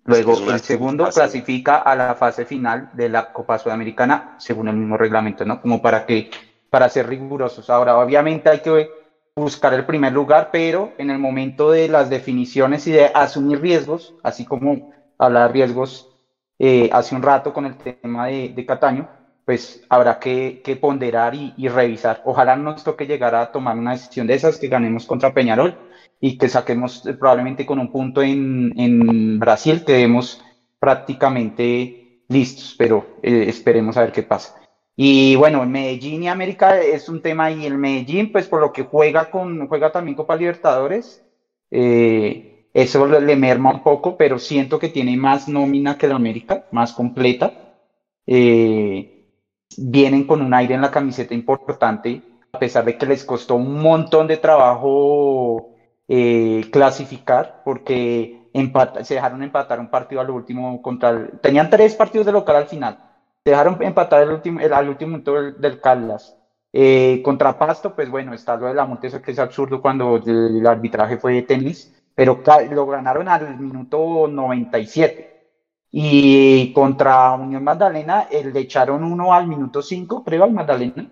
Luego 0.05 0.51
el 0.51 0.59
segundo 0.59 1.07
clasifica 1.09 1.77
a 1.77 1.95
la 1.95 2.15
fase 2.15 2.45
final 2.45 2.89
de 2.93 3.09
la 3.09 3.32
Copa 3.32 3.59
Sudamericana 3.59 4.36
según 4.39 4.67
el 4.67 4.75
mismo 4.75 4.97
reglamento, 4.97 5.45
¿no? 5.45 5.61
Como 5.61 5.82
para 5.82 6.05
que, 6.05 6.32
para 6.69 6.89
ser 6.89 7.07
rigurosos. 7.07 7.69
Ahora, 7.69 7.97
obviamente 7.97 8.49
hay 8.49 8.59
que 8.59 8.89
buscar 9.36 9.73
el 9.73 9.86
primer 9.86 10.11
lugar, 10.13 10.49
pero 10.51 10.93
en 10.97 11.11
el 11.11 11.19
momento 11.19 11.71
de 11.71 11.88
las 11.88 12.09
definiciones 12.09 12.88
y 12.88 12.91
de 12.91 13.05
asumir 13.13 13.61
riesgos, 13.61 14.15
así 14.23 14.45
como 14.45 14.91
hablar 15.17 15.51
riesgos 15.53 16.09
eh, 16.57 16.89
hace 16.91 17.15
un 17.15 17.21
rato 17.21 17.53
con 17.53 17.65
el 17.65 17.75
tema 17.77 18.27
de, 18.27 18.65
Cataño, 18.65 19.07
pues 19.45 19.86
habrá 19.89 20.19
que, 20.19 20.77
ponderar 20.82 21.34
y, 21.36 21.67
revisar. 21.67 22.21
Ojalá 22.25 22.55
nos 22.55 22.84
toque 22.84 23.05
llegar 23.05 23.36
a 23.36 23.51
tomar 23.51 23.77
una 23.77 23.91
decisión 23.91 24.27
de 24.27 24.34
esas, 24.34 24.57
que 24.57 24.67
ganemos 24.67 25.05
contra 25.05 25.34
Peñarol 25.34 25.77
y 26.20 26.38
que 26.38 26.49
saquemos 26.49 27.05
eh, 27.05 27.13
probablemente 27.13 27.65
con 27.65 27.80
un 27.80 27.91
punto 27.91 28.22
en, 28.22 28.74
en 28.78 29.39
Brasil, 29.39 29.84
quedemos 29.86 30.43
prácticamente 30.80 32.24
listos, 32.28 32.76
pero 32.78 33.17
eh, 33.22 33.45
esperemos 33.47 33.97
a 33.97 34.01
ver 34.01 34.11
qué 34.11 34.24
pasa. 34.24 34.55
Y 34.95 35.36
bueno, 35.36 35.65
Medellín 35.65 36.24
y 36.24 36.28
América 36.28 36.80
es 36.80 37.07
un 37.09 37.22
tema 37.22 37.51
y 37.51 37.65
el 37.65 37.78
Medellín, 37.78 38.32
pues 38.32 38.47
por 38.47 38.59
lo 38.59 38.74
que 38.74 38.84
juega 38.84 39.32
con, 39.32 39.67
juega 39.67 39.91
también 39.91 40.15
Copa 40.15 40.36
Libertadores, 40.36 41.24
eh, 41.72 42.67
eso 42.74 43.07
le, 43.07 43.36
merma 43.36 43.74
un 43.74 43.84
poco, 43.84 44.17
pero 44.17 44.38
siento 44.38 44.78
que 44.78 44.89
tiene 44.89 45.17
más 45.17 45.47
nómina 45.47 45.97
que 45.97 46.05
el 46.05 46.11
América, 46.11 46.65
más 46.72 46.93
completa. 46.93 47.53
Eh, 48.28 49.26
vienen 49.78 50.26
con 50.26 50.41
un 50.41 50.53
aire 50.53 50.76
en 50.76 50.82
la 50.82 50.91
camiseta 50.91 51.34
importante, 51.34 52.22
a 52.51 52.59
pesar 52.59 52.86
de 52.86 52.97
que 52.97 53.05
les 53.05 53.24
costó 53.24 53.55
un 53.55 53.82
montón 53.82 54.28
de 54.28 54.38
trabajo 54.38 55.68
eh, 56.10 56.70
clasificar, 56.72 57.62
porque 57.64 58.49
se 59.03 59.14
dejaron 59.14 59.43
empatar 59.43 59.80
un 59.80 59.89
partido 59.89 60.20
al 60.20 60.30
último 60.30 60.82
contra 60.82 61.12
el, 61.12 61.39
tenían 61.39 61.70
tres 61.70 61.95
partidos 61.95 62.26
de 62.26 62.34
local 62.34 62.57
al 62.57 62.68
final 62.68 62.97
dejaron 63.45 63.82
empatar 63.82 64.24
el 64.24 64.32
último, 64.32 64.60
al 64.60 64.89
último 64.89 65.12
minuto 65.12 65.34
del, 65.34 65.60
del 65.60 65.82
Caldas. 65.82 66.36
Eh, 66.72 67.22
contra 67.24 67.57
Pasto, 67.57 67.95
pues 67.95 68.10
bueno, 68.10 68.34
está 68.34 68.55
lo 68.55 68.68
de 68.68 68.76
la 68.76 68.86
Montesa 68.86 69.22
que 69.22 69.32
es 69.32 69.39
absurdo 69.39 69.82
cuando 69.82 70.18
el, 70.18 70.66
arbitraje 70.68 71.18
fue 71.18 71.34
de 71.34 71.41
tenis, 71.41 71.93
pero 72.14 72.41
lo 72.72 72.86
ganaron 72.86 73.28
al 73.28 73.60
minuto 73.60 74.28
97. 74.28 75.28
Y 75.91 76.72
contra 76.74 77.32
Unión 77.34 77.64
Magdalena, 77.64 78.28
el 78.30 78.53
le 78.53 78.60
echaron 78.60 79.03
uno 79.03 79.34
al 79.34 79.47
minuto 79.47 79.82
5, 79.82 80.24
creo, 80.24 80.43
al 80.43 80.51
Magdalena. 80.51 81.10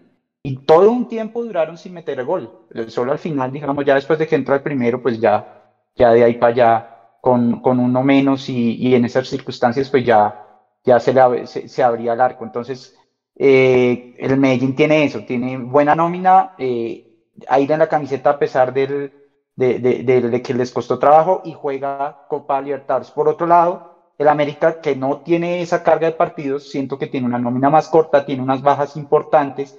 Y 0.48 0.56
todo 0.64 0.92
un 0.92 1.10
tiempo 1.10 1.44
duraron 1.44 1.78
sin 1.78 1.94
meter 1.94 2.18
el 2.20 2.26
gol. 2.26 2.50
Solo 2.88 3.12
al 3.12 3.18
final, 3.18 3.52
digamos, 3.52 3.84
ya 3.84 3.96
después 3.96 4.18
de 4.18 4.26
que 4.26 4.36
entra 4.36 4.56
el 4.56 4.62
primero, 4.62 5.02
pues 5.02 5.20
ya, 5.20 5.46
ya 5.94 6.14
de 6.14 6.24
ahí 6.24 6.36
para 6.36 6.54
allá, 6.54 6.90
con, 7.20 7.60
con 7.60 7.82
uno 7.82 8.02
menos 8.02 8.48
y, 8.48 8.76
y 8.76 8.96
en 8.96 9.04
esas 9.04 9.28
circunstancias, 9.28 9.90
pues 9.90 10.06
ya, 10.06 10.42
ya 10.86 11.02
se, 11.02 11.12
le, 11.12 11.46
se, 11.46 11.84
abría 11.84 12.14
el 12.14 12.22
arco. 12.22 12.46
Entonces, 12.46 12.96
eh, 13.36 14.16
el 14.18 14.38
Medellín 14.38 14.74
tiene 14.74 15.04
eso, 15.04 15.26
tiene 15.26 15.58
buena 15.58 15.94
nómina, 15.96 16.54
eh, 16.58 17.26
aire 17.50 17.74
en 17.74 17.80
la 17.80 17.90
camiseta 17.90 18.30
a 18.30 18.40
pesar 18.40 18.72
del, 18.72 19.12
de, 19.58 19.80
de, 19.80 20.42
que 20.42 20.54
les 20.54 20.72
costó 20.72 20.98
trabajo 20.98 21.42
y 21.44 21.52
juega 21.52 22.26
Copa 22.30 22.62
Libertadores. 22.62 23.12
Por 23.12 23.28
otro 23.28 23.48
lado, 23.48 24.14
el 24.18 24.30
América, 24.30 24.80
que 24.80 24.96
no 24.96 25.18
tiene 25.18 25.62
esa 25.62 25.84
carga 25.84 26.08
de 26.08 26.14
partidos, 26.16 26.70
siento 26.70 26.98
que 26.98 27.08
tiene 27.08 27.28
una 27.28 27.38
nómina 27.38 27.70
más 27.70 27.90
corta, 27.90 28.24
tiene 28.24 28.42
unas 28.42 28.62
bajas 28.62 28.96
importantes 28.96 29.78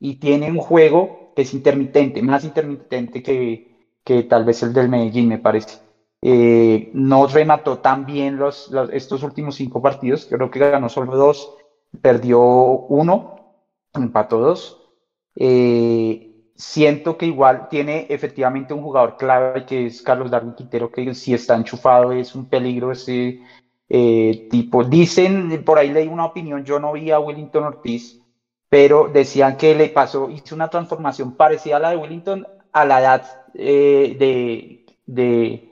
y 0.00 0.16
tiene 0.16 0.50
un 0.50 0.58
juego 0.58 1.32
que 1.34 1.42
es 1.42 1.54
intermitente, 1.54 2.22
más 2.22 2.44
intermitente 2.44 3.22
que, 3.22 3.68
que 4.04 4.22
tal 4.24 4.44
vez 4.44 4.62
el 4.62 4.72
del 4.72 4.88
Medellín, 4.88 5.28
me 5.28 5.38
parece. 5.38 5.78
Eh, 6.20 6.90
no 6.94 7.26
remató 7.26 7.78
tan 7.78 8.04
bien 8.04 8.36
los, 8.36 8.72
estos 8.92 9.22
últimos 9.22 9.54
cinco 9.54 9.80
partidos, 9.80 10.26
creo 10.28 10.50
que 10.50 10.58
ganó 10.58 10.88
solo 10.88 11.16
dos, 11.16 11.54
perdió 12.00 12.40
uno, 12.40 13.54
empató 13.94 14.40
dos. 14.40 14.90
Eh, 15.36 16.50
siento 16.56 17.16
que 17.16 17.26
igual 17.26 17.68
tiene 17.68 18.06
efectivamente 18.08 18.74
un 18.74 18.82
jugador 18.82 19.16
clave 19.16 19.64
que 19.64 19.86
es 19.86 20.02
Carlos 20.02 20.30
Darwin 20.30 20.54
Quintero, 20.54 20.90
que 20.90 21.14
si 21.14 21.34
está 21.34 21.54
enchufado 21.54 22.12
es 22.12 22.34
un 22.34 22.46
peligro 22.46 22.90
ese 22.90 23.40
eh, 23.88 24.48
tipo. 24.50 24.82
Dicen, 24.82 25.62
por 25.64 25.78
ahí 25.78 25.90
leí 25.90 26.08
una 26.08 26.26
opinión, 26.26 26.64
yo 26.64 26.80
no 26.80 26.92
vi 26.92 27.12
a 27.12 27.20
Wellington 27.20 27.64
Ortiz, 27.64 28.20
pero 28.68 29.08
decían 29.08 29.56
que 29.56 29.74
le 29.74 29.88
pasó, 29.88 30.30
hizo 30.30 30.54
una 30.54 30.68
transformación 30.68 31.32
parecida 31.36 31.76
a 31.76 31.80
la 31.80 31.90
de 31.90 31.96
Wellington 31.96 32.46
a 32.72 32.84
la 32.84 33.00
edad 33.00 33.44
de, 33.54 34.86
de 35.06 35.68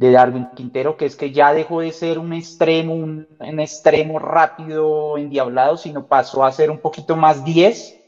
de 0.00 0.12
Darwin 0.12 0.48
Quintero, 0.56 0.96
que 0.96 1.04
es 1.04 1.14
que 1.14 1.30
ya 1.30 1.52
dejó 1.52 1.82
de 1.82 1.92
ser 1.92 2.18
un 2.18 2.32
extremo, 2.32 2.94
un, 2.94 3.28
extremo 3.58 4.18
rápido, 4.18 5.18
endiablado, 5.18 5.76
sino 5.76 6.06
pasó 6.06 6.42
a 6.42 6.52
ser 6.52 6.70
un 6.70 6.78
poquito 6.78 7.16
más 7.16 7.44
10 7.44 8.00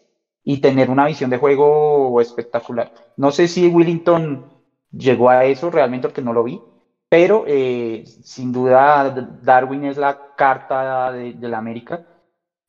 y 0.43 0.63
tener 0.63 0.89
una 0.89 1.05
visión 1.05 1.29
de 1.29 1.37
juego 1.37 2.19
espectacular. 2.23 2.95
No 3.19 3.31
sé 3.31 3.47
si 3.47 3.69
Willington 3.69 4.51
llegó 4.91 5.29
a 5.29 5.45
eso 5.45 5.71
realmente 5.71 6.09
porque 6.09 6.23
no 6.23 6.33
lo 6.33 6.45
vi, 6.45 6.63
pero 7.11 7.45
eh, 7.47 8.05
sin 8.07 8.53
duda 8.55 9.11
Darwin 9.43 9.85
es 9.85 9.99
la 9.99 10.35
carta 10.35 11.13
de, 11.13 11.35
la 11.47 11.59
América. 11.59 12.07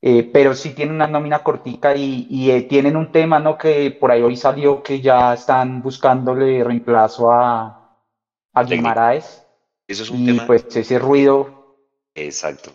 Eh, 0.06 0.30
pero 0.34 0.54
sí 0.54 0.74
tiene 0.74 0.92
una 0.92 1.08
nómina 1.08 1.42
cortica 1.42 1.96
y, 1.96 2.52
eh, 2.52 2.64
tienen 2.64 2.98
un 2.98 3.10
tema, 3.10 3.40
¿no? 3.40 3.58
Que 3.58 3.90
por 3.90 4.12
ahí 4.12 4.22
hoy 4.22 4.36
salió 4.36 4.84
que 4.84 5.00
ya 5.00 5.34
están 5.34 5.82
buscándole 5.82 6.62
reemplazo 6.62 7.32
a, 7.32 7.98
a 8.52 8.64
Guimaraes. 8.66 9.46
Eso 9.88 10.04
es 10.04 10.10
un 10.10 10.28
y 10.28 10.38
pues 10.42 10.66
ese 10.76 11.00
ruido. 11.00 11.78
Exacto. 12.16 12.74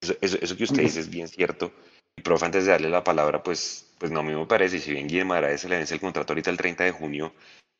Eso, 0.00 0.56
que 0.56 0.64
usted 0.64 0.82
dice 0.82 0.98
es 0.98 1.08
bien 1.08 1.28
cierto. 1.28 1.70
Y 2.16 2.22
profe, 2.22 2.46
antes 2.46 2.64
de 2.64 2.72
darle 2.72 2.90
la 2.90 3.04
palabra, 3.04 3.40
pues, 3.40 3.86
pues 3.96 4.10
no, 4.10 4.18
a 4.18 4.22
mí 4.24 4.34
me 4.34 4.46
parece, 4.46 4.80
si 4.80 4.90
bien 4.90 5.06
Guimaraes 5.06 5.60
se 5.60 5.68
le 5.68 5.76
vence 5.76 5.94
el 5.94 6.00
contrato 6.00 6.32
ahorita 6.32 6.50
el 6.50 6.56
30 6.56 6.82
de 6.82 6.90
junio, 6.90 7.32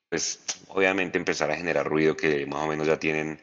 pues 0.09 0.39
obviamente 0.69 1.19
empezar 1.19 1.51
a 1.51 1.57
generar 1.57 1.89
ruido 1.89 2.15
que 2.15 2.47
más 2.47 2.63
o 2.63 2.69
menos 2.69 2.87
ya 2.87 2.97
tienen 2.97 3.41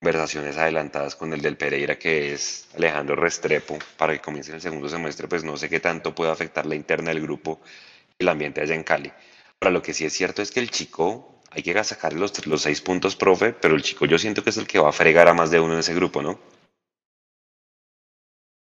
conversaciones 0.00 0.56
adelantadas 0.56 1.16
con 1.16 1.32
el 1.32 1.40
del 1.40 1.56
Pereira, 1.56 1.98
que 1.98 2.32
es 2.32 2.68
Alejandro 2.76 3.16
Restrepo, 3.16 3.78
para 3.96 4.12
que 4.12 4.20
comience 4.20 4.52
el 4.52 4.60
segundo 4.60 4.88
semestre, 4.88 5.26
pues 5.26 5.42
no 5.42 5.56
sé 5.56 5.68
qué 5.68 5.80
tanto 5.80 6.14
puede 6.14 6.30
afectar 6.30 6.66
la 6.66 6.76
interna 6.76 7.10
del 7.10 7.22
grupo 7.22 7.60
y 8.18 8.22
el 8.22 8.28
ambiente 8.28 8.60
allá 8.60 8.74
en 8.74 8.84
Cali. 8.84 9.12
Ahora, 9.60 9.72
lo 9.72 9.82
que 9.82 9.94
sí 9.94 10.04
es 10.04 10.12
cierto 10.12 10.40
es 10.40 10.52
que 10.52 10.60
el 10.60 10.70
chico, 10.70 11.42
hay 11.50 11.62
que 11.62 11.82
sacar 11.82 12.12
los, 12.12 12.46
los 12.46 12.62
seis 12.62 12.80
puntos, 12.80 13.16
profe, 13.16 13.52
pero 13.52 13.74
el 13.74 13.82
chico 13.82 14.06
yo 14.06 14.18
siento 14.18 14.44
que 14.44 14.50
es 14.50 14.56
el 14.56 14.68
que 14.68 14.78
va 14.78 14.90
a 14.90 14.92
fregar 14.92 15.26
a 15.28 15.34
más 15.34 15.50
de 15.50 15.58
uno 15.58 15.74
en 15.74 15.80
ese 15.80 15.94
grupo, 15.94 16.22
¿no? 16.22 16.38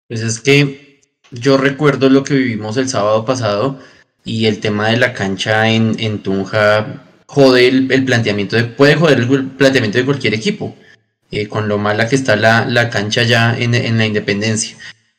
Pues 0.09 0.23
es 0.23 0.41
que 0.41 1.03
yo 1.31 1.59
recuerdo 1.59 2.09
lo 2.09 2.25
que 2.25 2.35
vivimos 2.35 2.77
el 2.77 2.89
sábado 2.89 3.25
pasado 3.25 3.79
y 4.25 4.47
el 4.47 4.61
tema 4.61 4.89
de 4.89 4.97
la 4.97 5.13
cancha 5.13 5.69
en, 5.69 5.97
en 5.99 6.23
Tunja 6.23 7.03
jode 7.27 7.69
el, 7.69 8.05
planteamiento 8.05 8.57
de, 8.57 8.65
puede 8.65 8.95
joder 8.95 9.19
el 9.19 9.47
planteamiento 9.51 9.99
de 9.99 10.05
cualquier 10.05 10.33
equipo, 10.33 10.77
eh, 11.31 11.49
con 11.49 11.69
lo 11.69 11.79
mala 11.79 12.09
que 12.09 12.17
está 12.17 12.37
la, 12.37 12.91
cancha 12.91 13.23
ya 13.23 13.57
en, 13.57 13.75
en, 13.75 13.99
la 13.99 14.07
independencia. 14.07 14.77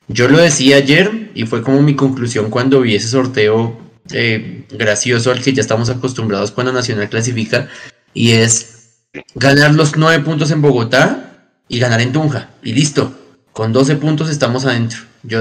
Yo 0.08 0.28
lo 0.28 0.38
decía 0.38 0.78
ayer 0.78 1.32
y 1.36 1.46
fue 1.46 1.64
como 1.64 1.82
mi 1.82 1.96
conclusión 1.96 2.50
cuando 2.50 2.82
vi 2.82 2.96
ese 2.96 3.10
sorteo 3.10 3.88
eh, 4.14 4.66
gracioso 4.70 5.32
al 5.32 5.42
que 5.42 5.54
ya 5.54 5.62
estamos 5.62 5.90
acostumbrados 5.90 6.52
cuando 6.52 6.72
Nacional 6.72 7.10
clasifica 7.10 7.68
y 8.14 8.32
es 8.32 9.02
ganar 9.36 9.74
los 9.74 9.98
nueve 9.98 10.24
puntos 10.24 10.52
en 10.52 10.62
Bogotá 10.62 11.50
y 11.68 11.80
ganar 11.80 12.02
en 12.02 12.14
Tunja 12.14 12.50
y 12.64 12.74
listo. 12.74 13.14
Con 13.52 13.74
12 13.74 13.96
puntos 13.96 14.30
estamos 14.30 14.66
adentro. 14.66 15.00
Yo, 15.24 15.40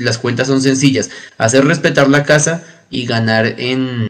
las 0.00 0.18
cuentas 0.18 0.46
son 0.46 0.60
sencillas. 0.60 1.10
Hacer 1.38 1.64
respetar 1.64 2.08
la 2.10 2.24
casa 2.24 2.62
y 2.90 3.06
ganar 3.06 3.54
en, 3.58 4.09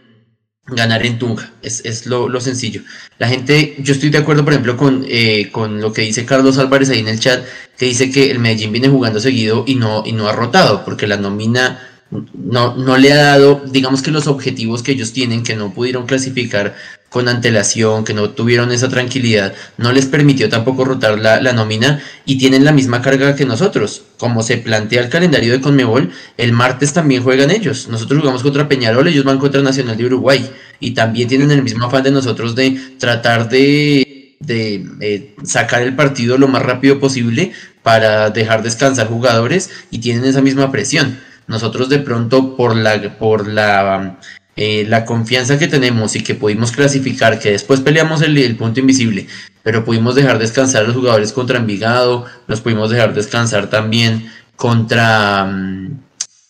ganar 0.70 1.04
en 1.04 1.18
Tunja. 1.18 1.52
Es, 1.62 2.06
lo, 2.06 2.40
sencillo. 2.40 2.82
La 3.18 3.28
gente, 3.28 3.76
yo 3.78 3.92
estoy 3.92 4.10
de 4.10 4.18
acuerdo, 4.18 4.44
por 4.44 4.52
ejemplo, 4.52 4.76
con, 4.76 5.04
eh, 5.08 5.48
con 5.52 5.80
lo 5.80 5.92
que 5.92 6.02
dice 6.02 6.24
Carlos 6.24 6.58
Álvarez 6.58 6.90
ahí 6.90 7.00
en 7.00 7.08
el 7.08 7.20
chat, 7.20 7.44
que 7.76 7.86
dice 7.86 8.10
que 8.10 8.30
el 8.30 8.38
Medellín 8.38 8.72
viene 8.72 8.88
jugando 8.88 9.20
seguido 9.20 9.64
y 9.66 9.74
no, 9.74 10.02
y 10.06 10.12
no 10.12 10.28
ha 10.28 10.32
rotado, 10.32 10.84
porque 10.84 11.06
la 11.06 11.16
nómina 11.16 11.86
no, 12.32 12.74
no 12.76 12.96
le 12.96 13.12
ha 13.12 13.16
dado, 13.16 13.62
digamos 13.66 14.02
que 14.02 14.10
los 14.10 14.26
objetivos 14.26 14.82
que 14.82 14.92
ellos 14.92 15.12
tienen, 15.12 15.42
que 15.42 15.56
no 15.56 15.72
pudieron 15.72 16.06
clasificar 16.06 16.74
con 17.10 17.28
antelación, 17.28 18.04
que 18.04 18.14
no 18.14 18.30
tuvieron 18.30 18.70
esa 18.70 18.88
tranquilidad, 18.88 19.52
no 19.76 19.92
les 19.92 20.06
permitió 20.06 20.48
tampoco 20.48 20.84
rotar 20.84 21.18
la, 21.18 21.40
la, 21.40 21.52
nómina 21.52 22.00
y 22.24 22.38
tienen 22.38 22.64
la 22.64 22.72
misma 22.72 23.02
carga 23.02 23.34
que 23.34 23.44
nosotros. 23.44 24.02
Como 24.16 24.42
se 24.44 24.58
plantea 24.58 25.02
el 25.02 25.08
calendario 25.08 25.52
de 25.52 25.60
Conmebol, 25.60 26.10
el 26.36 26.52
martes 26.52 26.92
también 26.92 27.24
juegan 27.24 27.50
ellos. 27.50 27.88
Nosotros 27.88 28.20
jugamos 28.20 28.42
contra 28.44 28.68
Peñarol, 28.68 29.08
ellos 29.08 29.24
van 29.24 29.38
contra 29.38 29.60
Nacional 29.60 29.96
de 29.96 30.06
Uruguay 30.06 30.48
y 30.78 30.92
también 30.92 31.28
tienen 31.28 31.50
el 31.50 31.64
mismo 31.64 31.84
afán 31.84 32.04
de 32.04 32.12
nosotros 32.12 32.54
de 32.54 32.80
tratar 32.98 33.48
de, 33.48 34.36
de 34.38 34.86
eh, 35.00 35.34
sacar 35.42 35.82
el 35.82 35.96
partido 35.96 36.38
lo 36.38 36.46
más 36.46 36.62
rápido 36.62 37.00
posible 37.00 37.52
para 37.82 38.30
dejar 38.30 38.62
descansar 38.62 39.08
jugadores 39.08 39.70
y 39.90 39.98
tienen 39.98 40.24
esa 40.24 40.42
misma 40.42 40.70
presión. 40.70 41.18
Nosotros 41.48 41.88
de 41.88 41.98
pronto 41.98 42.56
por 42.56 42.76
la, 42.76 43.18
por 43.18 43.48
la, 43.48 44.16
eh, 44.62 44.84
la 44.86 45.06
confianza 45.06 45.58
que 45.58 45.68
tenemos 45.68 46.14
y 46.16 46.22
que 46.22 46.34
pudimos 46.34 46.70
clasificar, 46.70 47.38
que 47.38 47.52
después 47.52 47.80
peleamos 47.80 48.20
el, 48.20 48.56
punto 48.56 48.78
invisible, 48.78 49.26
pero 49.62 49.86
pudimos 49.86 50.14
dejar 50.14 50.38
descansar 50.38 50.82
a 50.82 50.86
los 50.86 50.96
jugadores 50.96 51.32
contra 51.32 51.56
Envigado, 51.56 52.26
los 52.46 52.60
pudimos 52.60 52.90
dejar 52.90 53.14
descansar 53.14 53.70
también 53.70 54.30
contra, 54.56 55.46
mm, 55.46 56.00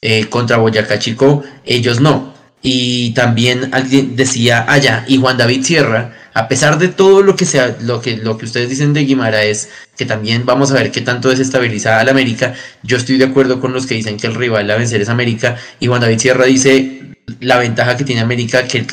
eh, 0.02 0.24
contra 0.24 0.56
Boyacá 0.56 0.98
Chico, 0.98 1.44
ellos 1.64 2.00
no. 2.00 2.34
Y 2.62 3.10
también 3.10 3.72
alguien 3.72 4.16
decía 4.16 4.64
allá, 4.68 5.04
y 5.06 5.18
Juan 5.18 5.38
David 5.38 5.62
Sierra, 5.62 6.12
a 6.34 6.48
pesar 6.48 6.78
de 6.78 6.88
todo 6.88 7.22
lo 7.22 7.36
que 7.36 7.44
sea, 7.44 7.76
lo 7.80 8.00
que, 8.00 8.16
lo 8.16 8.36
que 8.38 8.46
ustedes 8.46 8.68
dicen 8.70 8.92
de 8.92 9.04
Guimara 9.04 9.44
es 9.44 9.68
que 9.96 10.04
también 10.04 10.44
vamos 10.44 10.72
a 10.72 10.74
ver 10.74 10.90
qué 10.90 11.00
tanto 11.00 11.28
desestabiliza 11.28 12.00
al 12.00 12.08
América. 12.08 12.54
Yo 12.82 12.96
estoy 12.96 13.18
de 13.18 13.26
acuerdo 13.26 13.60
con 13.60 13.72
los 13.72 13.86
que 13.86 13.94
dicen 13.94 14.16
que 14.16 14.26
el 14.26 14.34
rival 14.34 14.68
a 14.68 14.76
vencer 14.76 15.00
es 15.00 15.08
América. 15.08 15.56
Y 15.78 15.86
Juan 15.86 16.00
David 16.00 16.18
Sierra 16.18 16.46
dice 16.46 17.00
la 17.40 17.58
ventaja 17.58 17.96
que 17.96 18.04
tiene 18.04 18.20
América, 18.20 18.66
que 18.66 18.86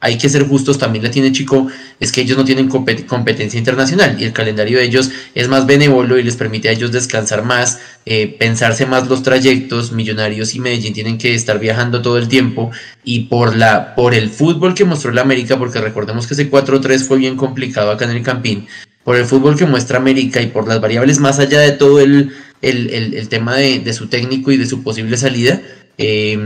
hay 0.00 0.18
que 0.18 0.28
ser 0.28 0.46
justos, 0.46 0.78
también 0.78 1.02
la 1.04 1.10
tiene 1.10 1.32
Chico, 1.32 1.68
es 1.98 2.12
que 2.12 2.20
ellos 2.20 2.36
no 2.36 2.44
tienen 2.44 2.68
competencia 2.68 3.58
internacional 3.58 4.16
y 4.20 4.24
el 4.24 4.32
calendario 4.32 4.78
de 4.78 4.84
ellos 4.84 5.10
es 5.34 5.48
más 5.48 5.66
benévolo 5.66 6.18
y 6.18 6.22
les 6.22 6.36
permite 6.36 6.68
a 6.68 6.72
ellos 6.72 6.92
descansar 6.92 7.44
más, 7.44 7.80
eh, 8.04 8.36
pensarse 8.38 8.84
más 8.86 9.08
los 9.08 9.22
trayectos, 9.22 9.92
Millonarios 9.92 10.54
y 10.54 10.60
Medellín 10.60 10.92
tienen 10.92 11.18
que 11.18 11.34
estar 11.34 11.58
viajando 11.58 12.02
todo 12.02 12.18
el 12.18 12.28
tiempo 12.28 12.70
y 13.04 13.20
por, 13.20 13.56
la, 13.56 13.94
por 13.94 14.14
el 14.14 14.28
fútbol 14.28 14.74
que 14.74 14.84
mostró 14.84 15.12
la 15.12 15.22
América, 15.22 15.58
porque 15.58 15.80
recordemos 15.80 16.26
que 16.26 16.34
ese 16.34 16.50
4-3 16.50 17.06
fue 17.06 17.18
bien 17.18 17.36
complicado 17.36 17.90
acá 17.90 18.04
en 18.04 18.12
el 18.12 18.22
Campín, 18.22 18.66
por 19.02 19.16
el 19.16 19.24
fútbol 19.24 19.56
que 19.56 19.66
muestra 19.66 19.96
América 19.96 20.42
y 20.42 20.48
por 20.48 20.68
las 20.68 20.80
variables 20.80 21.18
más 21.20 21.38
allá 21.38 21.60
de 21.60 21.72
todo 21.72 22.00
el, 22.00 22.32
el, 22.60 23.28
tema 23.28 23.56
de, 23.56 23.78
de, 23.80 23.92
su 23.92 24.08
técnico 24.08 24.52
y 24.52 24.56
de 24.56 24.66
su 24.66 24.82
posible 24.82 25.16
salida, 25.16 25.60
eh, 25.96 26.38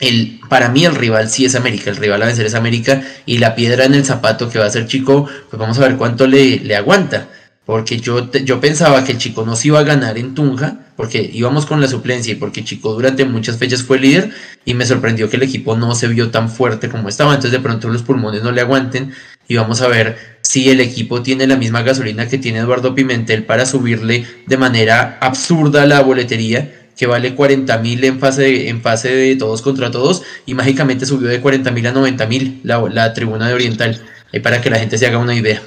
el, 0.00 0.40
para 0.48 0.68
mí 0.68 0.84
el 0.84 0.94
rival 0.94 1.28
sí 1.28 1.44
es 1.44 1.54
América, 1.54 1.90
el 1.90 1.96
rival 1.96 2.22
a 2.22 2.26
vencer 2.26 2.46
es 2.46 2.54
América 2.54 3.02
y 3.26 3.38
la 3.38 3.54
piedra 3.54 3.84
en 3.84 3.94
el 3.94 4.04
zapato 4.04 4.48
que 4.48 4.58
va 4.58 4.66
a 4.66 4.70
ser 4.70 4.86
Chico, 4.86 5.28
pues 5.48 5.60
vamos 5.60 5.78
a 5.78 5.82
ver 5.82 5.96
cuánto 5.96 6.26
le, 6.26 6.58
le 6.58 6.76
aguanta. 6.76 7.28
Porque 7.64 8.00
yo, 8.00 8.28
yo 8.32 8.60
pensaba 8.60 9.04
que 9.04 9.12
el 9.12 9.18
Chico 9.18 9.46
no 9.46 9.54
se 9.54 9.68
iba 9.68 9.78
a 9.78 9.84
ganar 9.84 10.18
en 10.18 10.34
Tunja, 10.34 10.80
porque 10.96 11.30
íbamos 11.32 11.64
con 11.64 11.80
la 11.80 11.86
suplencia 11.86 12.32
y 12.32 12.36
porque 12.36 12.64
Chico 12.64 12.92
durante 12.92 13.24
muchas 13.24 13.56
fechas 13.56 13.84
fue 13.84 14.00
líder 14.00 14.30
y 14.64 14.74
me 14.74 14.84
sorprendió 14.84 15.30
que 15.30 15.36
el 15.36 15.44
equipo 15.44 15.76
no 15.76 15.94
se 15.94 16.08
vio 16.08 16.30
tan 16.30 16.50
fuerte 16.50 16.88
como 16.88 17.08
estaba, 17.08 17.34
entonces 17.34 17.52
de 17.52 17.60
pronto 17.60 17.88
los 17.88 18.02
pulmones 18.02 18.42
no 18.42 18.50
le 18.50 18.60
aguanten 18.60 19.12
y 19.46 19.56
vamos 19.56 19.80
a 19.80 19.88
ver 19.88 20.38
si 20.42 20.70
el 20.70 20.80
equipo 20.80 21.22
tiene 21.22 21.46
la 21.46 21.56
misma 21.56 21.82
gasolina 21.82 22.26
que 22.26 22.38
tiene 22.38 22.58
Eduardo 22.58 22.94
Pimentel 22.94 23.44
para 23.44 23.64
subirle 23.64 24.26
de 24.46 24.56
manera 24.56 25.18
absurda 25.20 25.86
la 25.86 26.00
boletería 26.02 26.81
que 27.02 27.08
vale 27.08 27.34
40 27.34 27.78
mil 27.78 28.04
en 28.04 28.20
fase, 28.20 28.42
de, 28.42 28.68
en 28.68 28.80
fase 28.80 29.12
de 29.12 29.34
todos 29.34 29.60
contra 29.60 29.90
todos 29.90 30.22
y 30.46 30.54
mágicamente 30.54 31.04
subió 31.04 31.28
de 31.28 31.40
40 31.40 31.72
mil 31.72 31.84
a 31.88 31.90
90 31.90 32.26
mil 32.28 32.60
la, 32.62 33.12
tribuna 33.12 33.48
de 33.48 33.54
Oriental, 33.54 34.00
ahí 34.32 34.38
para 34.38 34.60
que 34.60 34.70
la 34.70 34.78
gente 34.78 34.96
se 34.96 35.08
haga 35.08 35.18
una 35.18 35.34
idea. 35.34 35.60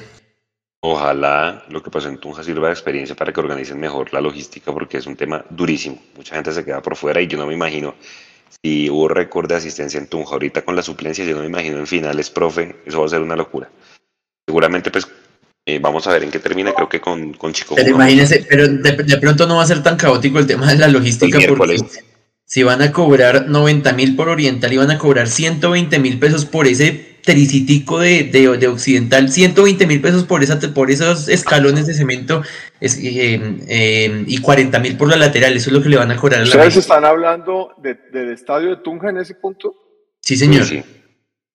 Ojalá 0.80 1.62
lo 1.68 1.82
que 1.82 1.90
pasó 1.90 2.08
en 2.08 2.16
Tunja 2.16 2.42
sirva 2.42 2.68
de 2.68 2.72
experiencia 2.72 3.14
para 3.14 3.34
que 3.34 3.40
organicen 3.40 3.78
mejor 3.78 4.14
la 4.14 4.22
logística 4.22 4.72
porque 4.72 4.96
es 4.96 5.06
un 5.06 5.14
tema 5.14 5.44
durísimo. 5.50 6.02
Mucha 6.16 6.36
gente 6.36 6.52
se 6.52 6.64
queda 6.64 6.80
por 6.80 6.96
fuera 6.96 7.20
y 7.20 7.26
yo 7.26 7.36
no 7.36 7.46
me 7.46 7.52
imagino 7.52 7.94
si 8.62 8.88
hubo 8.88 9.06
récord 9.08 9.46
de 9.46 9.56
asistencia 9.56 10.00
en 10.00 10.06
Tunja 10.06 10.32
ahorita 10.32 10.64
con 10.64 10.74
la 10.74 10.82
suplencia, 10.82 11.22
yo 11.22 11.34
no 11.34 11.42
me 11.42 11.48
imagino 11.48 11.76
en 11.76 11.86
finales, 11.86 12.30
profe, 12.30 12.76
eso 12.86 13.00
va 13.00 13.04
a 13.04 13.10
ser 13.10 13.20
una 13.20 13.36
locura. 13.36 13.68
Seguramente 14.46 14.90
pues 14.90 15.06
eh, 15.68 15.80
vamos 15.80 16.06
a 16.06 16.12
ver 16.12 16.22
en 16.22 16.30
qué 16.30 16.38
termina, 16.38 16.72
creo 16.72 16.88
que 16.88 17.00
con, 17.00 17.32
con 17.32 17.52
Chico. 17.52 17.74
Pero 17.74 17.90
imagínense, 17.90 18.46
pero 18.48 18.68
de, 18.68 19.18
pronto 19.18 19.48
no 19.48 19.56
va 19.56 19.64
a 19.64 19.66
ser 19.66 19.82
tan 19.82 19.96
caótico 19.96 20.38
el 20.38 20.46
tema 20.46 20.72
de 20.72 20.78
la 20.78 20.86
logística 20.86 21.40
porque 21.48 21.78
si 22.44 22.62
van 22.62 22.82
a 22.82 22.92
cobrar 22.92 23.48
90 23.48 23.92
mil 23.94 24.14
por 24.14 24.28
Oriental 24.28 24.72
y 24.72 24.76
van 24.76 24.92
a 24.92 24.98
cobrar 24.98 25.26
120 25.26 25.98
mil 25.98 26.20
pesos 26.20 26.44
por 26.44 26.68
ese 26.68 27.16
tricitico 27.24 27.98
de, 27.98 28.22
de, 28.22 28.68
Occidental, 28.68 29.28
120 29.28 29.88
mil 29.88 30.00
pesos 30.00 30.22
por, 30.22 30.44
esa, 30.44 30.60
por 30.72 30.92
esos 30.92 31.28
escalones 31.28 31.88
de 31.88 31.94
cemento 31.94 32.42
es, 32.80 32.96
eh, 33.02 33.40
eh, 33.66 34.24
y 34.28 34.38
40 34.38 34.78
mil 34.78 34.96
por 34.96 35.08
la 35.08 35.16
lateral, 35.16 35.56
eso 35.56 35.70
es 35.70 35.76
lo 35.76 35.82
que 35.82 35.88
le 35.88 35.96
van 35.96 36.12
a 36.12 36.16
cobrar 36.16 36.42
a 36.42 36.44
la 36.44 36.48
¿Ustedes 36.48 36.76
están 36.76 37.04
hablando 37.04 37.74
del 37.78 38.30
estadio 38.30 38.68
de 38.68 38.76
Tunja 38.76 39.10
en 39.10 39.16
ese 39.16 39.34
punto? 39.34 39.74
Sí, 40.20 40.36
señor. 40.36 40.64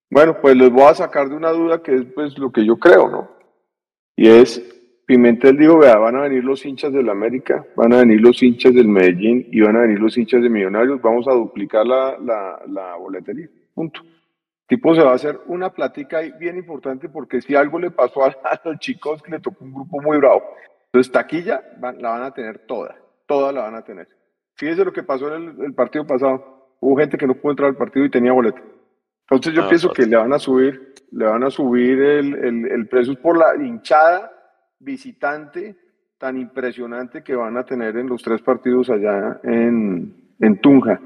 Bueno, 0.10 0.42
pues 0.42 0.58
les 0.58 0.70
voy 0.70 0.84
a 0.84 0.96
sacar 0.96 1.30
de 1.30 1.36
una 1.36 1.52
duda 1.52 1.82
que 1.82 1.96
es 1.96 2.02
pues 2.14 2.38
lo 2.38 2.52
que 2.52 2.66
yo 2.66 2.76
creo, 2.76 3.08
¿no? 3.08 3.41
Y 4.22 4.28
es, 4.28 4.62
Pimentel 5.08 5.58
dijo, 5.58 5.80
vea, 5.80 5.98
van 5.98 6.16
a 6.16 6.22
venir 6.22 6.44
los 6.44 6.64
hinchas 6.64 6.94
del 6.94 7.10
América, 7.10 7.66
van 7.76 7.92
a 7.92 8.02
venir 8.02 8.22
los 8.22 8.44
hinchas 8.44 8.72
del 8.72 8.88
Medellín 8.88 9.48
y 9.52 9.62
van 9.62 9.76
a 9.76 9.82
venir 9.82 10.00
los 10.00 10.16
hinchas 10.16 10.44
de 10.44 10.48
Millonarios, 10.48 11.02
vamos 11.02 11.28
a 11.28 11.34
duplicar 11.34 11.88
la, 11.88 12.20
la, 12.68 12.96
boletería, 12.98 13.50
punto. 13.74 14.02
Tipo 14.68 14.94
se 14.94 15.02
va 15.02 15.14
a 15.14 15.16
hacer 15.16 15.40
una 15.48 15.72
plática 15.72 16.20
bien 16.40 16.56
importante 16.56 17.10
porque 17.10 17.42
si 17.42 17.56
algo 17.56 17.80
le 17.80 17.90
pasó 17.90 18.24
a, 18.26 18.62
los 18.64 18.78
chicos 18.78 19.24
que 19.24 19.32
le 19.32 19.40
tocó 19.40 19.66
un 19.66 19.74
grupo 19.74 20.00
muy 20.00 20.20
bravo, 20.20 20.44
entonces 20.86 21.12
taquilla 21.12 21.64
la 21.82 22.12
van 22.12 22.22
a 22.22 22.32
tener 22.32 22.60
toda, 22.68 22.96
toda 23.26 23.52
la 23.52 23.64
van 23.64 23.74
a 23.74 23.84
tener. 23.84 24.08
Fíjense 24.54 24.86
lo 24.86 24.94
que 24.94 25.02
pasó 25.02 25.36
en 25.36 25.64
el, 25.64 25.74
partido 25.74 26.06
pasado, 26.06 26.76
hubo 26.80 26.96
gente 26.96 27.18
que 27.18 27.26
no 27.26 27.34
pudo 27.34 27.54
entrar 27.54 27.70
al 27.70 27.76
partido 27.76 28.06
y 28.06 28.12
tenía 28.12 28.34
boleto. 28.34 28.62
Entonces 29.32 29.54
yo 29.54 29.64
ah, 29.64 29.70
pienso 29.70 29.94
que 29.94 30.06
le 30.06 30.18
van 30.18 30.34
a 30.34 30.40
subir, 30.40 30.94
le 31.12 31.26
van 31.26 31.44
a 31.46 31.50
subir 31.50 32.02
el, 32.02 32.36
el, 32.70 32.88
precio 32.90 33.16
por 33.16 33.38
la 33.38 33.56
hinchada 33.56 34.30
visitante 34.78 35.78
tan 36.18 36.38
impresionante 36.38 37.24
que 37.24 37.34
van 37.34 37.56
a 37.56 37.64
tener 37.64 37.96
en 37.96 38.08
los 38.08 38.22
tres 38.22 38.42
partidos 38.42 38.90
allá 38.90 39.40
en, 39.44 40.36
en 40.38 40.60
Tunja. 40.60 41.00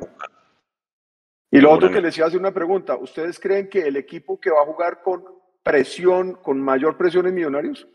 Y 1.52 1.60
lo 1.62 1.72
otro 1.72 1.92
que 1.92 2.02
les 2.02 2.18
iba 2.18 2.26
a 2.26 2.30
hacer 2.30 2.40
una 2.40 2.52
pregunta, 2.52 2.98
¿ustedes 2.98 3.40
creen 3.40 3.70
que 3.70 3.82
el 3.82 3.96
equipo 3.96 4.40
que 4.40 4.50
va 4.50 4.64
a 4.64 4.66
jugar 4.66 5.04
con 5.04 5.24
presión, 5.62 6.34
con 6.34 6.60
mayor 6.60 6.98
presión 6.98 7.28
en 7.28 7.36
Millonarios? 7.36 7.88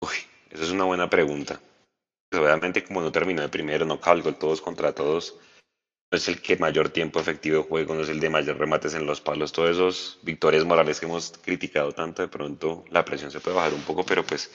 Uy, 0.00 0.16
esa 0.50 0.64
es 0.64 0.72
una 0.72 0.84
buena 0.84 1.08
pregunta. 1.08 1.60
Obviamente 2.32 2.82
como 2.82 3.00
no 3.00 3.12
terminó 3.12 3.40
de 3.40 3.48
primero, 3.48 3.86
no 3.86 4.00
calgo 4.00 4.34
todos 4.34 4.60
contra 4.60 4.92
todos, 4.92 5.38
es 6.10 6.28
el 6.28 6.42
que 6.42 6.56
mayor 6.56 6.88
tiempo 6.90 7.20
efectivo 7.20 7.62
juego, 7.62 7.94
no 7.94 8.02
es 8.02 8.08
el 8.08 8.20
de 8.20 8.30
mayor 8.30 8.58
remates 8.58 8.94
en 8.94 9.06
los 9.06 9.20
palos, 9.20 9.52
todos 9.52 9.70
esos 9.70 10.18
victorias 10.22 10.64
morales 10.64 10.98
que 10.98 11.06
hemos 11.06 11.32
criticado 11.42 11.92
tanto, 11.92 12.22
de 12.22 12.28
pronto 12.28 12.84
la 12.90 13.04
presión 13.04 13.30
se 13.30 13.40
puede 13.40 13.56
bajar 13.56 13.74
un 13.74 13.82
poco, 13.82 14.04
pero 14.04 14.24
pues 14.24 14.50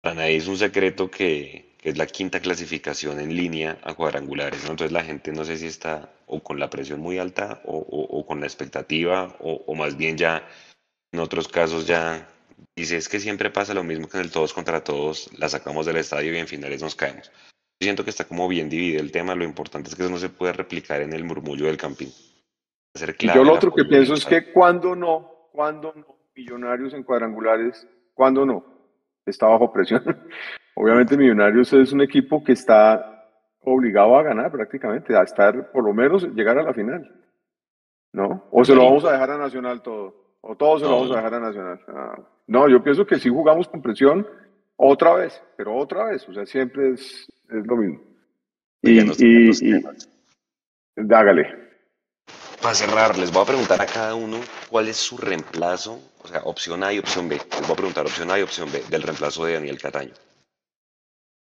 para 0.00 0.14
nadie 0.14 0.36
es 0.36 0.46
un 0.46 0.56
secreto 0.56 1.10
que, 1.10 1.76
es 1.82 1.96
la 1.96 2.06
quinta 2.06 2.40
clasificación 2.40 3.20
en 3.20 3.34
línea 3.34 3.78
a 3.82 3.94
cuadrangulares, 3.94 4.60
Entonces 4.62 4.92
la 4.92 5.02
gente 5.02 5.32
no 5.32 5.44
sé 5.46 5.56
si 5.56 5.66
está 5.66 6.12
o 6.26 6.42
con 6.42 6.60
la 6.60 6.68
presión 6.68 7.00
muy 7.00 7.18
alta 7.18 7.62
o, 7.64 8.26
con 8.26 8.40
la 8.40 8.46
expectativa 8.46 9.34
o, 9.40 9.74
más 9.74 9.96
bien 9.96 10.18
ya 10.18 10.46
en 11.10 11.20
otros 11.20 11.48
casos 11.48 11.86
ya 11.86 12.28
dice 12.76 12.98
es 12.98 13.08
que 13.08 13.18
siempre 13.18 13.50
pasa 13.50 13.72
lo 13.72 13.82
mismo 13.82 14.08
que 14.08 14.18
en 14.18 14.24
el 14.24 14.30
todos 14.30 14.52
contra 14.52 14.84
todos, 14.84 15.30
la 15.38 15.48
sacamos 15.48 15.86
del 15.86 15.96
estadio 15.96 16.34
y 16.34 16.38
en 16.38 16.46
finales 16.46 16.82
nos 16.82 16.94
caemos 16.94 17.30
siento 17.80 18.04
que 18.04 18.10
está 18.10 18.24
como 18.24 18.46
bien 18.46 18.68
dividido 18.68 19.00
el 19.00 19.10
tema. 19.10 19.34
Lo 19.34 19.44
importante 19.44 19.88
es 19.88 19.96
que 19.96 20.02
eso 20.02 20.10
no 20.10 20.18
se 20.18 20.28
puede 20.28 20.52
replicar 20.52 21.00
en 21.00 21.12
el 21.12 21.24
murmullo 21.24 21.66
del 21.66 21.76
camping. 21.76 22.08
Yo 23.34 23.44
lo 23.44 23.54
otro 23.54 23.72
que 23.72 23.84
pienso 23.84 24.14
es 24.14 24.26
que 24.26 24.52
cuando 24.52 24.94
no, 24.94 25.48
cuando 25.52 25.92
no, 25.94 26.20
Millonarios 26.34 26.94
en 26.94 27.02
cuadrangulares, 27.02 27.86
cuando 28.14 28.46
no, 28.46 28.64
está 29.26 29.46
bajo 29.46 29.72
presión. 29.72 30.02
Obviamente 30.74 31.16
Millonarios 31.16 31.72
es 31.72 31.92
un 31.92 32.00
equipo 32.00 32.42
que 32.42 32.52
está 32.52 33.28
obligado 33.62 34.16
a 34.16 34.22
ganar 34.22 34.50
prácticamente, 34.50 35.14
a 35.16 35.22
estar, 35.22 35.70
por 35.70 35.84
lo 35.84 35.92
menos, 35.92 36.24
llegar 36.34 36.58
a 36.58 36.62
la 36.62 36.72
final. 36.72 37.10
¿No? 38.12 38.48
O 38.50 38.64
se 38.64 38.74
lo 38.74 38.84
vamos 38.84 39.04
a 39.04 39.12
dejar 39.12 39.30
a 39.30 39.38
Nacional 39.38 39.82
todo. 39.82 40.36
O 40.40 40.56
todo 40.56 40.78
se 40.78 40.84
lo 40.84 40.92
vamos 40.92 41.12
a 41.12 41.16
dejar 41.16 41.34
a 41.34 41.40
Nacional. 41.40 41.80
Ah, 41.88 42.18
no, 42.46 42.68
yo 42.68 42.82
pienso 42.82 43.06
que 43.06 43.18
si 43.18 43.28
jugamos 43.28 43.68
con 43.68 43.82
presión 43.82 44.26
otra 44.76 45.14
vez, 45.14 45.40
pero 45.56 45.76
otra 45.76 46.06
vez. 46.06 46.28
O 46.28 46.32
sea, 46.32 46.46
siempre 46.46 46.92
es, 46.92 47.30
es 47.50 47.66
lo 47.66 47.76
mismo. 47.76 48.00
Y, 48.82 49.00
y, 49.00 49.82
hágale. 51.12 51.60
Para 52.62 52.74
cerrar, 52.74 53.18
les 53.18 53.32
voy 53.32 53.42
a 53.42 53.46
preguntar 53.46 53.80
a 53.80 53.86
cada 53.86 54.14
uno 54.14 54.40
cuál 54.68 54.88
es 54.88 54.96
su 54.96 55.16
reemplazo, 55.16 56.00
o 56.22 56.28
sea, 56.28 56.40
opción 56.44 56.84
A 56.84 56.92
y 56.92 56.98
opción 56.98 57.28
B. 57.28 57.36
Les 57.36 57.62
voy 57.62 57.72
a 57.72 57.76
preguntar 57.76 58.06
opción 58.06 58.30
A 58.30 58.38
y 58.38 58.42
opción 58.42 58.70
B 58.70 58.82
del 58.88 59.02
reemplazo 59.02 59.44
de 59.44 59.54
Daniel 59.54 59.78
Cataño. 59.78 60.12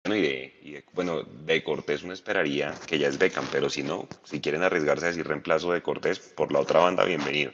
Bueno, 0.04 0.16
y 0.16 0.22
de, 0.22 0.84
bueno, 0.92 1.22
de 1.22 1.64
Cortés 1.64 2.02
uno 2.02 2.12
esperaría 2.12 2.74
que 2.86 2.98
ya 2.98 3.09
es 3.09 3.18
Beckham, 3.18 3.46
pero 3.50 3.68
si 3.68 3.82
no, 3.82 4.07
si 4.24 4.40
quieren 4.40 4.62
arriesgarse 4.62 5.07
a 5.07 5.09
decir 5.09 5.26
reemplazo 5.26 5.72
de 5.72 5.82
Cortés 5.82 6.18
por 6.20 6.52
la 6.52 6.61
otra 6.61 6.80
banda, 6.80 7.04
bienvenido. 7.04 7.52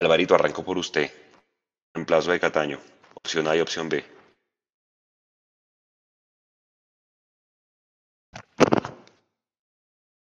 Alvarito, 0.00 0.34
arranco 0.34 0.64
por 0.64 0.78
usted. 0.78 1.10
Reemplazo 1.92 2.30
de 2.30 2.40
Cataño, 2.40 2.78
opción 3.14 3.48
A 3.48 3.56
y 3.56 3.60
opción 3.60 3.88
B. 3.88 4.15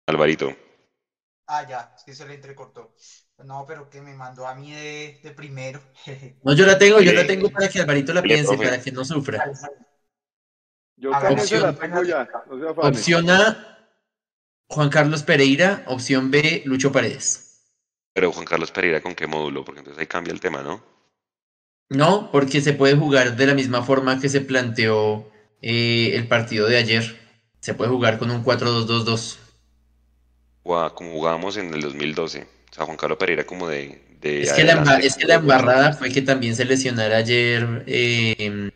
Alvarito. 0.07 0.55
Ah, 1.47 1.65
ya, 1.67 1.93
es 1.95 2.03
que 2.03 2.13
se 2.13 2.27
le 2.27 2.35
entrecortó. 2.35 2.95
No, 3.43 3.65
pero 3.67 3.89
que 3.89 4.01
me 4.01 4.13
mandó 4.13 4.47
a 4.47 4.55
mí 4.55 4.71
de, 4.71 5.33
primero. 5.35 5.81
no, 6.43 6.53
yo 6.53 6.65
la 6.65 6.77
tengo, 6.77 6.99
yo 7.01 7.13
la 7.13 7.27
tengo 7.27 7.49
para 7.49 7.69
que 7.69 7.81
Alvarito 7.81 8.13
la 8.13 8.21
piense, 8.21 8.57
para 8.57 8.81
que 8.81 8.91
no 8.91 9.03
sufra. 9.03 9.51
Yo 10.97 11.11
también 11.11 11.61
la 11.61 11.75
tengo 11.75 12.03
ya, 12.03 12.27
Opción 12.77 13.29
A, 13.29 13.91
Juan 14.69 14.89
Carlos 14.89 15.23
Pereira. 15.23 15.83
Opción 15.87 16.31
B, 16.31 16.63
Lucho 16.65 16.91
Paredes. 16.91 17.41
Pero 18.13 18.31
Juan 18.31 18.45
Carlos 18.45 18.71
Pereira, 18.71 19.01
¿con 19.01 19.13
qué 19.13 19.27
módulo? 19.27 19.65
Porque 19.65 19.79
entonces 19.79 19.99
ahí 19.99 20.07
cambia 20.07 20.33
el 20.33 20.39
tema, 20.39 20.63
¿no? 20.63 20.81
No, 21.89 22.31
porque 22.31 22.61
se 22.61 22.73
puede 22.73 22.95
jugar 22.95 23.35
de 23.35 23.45
la 23.45 23.53
misma 23.53 23.83
forma 23.83 24.19
que 24.19 24.29
se 24.29 24.41
planteó 24.41 25.29
eh, 25.61 26.11
el 26.15 26.27
partido 26.27 26.67
de 26.67 26.77
ayer. 26.77 27.19
Se 27.59 27.73
puede 27.73 27.91
jugar 27.91 28.17
con 28.17 28.31
un 28.31 28.43
4-2-2-2 28.43 29.44
como 30.65 31.11
jugábamos 31.11 31.57
en 31.57 31.73
el 31.73 31.81
2012. 31.81 32.47
O 32.71 32.73
sea, 32.73 32.85
Juan 32.85 32.97
Carlos 32.97 33.17
Pereira 33.17 33.45
como 33.45 33.67
de... 33.67 34.01
es, 34.21 34.51
que 34.53 34.63
la, 34.63 35.35
embarrada 35.35 35.93
fue 35.93 36.11
que 36.11 36.21
también 36.21 36.55
se 36.55 36.65
lesionara 36.65 37.17
ayer 37.17 37.83
eh, 37.85 38.71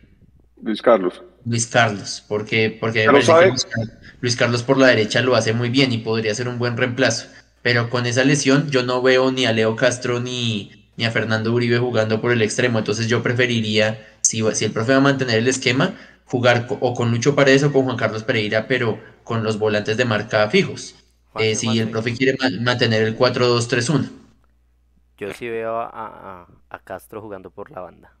Luis 0.62 0.80
Carlos. 0.82 1.22
Luis 1.44 1.66
Carlos, 1.66 2.24
porque, 2.28 2.76
porque 2.78 3.06
Luis, 3.06 4.36
Carlos 4.36 4.62
por 4.62 4.78
la 4.78 4.88
derecha 4.88 5.22
lo 5.22 5.34
hace 5.34 5.52
muy 5.52 5.70
bien 5.70 5.92
y 5.92 5.98
podría 5.98 6.34
ser 6.34 6.48
un 6.48 6.58
buen 6.58 6.76
reemplazo. 6.76 7.26
Pero 7.62 7.90
con 7.90 8.06
esa 8.06 8.24
lesión 8.24 8.70
yo 8.70 8.82
no 8.82 9.02
veo 9.02 9.32
ni 9.32 9.46
a 9.46 9.52
Leo 9.52 9.74
Castro 9.76 10.20
ni, 10.20 10.92
ni 10.96 11.04
a 11.04 11.10
Fernando 11.10 11.52
Uribe 11.52 11.78
jugando 11.78 12.20
por 12.20 12.32
el 12.32 12.42
extremo. 12.42 12.78
Entonces 12.78 13.08
yo 13.08 13.22
preferiría, 13.22 14.06
si, 14.20 14.42
si 14.52 14.64
el 14.64 14.72
profe 14.72 14.92
va 14.92 14.98
a 14.98 15.02
mantener 15.02 15.38
el 15.38 15.48
esquema, 15.48 15.94
jugar 16.24 16.66
o 16.68 16.94
con 16.94 17.10
Lucho 17.10 17.34
Paredes 17.34 17.64
o 17.64 17.72
con 17.72 17.84
Juan 17.84 17.96
Carlos 17.96 18.22
Pereira, 18.22 18.66
pero 18.68 19.00
con 19.24 19.42
los 19.42 19.58
volantes 19.58 19.96
de 19.96 20.04
marca 20.04 20.48
fijos. 20.48 20.94
Eh, 21.36 21.54
si 21.54 21.78
el 21.78 21.90
profe 21.90 22.14
quiere 22.14 22.36
mantener 22.60 23.02
el 23.02 23.16
4-2-3-1. 23.16 24.10
Yo 25.16 25.32
sí 25.34 25.48
veo 25.48 25.78
a, 25.78 26.46
Castro 26.84 27.20
jugando 27.20 27.50
por 27.50 27.70
la 27.70 27.80
banda. 27.80 28.12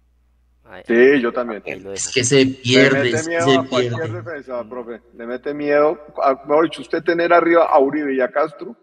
sí, 0.86 1.20
yo 1.20 1.32
también. 1.32 1.62
Es 1.66 2.12
que 2.12 2.22
se 2.22 2.46
pierde. 2.46 3.04
Le 3.04 3.12
mete 3.12 3.28
miedo 3.28 3.60
a 3.60 3.66
cualquier 3.66 4.12
defensa, 4.12 4.64
profe. 4.68 5.00
Le 5.14 5.26
mete 5.26 5.54
miedo. 5.54 5.98
mejor 6.46 6.64
dicho, 6.64 6.82
usted 6.82 7.02
tener 7.02 7.32
arriba 7.32 7.64
a 7.64 7.78
Uribe 7.80 8.14
y 8.14 8.20
a 8.20 8.30
Castro. 8.30 8.76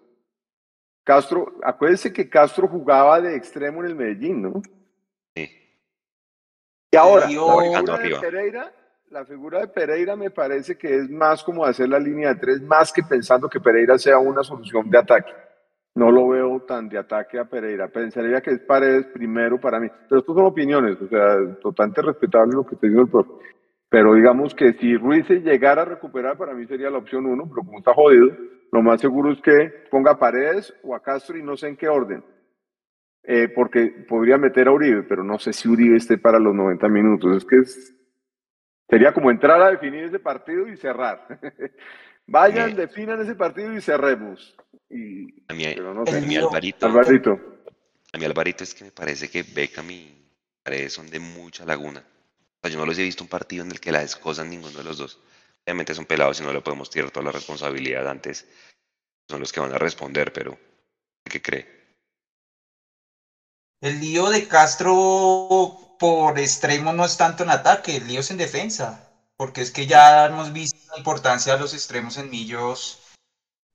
Castro, 1.04 1.58
acuérdese 1.64 2.12
que 2.12 2.28
Castro 2.28 2.68
jugaba 2.68 3.22
de 3.22 3.36
extremo 3.36 3.82
en 3.82 3.92
el 3.92 3.96
Medellín, 3.96 4.42
¿no? 4.42 4.62
Sí. 5.36 5.50
Y 6.92 6.98
ahora, 6.98 7.28
Pereira 8.20 8.74
la 9.10 9.26
figura 9.26 9.62
de 9.62 9.68
Pereira 9.68 10.16
me 10.16 10.32
parece 10.32 10.78
que 10.78 10.96
es 10.96 11.10
más 11.10 11.44
como 11.44 11.66
hacer 11.66 11.88
la 11.88 12.00
línea 12.00 12.34
de 12.34 12.40
tres, 12.40 12.62
más 12.62 12.92
que 12.92 13.04
pensando 13.04 13.48
que 13.50 13.60
Pereira 13.60 13.98
sea 13.98 14.20
una 14.20 14.44
solución 14.44 14.90
de 14.90 14.98
ataque. 14.98 15.32
No 15.96 16.12
lo 16.12 16.28
veo 16.28 16.60
tan 16.68 16.90
de 16.90 16.98
ataque 16.98 17.40
a 17.40 17.46
Pereira. 17.46 17.88
Pensaría 17.88 18.42
que 18.42 18.52
es 18.52 18.60
Paredes 18.60 19.08
primero 19.08 19.60
para 19.60 19.80
mí. 19.80 19.88
Pero 20.08 20.20
esto 20.20 20.34
son 20.34 20.46
opiniones, 20.46 21.02
o 21.02 21.08
sea, 21.08 21.38
totalmente 21.62 22.02
respetable 22.02 22.54
lo 22.54 22.66
que 22.66 22.76
te 22.76 22.88
digo 22.88 23.02
el 23.02 23.10
profe. 23.10 23.32
Pero 23.90 24.14
digamos 24.14 24.54
que 24.54 24.74
si 24.74 24.96
Ruiz 24.98 25.26
se 25.26 25.40
llegara 25.40 25.84
a 25.84 25.86
recuperar, 25.86 26.38
para 26.38 26.54
mí 26.54 26.68
sería 26.68 26.90
la 26.90 26.98
opción 26.98 27.26
uno, 27.26 27.46
pero 27.50 27.66
como 27.66 27.80
está 27.80 27.94
jodido, 27.94 28.28
lo 28.72 28.82
más 28.82 29.00
seguro 29.00 29.32
es 29.32 29.42
que 29.42 29.88
ponga 29.90 30.12
a 30.12 30.20
Paredes 30.20 30.74
o 30.84 30.94
a 30.94 31.02
Castro 31.02 31.38
y 31.38 31.44
no 31.44 31.56
sé 31.56 31.70
en 31.70 31.78
qué 31.78 31.88
orden. 31.88 32.24
Eh, 33.24 33.50
porque 33.50 34.06
podría 34.08 34.38
meter 34.38 34.68
a 34.68 34.72
Uribe, 34.72 35.04
pero 35.04 35.24
no 35.24 35.40
sé 35.40 35.52
si 35.52 35.68
Uribe 35.68 35.98
esté 35.98 36.18
para 36.18 36.40
los 36.40 36.54
90 36.54 36.88
minutos. 36.90 37.38
Es 37.38 37.46
que 37.46 37.58
es, 37.58 37.97
Sería 38.90 39.14
como 39.14 39.32
entrar 39.32 39.62
a 39.62 39.72
definir 39.72 40.06
ese 40.06 40.20
partido 40.20 40.68
y 40.68 40.78
cerrar. 40.78 41.40
Vayan, 42.28 42.76
definan 42.76 43.22
ese 43.22 43.36
partido 43.36 43.74
y 43.74 43.82
cerremos. 43.82 44.56
Y, 44.90 45.44
a, 45.48 45.54
mi, 45.54 45.66
Alvarito, 45.66 46.88
A 48.14 48.18
mi 48.18 48.26
Alvarito 48.26 48.64
es 48.64 48.74
que 48.74 48.86
me 48.86 48.92
parece 48.92 49.30
que 49.30 49.44
Beckham 49.44 49.92
y 49.92 50.18
Paredes 50.64 50.94
son 50.94 51.10
de 51.10 51.20
mucha 51.20 51.66
laguna. 51.66 52.04
yo 52.64 52.78
no 52.78 52.86
los 52.86 52.98
he 53.00 53.04
visto 53.04 53.24
un 53.24 53.30
partido 53.30 53.64
en 53.64 53.72
el 53.72 53.80
que 53.80 53.92
la 53.92 54.00
descosan 54.00 54.50
ninguno 54.50 54.78
de 54.78 54.84
los 54.84 54.98
dos. 54.98 55.22
Obviamente 55.66 55.94
son 55.94 56.06
pelados 56.06 56.40
y 56.40 56.44
no 56.44 56.54
le 56.54 56.62
podemos 56.62 56.90
tirar 56.90 57.12
toda 57.12 57.26
la 57.26 57.32
responsabilidad 57.32 58.08
antes. 58.08 58.48
Son 59.30 59.40
los 59.40 59.52
que 59.52 59.60
van 59.60 59.74
a 59.74 59.78
responder, 59.78 60.32
pero 60.32 60.58
¿qué 61.24 61.42
cree? 61.42 61.78
El 63.82 64.00
lío 64.00 64.30
de 64.30 64.48
Castro 64.48 65.87
por 66.00 66.40
extremo 66.40 66.94
no 66.94 67.06
es 67.06 67.18
tanto 67.18 67.44
en 67.44 67.50
ataque, 67.50 67.98
el 67.98 68.08
lío 68.08 68.20
es 68.22 68.32
en 68.32 68.38
defensa, 68.38 69.10
porque 69.36 69.62
es 69.62 69.72
que 69.72 69.88
ya 69.88 70.26
hemos 70.28 70.54
visto 70.54 70.78
la 70.92 70.98
importancia 70.98 71.54
de 71.54 71.60
los 71.60 71.74
extremos 71.74 72.18
en 72.18 72.30
Millos 72.30 73.00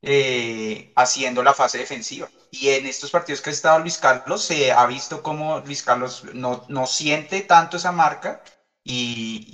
eh, 0.03 0.93
haciendo 0.97 1.43
la 1.43 1.55
fase 1.55 1.79
defensiva. 1.79 2.29
Y 2.51 2.71
en 2.71 2.87
estos 2.87 3.11
partidos 3.11 3.41
que 3.41 3.51
ha 3.51 3.53
estado 3.53 3.79
Luis 3.79 3.99
Carlos, 3.99 4.45
se 4.45 4.73
ha 4.73 4.85
visto 4.87 5.23
como 5.23 5.61
Luis 5.61 5.83
Carlos 5.83 6.25
no, 6.35 6.65
no 6.69 6.87
siente 6.87 7.43
tanto 7.43 7.77
esa 7.77 7.93
marca 7.93 8.43
y, 8.85 9.47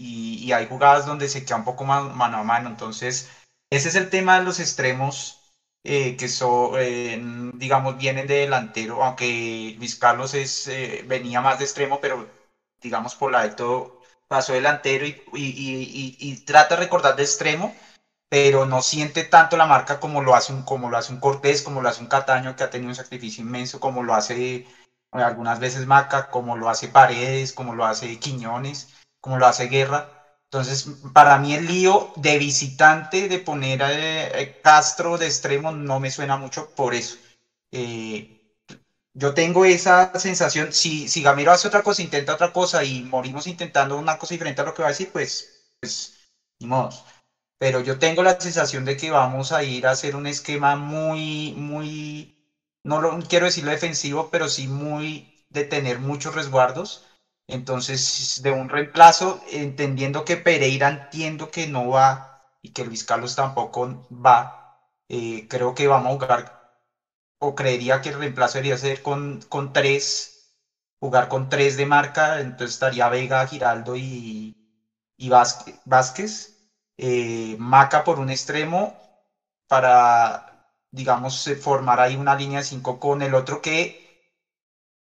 y, 0.46 0.52
hay 0.52 0.66
jugadas 0.66 1.04
donde 1.06 1.28
se 1.28 1.44
queda 1.44 1.56
un 1.56 1.64
poco 1.64 1.84
más 1.84 2.02
mano 2.14 2.38
a 2.38 2.44
mano. 2.44 2.68
Entonces, 2.70 3.28
ese 3.70 3.88
es 3.90 3.94
el 3.94 4.10
tema 4.10 4.38
de 4.38 4.44
los 4.46 4.60
extremos 4.60 5.38
eh, 5.84 6.16
que 6.16 6.28
son, 6.28 7.58
digamos, 7.58 7.98
vienen 7.98 8.26
de 8.26 8.40
delantero, 8.40 9.02
aunque 9.04 9.74
Luis 9.78 9.96
Carlos 9.96 10.34
es, 10.34 10.66
eh, 10.68 11.04
venía 11.06 11.40
más 11.40 11.58
de 11.58 11.64
extremo, 11.64 12.00
pero 12.00 12.28
digamos, 12.80 13.14
por 13.14 13.30
la 13.32 13.42
de 13.42 13.50
todo, 13.50 14.00
pasó 14.28 14.52
delantero 14.52 15.06
y, 15.06 15.22
y, 15.34 16.16
y, 16.18 16.36
trata 16.44 16.76
de 16.76 16.82
recordar 16.82 17.16
de 17.16 17.22
extremo, 17.22 17.74
pero 18.28 18.66
no 18.66 18.82
siente 18.82 19.24
tanto 19.24 19.56
la 19.56 19.66
marca 19.66 20.00
como 20.00 20.20
lo 20.22 20.34
hace 20.34 20.52
un, 20.52 20.62
como 20.62 20.90
lo 20.90 20.96
hace 20.98 21.12
un 21.12 21.20
Cortés, 21.20 21.62
como 21.62 21.80
lo 21.80 21.88
hace 21.88 22.02
un 22.02 22.08
Cataño 22.08 22.54
que 22.56 22.64
ha 22.64 22.70
tenido 22.70 22.90
un 22.90 22.94
sacrificio 22.94 23.42
inmenso, 23.42 23.80
como 23.80 24.02
lo 24.02 24.14
hace 24.14 24.56
eh, 24.56 24.66
algunas 25.12 25.58
veces 25.60 25.86
Maca, 25.86 26.30
como 26.30 26.56
lo 26.56 26.68
hace 26.68 26.88
Paredes, 26.88 27.52
como 27.52 27.74
lo 27.74 27.84
hace 27.86 28.18
Quiñones, 28.18 28.88
como 29.20 29.38
lo 29.38 29.46
hace 29.46 29.66
Guerra. 29.68 30.14
Entonces, 30.44 30.86
para 31.12 31.38
mí 31.38 31.54
el 31.54 31.66
lío 31.66 32.12
de 32.16 32.38
visitante 32.38 33.28
de 33.28 33.38
poner 33.38 33.82
a 33.82 33.92
eh, 33.92 34.60
Castro 34.62 35.18
de 35.18 35.26
extremo 35.26 35.72
no 35.72 36.00
me 36.00 36.10
suena 36.10 36.36
mucho 36.36 36.74
por 36.74 36.94
eso. 36.94 37.16
Eh, 37.70 38.37
yo 39.18 39.34
tengo 39.34 39.64
esa 39.64 40.10
sensación, 40.14 40.72
si, 40.72 41.08
si 41.08 41.22
Gamero 41.22 41.52
hace 41.52 41.68
otra 41.68 41.82
cosa, 41.82 42.02
intenta 42.02 42.34
otra 42.34 42.52
cosa 42.52 42.84
y 42.84 43.02
morimos 43.02 43.46
intentando 43.46 43.96
una 43.98 44.16
cosa 44.18 44.34
diferente 44.34 44.60
a 44.62 44.64
lo 44.64 44.74
que 44.74 44.82
va 44.82 44.88
a 44.88 44.92
decir, 44.92 45.10
pues, 45.12 45.48
pues 45.80 46.12
ni 46.60 46.66
modo. 46.68 46.90
pero 47.58 47.80
yo 47.80 47.98
tengo 47.98 48.22
la 48.22 48.36
sensación 48.38 48.84
de 48.84 48.96
que 48.96 49.10
vamos 49.10 49.52
a 49.52 49.62
ir 49.62 49.86
a 49.86 49.90
hacer 49.92 50.16
un 50.16 50.26
esquema 50.26 50.76
muy, 50.76 51.52
muy, 51.56 52.34
no 52.84 53.00
lo, 53.00 53.18
quiero 53.20 53.46
decirlo 53.46 53.70
defensivo, 53.70 54.30
pero 54.30 54.48
sí 54.48 54.68
muy 54.68 55.34
de 55.50 55.64
tener 55.64 55.98
muchos 55.98 56.34
resguardos. 56.34 57.04
Entonces, 57.48 58.40
de 58.42 58.50
un 58.52 58.68
reemplazo, 58.68 59.40
entendiendo 59.50 60.24
que 60.24 60.36
Pereira 60.36 60.88
entiendo 60.88 61.50
que 61.50 61.66
no 61.66 61.88
va 61.90 62.42
y 62.62 62.70
que 62.70 62.84
Luis 62.84 63.04
Carlos 63.04 63.34
tampoco 63.36 64.06
va, 64.12 64.78
eh, 65.08 65.46
creo 65.48 65.74
que 65.74 65.86
vamos 65.88 66.08
a 66.08 66.14
jugar, 66.14 66.57
o 67.38 67.54
creería 67.54 68.00
que 68.00 68.10
el 68.10 68.18
reemplazo 68.18 68.58
debería 68.58 68.76
ser 68.76 69.02
con, 69.02 69.40
con 69.48 69.72
tres, 69.72 70.34
jugar 71.00 71.28
con 71.28 71.48
tres 71.48 71.76
de 71.76 71.86
marca, 71.86 72.40
entonces 72.40 72.74
estaría 72.74 73.08
Vega, 73.08 73.46
Giraldo 73.46 73.96
y, 73.96 74.56
y 75.16 75.28
Vázquez. 75.28 76.54
Eh, 76.98 77.56
Maca 77.58 78.04
por 78.04 78.18
un 78.18 78.30
extremo 78.30 78.96
para, 79.68 80.46
digamos, 80.90 81.48
formar 81.60 82.00
ahí 82.00 82.16
una 82.16 82.34
línea 82.36 82.58
de 82.60 82.64
5 82.64 82.98
con 83.00 83.22
el 83.22 83.34
otro 83.34 83.60
que 83.62 84.04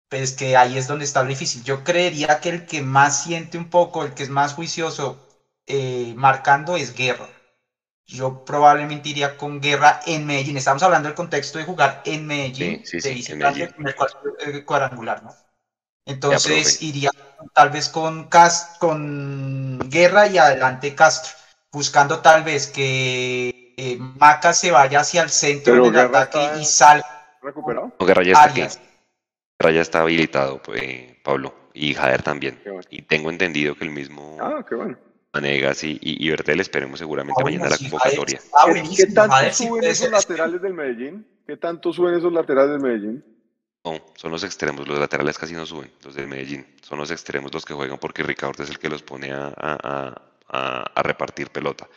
pues 0.10 0.34
que 0.34 0.56
ahí 0.56 0.78
es 0.78 0.88
donde 0.88 1.06
está 1.06 1.22
lo 1.24 1.30
difícil. 1.30 1.64
Yo 1.64 1.84
creería 1.84 2.40
que 2.42 2.50
el 2.50 2.66
que 2.66 2.82
más 2.82 3.16
siente 3.16 3.58
un 3.58 3.70
poco, 3.70 4.04
el 4.04 4.14
que 4.14 4.24
es 4.24 4.30
más 4.30 4.54
juicioso 4.54 5.20
eh, 5.66 6.14
marcando 6.16 6.76
es 6.76 6.94
Guerra. 6.94 7.28
Yo 8.08 8.46
probablemente 8.46 9.10
iría 9.10 9.36
con 9.36 9.60
Guerra 9.60 10.00
en 10.06 10.26
Medellín. 10.26 10.56
Estamos 10.56 10.82
hablando 10.82 11.10
del 11.10 11.16
contexto 11.16 11.60
de 11.60 11.66
jugar 11.66 12.02
en 12.06 12.26
Medellín, 12.26 12.82
sí, 12.86 13.02
sí, 13.02 13.22
de 13.22 13.36
Medellín. 13.36 13.76
el 14.40 14.66
cuadrangular, 14.66 15.24
¿no? 15.24 15.36
Entonces 16.06 16.82
iría 16.82 17.12
tal 17.54 17.70
vez 17.70 17.90
con, 17.90 18.30
Cast 18.30 18.80
con 18.80 19.78
Guerra 19.90 20.28
y 20.28 20.38
adelante 20.38 20.96
Castro, 20.96 21.34
buscando 21.70 22.20
tal 22.20 22.44
vez 22.44 22.68
que 22.68 23.74
eh, 23.76 23.98
Maca 24.00 24.54
se 24.54 24.72
vaya 24.72 25.02
hacia 25.02 25.24
el 25.24 25.30
centro 25.30 25.92
del 25.92 26.00
ataque 26.00 26.62
y 26.62 26.66
salga. 26.66 27.38
¿Recuperado? 27.42 27.94
Guerra 28.00 28.24
ya 28.24 28.32
está 28.32 29.72
ya 29.72 29.82
está 29.82 30.00
habilitado, 30.02 30.62
pues, 30.62 31.18
Pablo, 31.24 31.54
y 31.74 31.94
Jader 31.94 32.24
también. 32.24 32.62
Y 32.90 33.02
tengo 33.02 33.30
entendido 33.30 33.76
que 33.76 33.84
el 33.84 33.92
mismo 33.92 34.38
ah, 34.40 34.64
qué 34.68 34.76
bueno. 34.76 34.98
Manegas 35.42 35.84
y, 35.84 35.98
y, 36.02 36.30
Bertel 36.30 36.60
esperemos 36.60 37.00
seguramente 37.00 37.44
mañana 37.44 37.70
la 37.70 37.78
convocatoria. 37.78 38.40
¿Qué, 38.96 39.08
tanto 39.08 39.54
suben 39.54 39.84
esos 39.84 40.10
laterales 40.10 40.62
del 40.62 40.74
Medellín? 40.74 41.28
¿Qué 41.46 41.58
tanto 41.58 41.94
suben 41.94 42.16
esos 42.16 42.32
laterales 42.34 42.72
del 42.72 42.82
Medellín? 42.82 43.26
No, 43.86 43.94
son 44.16 44.32
los 44.32 44.44
extremos, 44.44 44.88
los 44.88 45.00
laterales 45.00 45.38
casi 45.38 45.54
no 45.54 45.66
suben, 45.66 45.92
los 46.04 46.16
del 46.16 46.28
Medellín. 46.28 46.66
Son 46.82 46.98
los 46.98 47.12
extremos 47.12 47.54
los 47.54 47.66
que 47.66 47.74
juegan 47.74 47.98
porque 47.98 48.24
Ricardo 48.24 48.64
es 48.64 48.70
el 48.70 48.80
que 48.80 48.90
los 48.90 49.02
pone 49.02 49.32
a, 49.32 49.54
a, 49.56 50.22
a, 50.50 50.84
a 50.94 51.04
repartir 51.04 51.50
pelota. 51.50 51.88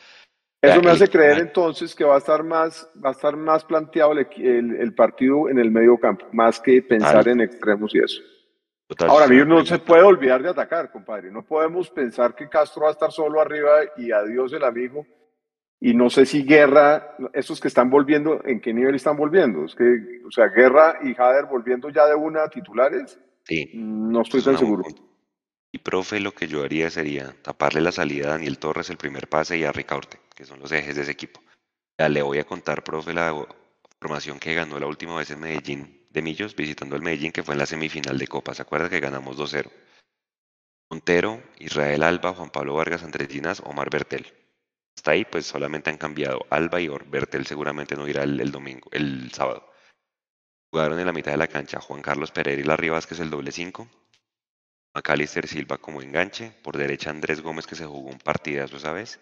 Eso 0.63 0.83
me 0.83 0.91
hace 0.91 1.09
creer 1.09 1.39
entonces 1.39 1.95
que 1.95 2.05
va 2.05 2.17
a 2.17 2.19
estar 2.19 2.45
más, 2.45 2.87
va 3.03 3.11
a 3.11 3.13
estar 3.13 3.35
más 3.35 3.65
planteado 3.65 4.13
el, 4.13 4.77
el, 4.77 4.95
partido 4.95 5.49
en 5.49 5.59
el 5.59 5.71
medio 5.71 5.97
campo, 5.97 6.27
más 6.33 6.61
que 6.61 6.83
pensar 6.83 7.27
en 7.29 7.41
extremos 7.41 7.95
y 7.95 7.99
eso. 7.99 8.21
Ahora, 8.99 9.29
mí 9.29 9.37
no 9.45 9.65
se 9.65 9.79
puede 9.79 10.03
olvidar 10.03 10.43
de 10.43 10.51
atacar, 10.51 10.91
compadre. 10.91 11.31
No 11.31 11.45
podemos 11.45 11.91
pensar 11.91 12.35
que 12.35 12.49
Castro 12.49 12.83
va 12.83 12.89
a 12.89 12.93
estar 12.93 13.13
solo 13.13 13.41
arriba 13.41 13.71
y 13.97 14.11
adiós 14.11 14.53
el 14.53 14.65
amigo. 14.65 15.07
Y 15.79 15.95
no 15.95 16.11
sé 16.11 16.27
si 16.27 16.43
Guerra, 16.45 17.17
esos 17.33 17.61
que 17.61 17.69
están 17.69 17.89
volviendo, 17.89 18.45
¿en 18.45 18.61
qué 18.61 18.75
nivel 18.75 18.95
están 18.95 19.17
volviendo? 19.17 19.65
Es 19.65 19.75
que, 19.75 20.21
o 20.27 20.31
sea, 20.31 20.49
Guerra 20.49 20.99
y 21.03 21.15
Jader 21.15 21.47
volviendo 21.47 21.89
ya 21.89 22.07
de 22.07 22.15
una 22.15 22.49
titulares. 22.49 23.19
Sí. 23.45 23.71
No 23.75 24.23
estoy 24.23 24.43
tan 24.43 24.59
seguro. 24.59 24.85
Y 25.73 25.79
profe, 25.79 26.21
lo 26.21 26.33
que 26.33 26.49
yo 26.49 26.65
haría 26.65 26.91
sería 26.91 27.35
taparle 27.43 27.81
la 27.81 27.93
salida 27.93 28.27
a 28.27 28.31
Daniel 28.33 28.59
Torres 28.59 28.91
el 28.91 28.97
primer 28.97 29.29
pase 29.29 29.57
y 29.57 29.65
a 29.65 29.73
Ricaurte, 29.73 30.19
que 30.35 30.45
son 30.45 30.59
los 30.59 30.73
ejes 30.73 30.97
de 30.97 31.03
ese 31.03 31.13
equipo. 31.13 31.41
Ya 31.97 32.09
le 32.09 32.23
voy 32.23 32.39
a 32.39 32.45
contar, 32.45 32.83
profe, 32.83 33.15
la 33.15 33.35
formación 34.01 34.39
que 34.39 34.53
ganó 34.53 34.79
la 34.79 34.87
última 34.87 35.17
vez 35.17 35.31
en 35.31 35.41
Medellín 35.41 36.00
de 36.11 36.23
Millos, 36.23 36.55
visitando 36.55 36.97
el 36.97 37.03
Medellín, 37.03 37.33
que 37.33 37.43
fue 37.43 37.55
en 37.55 37.61
la 37.61 37.67
semifinal 37.67 38.19
de 38.19 38.27
Copa. 38.27 38.55
¿Se 38.55 38.63
acuerda 38.63 38.91
que 38.91 39.01
ganamos 39.01 39.37
2-0? 39.37 39.71
Montero, 40.91 41.43
Israel 41.59 42.03
Alba, 42.03 42.35
Juan 42.35 42.51
Pablo 42.51 42.75
Vargas, 42.75 43.05
Andrés 43.05 43.29
Ginas, 43.29 43.61
Omar 43.65 43.91
Bertel. 43.91 44.27
Hasta 44.97 45.13
ahí, 45.13 45.25
pues 45.25 45.47
solamente 45.47 45.89
han 45.89 45.97
cambiado 45.97 46.45
Alba 46.51 46.81
y 46.81 46.89
Bertel 46.89 47.47
seguramente 47.47 47.95
no 47.95 48.09
irá 48.09 48.25
el, 48.25 48.51
domingo, 48.51 48.91
el 48.93 49.31
sábado. 49.33 49.73
Jugaron 50.73 50.99
en 50.99 51.07
la 51.07 51.13
mitad 51.13 51.31
de 51.31 51.39
la 51.39 51.47
cancha 51.47 51.81
Juan 51.81 52.03
Carlos 52.03 52.33
Pereira 52.33 52.61
y 52.61 52.65
la 52.65 52.77
Rivas, 52.77 53.07
que 53.07 53.15
es 53.15 53.21
el 53.21 53.31
doble 53.31 53.53
5. 53.53 53.89
Macalister 54.95 55.47
Silva 55.47 55.79
como 55.79 56.03
enganche, 56.03 56.51
por 56.63 56.77
derecha 56.77 57.11
Andrés 57.11 57.41
Gómez 57.41 57.67
que 57.67 57.77
se 57.77 57.87
jugó 57.87 58.11
un 58.11 58.19
partidazo 58.19 58.77
esa 58.77 58.93
vez, 58.93 59.21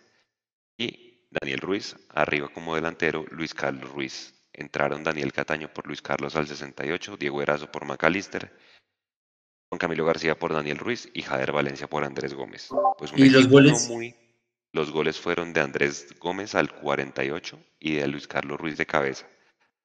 y 0.79 1.29
Daniel 1.31 1.61
Ruiz 1.61 1.97
arriba 2.09 2.49
como 2.49 2.75
delantero, 2.75 3.27
Luis 3.31 3.53
Carlos 3.53 3.91
Ruiz. 3.91 4.35
Entraron 4.59 5.05
Daniel 5.05 5.33
Cataño 5.33 5.73
por 5.73 5.87
Luis 5.87 6.03
Carlos 6.03 6.35
al 6.35 6.49
68, 6.49 7.17
Diego 7.17 7.41
Erazo 7.41 7.71
por 7.71 7.85
Macalister, 7.85 8.53
Juan 9.69 9.79
Camilo 9.79 10.05
García 10.05 10.37
por 10.37 10.53
Daniel 10.53 10.79
Ruiz 10.79 11.09
y 11.15 11.23
Jader 11.23 11.53
Valencia 11.53 11.89
por 11.89 12.03
Andrés 12.03 12.35
Gómez. 12.35 12.69
Pues 12.99 13.13
¿Y 13.17 13.31
los 13.31 13.47
goles? 13.47 13.89
los 14.73 14.91
goles 14.91 15.19
fueron 15.19 15.53
de 15.53 15.61
Andrés 15.61 16.09
Gómez 16.19 16.57
al 16.57 16.73
48 16.73 17.59
y 17.79 17.95
de 17.95 18.09
Luis 18.09 18.27
Carlos 18.27 18.59
Ruiz 18.59 18.77
de 18.77 18.87
cabeza 18.87 19.27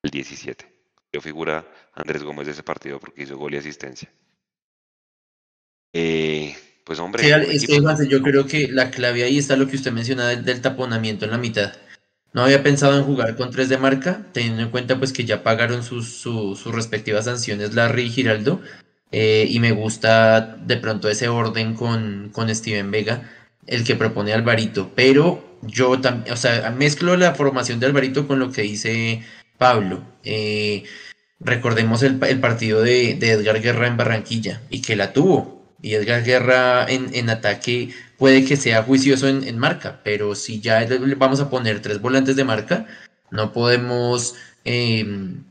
al 0.03 0.09
17. 0.09 0.65
Yo 1.13 1.21
figura 1.21 1.71
Andrés 1.93 2.24
Gómez 2.24 2.47
de 2.47 2.53
ese 2.53 2.63
partido 2.63 2.99
porque 2.99 3.24
hizo 3.24 3.38
gol 3.38 3.53
y 3.53 3.57
asistencia. 3.57 4.11
Eh, 5.93 6.55
pues 6.84 6.97
hombre. 6.97 7.24
yo 8.09 8.21
creo 8.24 8.47
que 8.47 8.67
la 8.69 8.89
clave 8.89 9.24
ahí 9.24 9.38
está 9.38 9.55
lo 9.55 9.67
que 9.67 9.76
usted 9.76 9.91
menciona 9.91 10.30
del, 10.30 10.61
taponamiento 10.61 11.26
en 11.26 11.32
la 11.32 11.38
mitad. 11.38 11.74
No 12.34 12.43
había 12.43 12.63
pensado 12.63 12.97
en 12.97 13.03
jugar 13.03 13.36
con 13.36 13.51
tres 13.51 13.69
de 13.69 13.77
marca, 13.77 14.25
teniendo 14.34 14.63
en 14.63 14.69
cuenta 14.69 14.97
pues 14.97 15.13
que 15.13 15.25
ya 15.25 15.43
pagaron 15.43 15.84
sus, 15.84 16.09
sus, 16.09 16.65
respectivas 16.65 17.25
sanciones 17.25 17.75
Larry 17.75 18.03
y 18.03 18.09
Giraldo. 18.09 18.61
Eh, 19.11 19.45
y 19.47 19.59
me 19.59 19.71
gusta 19.71 20.41
de 20.41 20.77
pronto 20.77 21.07
ese 21.09 21.27
orden 21.29 21.75
con, 21.75 22.29
con 22.34 22.53
Steven 22.53 22.89
Vega, 22.89 23.29
el 23.67 23.84
que 23.84 23.95
propone 23.95 24.34
Alvarito. 24.34 24.91
Pero 24.95 25.59
yo 25.61 26.01
también, 26.01 26.34
o 26.34 26.38
sea, 26.38 26.71
mezclo 26.71 27.15
la 27.17 27.36
formación 27.36 27.79
de 27.79 27.86
Alvarito 27.86 28.27
con 28.27 28.39
lo 28.39 28.51
que 28.51 28.63
dice 28.63 29.21
Pablo. 29.59 30.03
Eh, 30.23 30.84
recordemos 31.39 32.01
el, 32.01 32.17
partido 32.17 32.81
de, 32.81 33.15
de, 33.15 33.31
Edgar 33.31 33.61
Guerra 33.61 33.88
en 33.88 33.97
Barranquilla 33.97 34.61
y 34.71 34.81
que 34.81 34.95
la 34.95 35.13
tuvo 35.13 35.63
y 35.84 35.93
Edgar 35.95 36.23
Guerra 36.23 36.88
en, 36.89 37.29
ataque 37.29 37.89
puede 38.24 38.45
que 38.45 38.55
sea 38.55 38.84
juicioso 38.84 39.28
en, 39.28 39.59
marca, 39.59 39.99
pero 40.01 40.34
si 40.34 40.61
ya 40.61 40.88
vamos 41.17 41.41
a 41.41 41.49
poner 41.49 41.82
tres 41.82 41.99
volantes 41.99 42.38
de 42.38 42.45
marca, 42.45 42.86
no 43.32 43.51
podemos 43.51 44.36
em, 44.63 45.43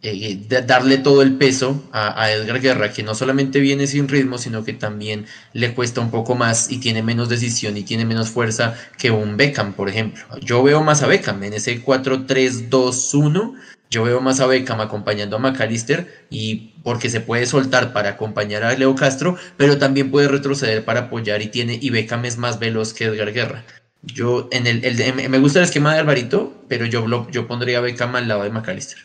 eh, 0.00 0.46
darle 0.64 0.98
todo 0.98 1.22
el 1.22 1.34
peso 1.34 1.82
a, 1.90 2.30
Edgar 2.30 2.60
Guerra, 2.60 2.92
que 2.92 3.02
no 3.02 3.16
solamente 3.16 3.58
viene 3.58 3.88
sin 3.88 4.06
ritmo, 4.06 4.38
sino 4.38 4.62
que 4.64 4.74
también 4.74 5.26
le 5.54 5.74
cuesta 5.74 6.00
un 6.00 6.12
poco 6.12 6.36
más 6.36 6.70
y 6.70 6.78
tiene 6.78 7.02
menos 7.02 7.28
decisión 7.28 7.76
y 7.76 7.82
tiene 7.82 8.04
menos 8.04 8.30
fuerza 8.30 8.76
que 8.96 9.10
un 9.10 9.36
Beckham, 9.36 9.72
por 9.72 9.88
ejemplo. 9.88 10.22
Yo 10.40 10.62
veo 10.62 10.84
más 10.84 11.02
a 11.02 11.08
Beckham 11.08 11.42
en 11.42 11.54
ese 11.54 11.84
4-3-2-1 11.84 13.54
yo 13.90 14.04
veo 14.04 14.20
más 14.20 14.40
a 14.40 14.46
Beckham 14.46 14.80
acompañando 14.80 15.36
a 15.36 15.38
McAllister 15.38 16.26
y 16.30 16.72
porque 16.82 17.10
se 17.10 17.20
puede 17.20 17.46
soltar 17.46 17.92
para 17.92 18.10
acompañar 18.10 18.64
a 18.64 18.76
Leo 18.76 18.94
Castro, 18.94 19.36
pero 19.56 19.78
también 19.78 20.10
puede 20.10 20.28
retroceder 20.28 20.84
para 20.84 21.00
apoyar 21.00 21.42
y 21.42 21.46
tiene 21.48 21.78
y 21.80 21.90
Beckham 21.90 22.24
es 22.24 22.36
más 22.36 22.58
veloz 22.58 22.92
que 22.92 23.04
Edgar 23.04 23.32
Guerra. 23.32 23.64
Yo 24.02 24.48
en 24.52 24.66
el, 24.66 25.28
me 25.30 25.38
gusta 25.38 25.60
el 25.60 25.64
esquema 25.64 25.94
de 25.94 26.00
Alvarito, 26.00 26.52
pero 26.68 26.84
yo, 26.86 27.06
yo 27.30 27.46
pondría 27.46 27.78
a 27.78 27.80
Beckham 27.80 28.16
al 28.16 28.28
lado 28.28 28.42
de 28.42 28.50
McAllister. 28.50 28.98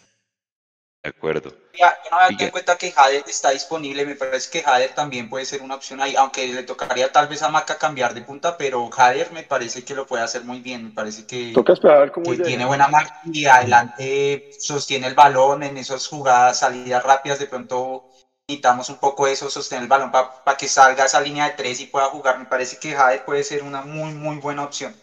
De 1.04 1.10
acuerdo. 1.10 1.56
Ya, 1.78 1.97
no 2.12 2.18
me 2.18 2.36
dado 2.36 2.52
cuenta 2.52 2.78
que 2.78 2.91
Jader 2.91 3.24
está 3.26 3.52
disponible, 3.52 4.06
me 4.06 4.16
parece 4.16 4.50
que 4.50 4.64
Jader 4.64 4.93
también 4.93 5.30
puede 5.30 5.45
ser 5.45 5.62
una 5.62 5.76
opción 5.76 6.02
ahí, 6.02 6.16
aunque 6.16 6.47
le 6.47 6.64
tocaría 6.64 7.12
tal 7.12 7.28
vez 7.28 7.41
a 7.41 7.50
Maca 7.50 7.78
cambiar 7.78 8.14
de 8.14 8.22
punta, 8.22 8.58
pero 8.58 8.89
Jader 8.89 9.32
me 9.32 9.43
parece 9.43 9.86
que 9.86 9.95
lo 9.95 10.06
puede 10.06 10.24
hacer 10.24 10.43
muy 10.43 10.60
bien, 10.60 10.84
me 10.84 10.91
parece 10.91 11.26
que, 11.26 11.54
tiene 12.43 12.66
buena 12.66 12.89
marca 12.89 13.16
y 13.24 13.45
adelante 13.45 14.50
sostiene 14.50 15.08
el 15.08 15.16
balón 15.16 15.64
en 15.64 15.78
esas 15.78 16.06
jugadas, 16.08 16.60
salidas 16.60 17.04
rápidas, 17.04 17.39
de 17.39 17.47
pronto 17.47 18.08
necesitamos 18.47 18.89
un 18.89 18.97
poco 18.97 19.28
eso, 19.28 19.50
sostener 19.50 19.84
el 19.84 19.89
balón 19.89 20.12
para 20.12 20.58
que 20.58 20.68
salga 20.68 21.06
esa 21.06 21.22
línea 21.22 21.45
de 21.45 21.52
tres 21.52 21.80
y 21.80 21.86
pueda 21.86 22.08
jugar, 22.08 22.39
me 22.39 22.45
parece 22.45 22.78
que 22.78 22.93
Jader 22.93 23.24
puede 23.24 23.43
ser 23.43 23.64
una 23.64 23.84
muy, 23.84 24.12
muy 24.14 24.38
buena 24.38 24.64
opción. 24.64 24.93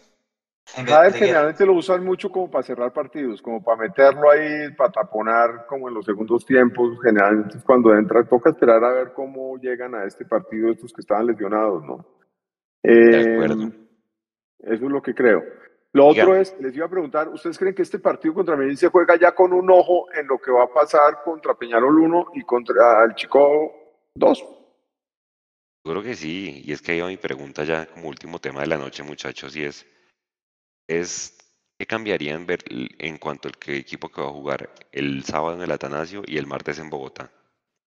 Jader 0.75 1.13
generalmente 1.13 1.65
lo 1.65 1.73
usan 1.73 2.03
mucho 2.03 2.29
como 2.29 2.51
para 2.51 2.63
cerrar 2.63 2.91
partidos, 2.91 3.41
como 3.41 3.63
para 3.63 3.83
meterlo 3.83 4.29
ahí, 4.29 4.73
para 4.75 4.91
taponar 4.91 5.65
como 5.67 5.87
en 5.87 5.95
los 5.95 6.05
segundos 6.05 6.45
tiempos. 6.45 6.97
Generalmente 7.01 7.57
cuando 7.65 7.95
entra, 7.95 8.23
toca 8.25 8.49
esperar 8.49 8.83
a 8.83 8.91
ver 8.91 9.13
cómo 9.13 9.57
llegan 9.57 9.95
a 9.95 10.05
este 10.05 10.25
partido 10.25 10.71
estos 10.71 10.91
que 10.91 11.01
estaban 11.01 11.25
lesionados, 11.25 11.83
¿no? 11.83 12.05
de 12.83 13.33
acuerdo. 13.33 13.63
Eh, 13.63 13.71
eso 14.59 14.85
es 14.85 14.91
lo 14.91 15.01
que 15.01 15.13
creo. 15.13 15.43
Lo 15.93 16.07
otro 16.07 16.35
es, 16.35 16.55
les 16.59 16.75
iba 16.75 16.85
a 16.85 16.89
preguntar, 16.89 17.27
¿ustedes 17.29 17.57
creen 17.57 17.73
que 17.73 17.81
este 17.81 17.99
partido 17.99 18.33
contra 18.33 18.55
Medellín 18.55 18.77
se 18.77 18.89
juega 18.89 19.17
ya 19.19 19.33
con 19.33 19.51
un 19.53 19.71
ojo 19.71 20.05
en 20.13 20.27
lo 20.27 20.37
que 20.37 20.51
va 20.51 20.65
a 20.65 20.73
pasar 20.73 21.23
contra 21.23 21.55
Peñarol 21.55 21.97
1 21.97 22.27
y 22.35 22.43
contra 22.43 23.03
el 23.03 23.15
Chico 23.15 23.71
2? 24.13 24.45
Seguro 25.83 26.03
que 26.03 26.15
sí, 26.15 26.61
y 26.65 26.71
es 26.71 26.81
que 26.81 26.91
ahí 26.91 26.99
va 26.99 27.07
mi 27.07 27.17
pregunta 27.17 27.63
ya 27.63 27.85
como 27.87 28.09
último 28.09 28.39
tema 28.39 28.61
de 28.61 28.67
la 28.67 28.77
noche, 28.77 29.01
muchachos, 29.03 29.55
y 29.55 29.63
es, 29.63 29.87
es 30.87 31.37
¿qué 31.77 31.85
cambiarían 31.85 32.45
ver 32.45 32.59
en 32.69 33.17
cuanto 33.17 33.47
al 33.47 33.75
equipo 33.75 34.09
que 34.09 34.21
va 34.21 34.27
a 34.27 34.31
jugar 34.31 34.69
el 34.91 35.23
sábado 35.23 35.55
en 35.55 35.61
el 35.61 35.71
Atanasio 35.71 36.23
y 36.25 36.37
el 36.37 36.47
martes 36.47 36.79
en 36.79 36.89
Bogotá? 36.89 37.29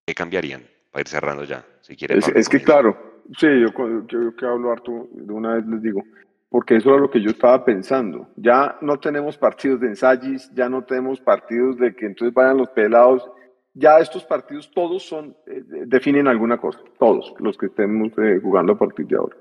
¿Qué 0.07 0.15
cambiarían? 0.15 0.63
Para 0.91 1.03
ir 1.03 1.09
cerrando 1.09 1.45
ya, 1.45 1.65
si 1.81 1.97
quiere. 1.97 2.19
Es, 2.19 2.49
que 2.49 2.61
claro, 2.61 3.23
sí, 3.39 3.47
yo, 3.61 4.07
yo 4.07 4.37
que 4.37 4.47
hablo 4.47 4.73
harto, 4.73 5.09
de 5.13 5.33
una 5.33 5.55
vez 5.55 5.67
les 5.67 5.83
digo, 5.83 6.03
porque 6.49 6.77
eso 6.77 6.91
era 6.91 7.01
lo 7.01 7.11
que 7.11 7.23
yo 7.23 7.31
estaba 7.31 7.65
pensando. 7.65 8.29
Ya 8.37 8.77
no 8.81 8.99
tenemos 8.99 9.39
partidos 9.39 9.81
de 9.81 9.89
ensayos, 9.89 10.51
ya 10.53 10.69
no 10.69 10.85
tenemos 10.85 11.21
partidos 11.21 11.79
de 11.79 11.95
que 11.95 12.07
entonces 12.07 12.35
vayan 12.35 12.59
los 12.59 12.71
pelados. 12.71 13.29
Ya 13.73 14.01
estos 14.01 14.25
partidos 14.25 14.69
todos 14.73 15.05
son, 15.05 15.37
eh, 15.47 15.63
definen 15.87 16.27
alguna 16.27 16.59
cosa, 16.59 16.81
todos 16.99 17.33
los 17.39 17.57
que 17.57 17.67
estemos 17.67 18.11
eh, 18.19 18.41
jugando 18.43 18.73
a 18.73 18.79
partir 18.79 19.07
de 19.07 19.17
ahora. 19.17 19.37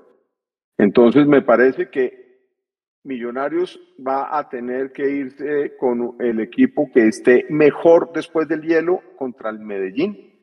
Entonces 0.78 1.26
me 1.26 1.42
parece 1.42 1.90
que 1.90 2.19
Millonarios 3.02 3.80
va 4.06 4.38
a 4.38 4.48
tener 4.48 4.92
que 4.92 5.08
irse 5.08 5.76
con 5.78 6.16
el 6.20 6.38
equipo 6.40 6.90
que 6.92 7.08
esté 7.08 7.46
mejor 7.48 8.12
después 8.12 8.46
del 8.46 8.62
hielo 8.62 9.00
contra 9.16 9.48
el 9.48 9.58
Medellín, 9.58 10.34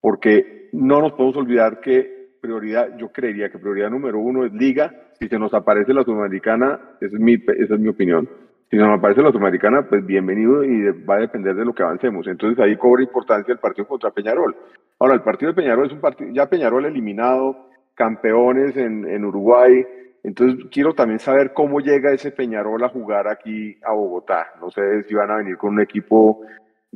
porque 0.00 0.70
no 0.72 1.00
nos 1.00 1.12
podemos 1.12 1.36
olvidar 1.36 1.80
que 1.80 2.38
prioridad, 2.40 2.96
yo 2.96 3.12
creería 3.12 3.50
que 3.50 3.58
prioridad 3.58 3.90
número 3.90 4.18
uno 4.18 4.44
es 4.44 4.52
Liga. 4.52 4.90
Si 5.20 5.28
se 5.28 5.38
nos 5.38 5.52
aparece 5.52 5.92
la 5.92 6.02
Sudamericana, 6.02 6.96
esa 7.00 7.14
es 7.14 7.20
mi, 7.20 7.34
esa 7.34 7.74
es 7.74 7.80
mi 7.80 7.88
opinión. 7.88 8.28
Si 8.70 8.78
se 8.78 8.82
nos 8.82 8.98
aparece 8.98 9.20
la 9.20 9.30
Sudamericana, 9.30 9.86
pues 9.86 10.04
bienvenido 10.04 10.64
y 10.64 10.90
va 11.04 11.16
a 11.16 11.20
depender 11.20 11.54
de 11.54 11.66
lo 11.66 11.74
que 11.74 11.82
avancemos. 11.82 12.26
Entonces 12.26 12.58
ahí 12.58 12.76
cobra 12.76 13.02
importancia 13.02 13.52
el 13.52 13.60
partido 13.60 13.86
contra 13.86 14.10
Peñarol. 14.10 14.56
Ahora, 14.98 15.14
el 15.14 15.22
partido 15.22 15.52
de 15.52 15.56
Peñarol 15.56 15.86
es 15.86 15.92
un 15.92 16.00
partido, 16.00 16.30
ya 16.32 16.48
Peñarol 16.48 16.86
eliminado, 16.86 17.68
campeones 17.94 18.76
en, 18.76 19.06
en 19.06 19.24
Uruguay, 19.24 19.84
entonces 20.24 20.66
quiero 20.70 20.94
también 20.94 21.18
saber 21.18 21.52
cómo 21.52 21.80
llega 21.80 22.12
ese 22.12 22.30
Peñarol 22.30 22.82
a 22.84 22.88
jugar 22.88 23.26
aquí 23.26 23.76
a 23.82 23.92
Bogotá. 23.92 24.52
No 24.60 24.70
sé 24.70 25.02
si 25.04 25.14
van 25.14 25.30
a 25.30 25.36
venir 25.36 25.56
con 25.56 25.74
un 25.74 25.80
equipo 25.80 26.42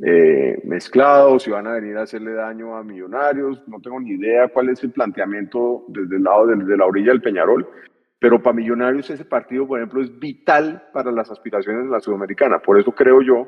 eh, 0.01 0.61
mezclado, 0.63 1.37
si 1.37 1.51
van 1.51 1.67
a 1.67 1.73
venir 1.73 1.97
a 1.97 2.03
hacerle 2.03 2.33
daño 2.33 2.77
a 2.77 2.83
Millonarios. 2.83 3.67
No 3.67 3.81
tengo 3.81 3.99
ni 3.99 4.11
idea 4.11 4.47
cuál 4.47 4.69
es 4.69 4.81
el 4.83 4.91
planteamiento 4.91 5.83
desde 5.89 6.15
el 6.15 6.23
lado 6.23 6.47
de, 6.47 6.77
la 6.77 6.85
orilla 6.85 7.11
del 7.11 7.21
Peñarol. 7.21 7.67
Pero 8.19 8.41
para 8.41 8.55
Millonarios 8.55 9.09
ese 9.09 9.25
partido, 9.25 9.67
por 9.67 9.79
ejemplo, 9.79 10.01
es 10.01 10.17
vital 10.17 10.87
para 10.93 11.11
las 11.11 11.29
aspiraciones 11.29 11.83
de 11.83 11.91
la 11.91 11.99
Sudamericana. 11.99 12.59
Por 12.59 12.79
eso 12.79 12.93
creo 12.93 13.21
yo 13.21 13.45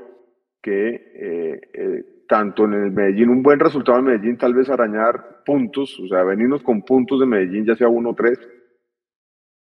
que 0.61 0.89
eh, 0.89 1.61
eh, 1.73 2.03
tanto 2.27 2.65
en 2.65 2.73
el 2.73 2.91
Medellín, 2.91 3.29
un 3.29 3.41
buen 3.41 3.59
resultado 3.59 3.97
en 3.97 4.05
Medellín, 4.05 4.37
tal 4.37 4.53
vez 4.53 4.69
arañar 4.69 5.41
puntos, 5.45 5.97
o 5.99 6.07
sea, 6.07 6.23
venirnos 6.23 6.61
con 6.61 6.81
puntos 6.83 7.21
de 7.21 7.25
Medellín, 7.25 7.65
ya 7.65 7.75
sea 7.75 7.87
uno 7.87 8.09
o 8.11 8.13
tres, 8.13 8.37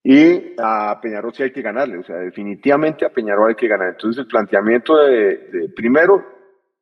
y 0.09 0.55
a 0.63 1.01
Peñarol 1.03 1.35
sí 1.35 1.43
hay 1.43 1.51
que 1.51 1.63
ganarle, 1.63 1.99
o 1.99 2.05
sea, 2.05 2.15
definitivamente 2.19 3.05
a 3.05 3.09
Peñarol 3.09 3.49
hay 3.49 3.57
que 3.57 3.67
ganar. 3.67 3.89
Entonces 3.89 4.21
el 4.21 4.29
planteamiento 4.29 4.97
de, 4.99 5.69
primero 5.75 6.25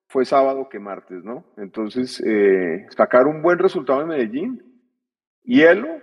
fue 0.09 0.27
sábado 0.27 0.69
que 0.69 0.79
martes, 0.79 1.25
¿no? 1.25 1.43
Entonces 1.57 2.21
eh, 2.21 2.85
sacar 2.95 3.27
un 3.27 3.41
buen 3.41 3.59
resultado 3.59 4.03
en 4.03 4.09
Medellín, 4.09 4.83
hielo 5.43 6.03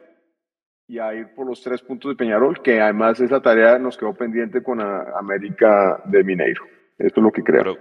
y 0.88 0.98
a 0.98 1.14
ir 1.14 1.36
por 1.36 1.46
los 1.46 1.62
tres 1.62 1.84
puntos 1.84 2.10
de 2.10 2.16
Peñarol, 2.16 2.60
que 2.64 2.82
además 2.82 3.22
esa 3.22 3.40
tarea 3.40 3.78
nos 3.78 3.98
quedó 3.98 4.16
pendiente 4.16 4.64
con 4.64 4.82
América 4.82 6.02
de 6.06 6.24
Mineiro. 6.24 6.64
Esto 6.98 7.20
es 7.20 7.24
lo 7.24 7.32
que 7.32 7.44
creo. 7.44 7.78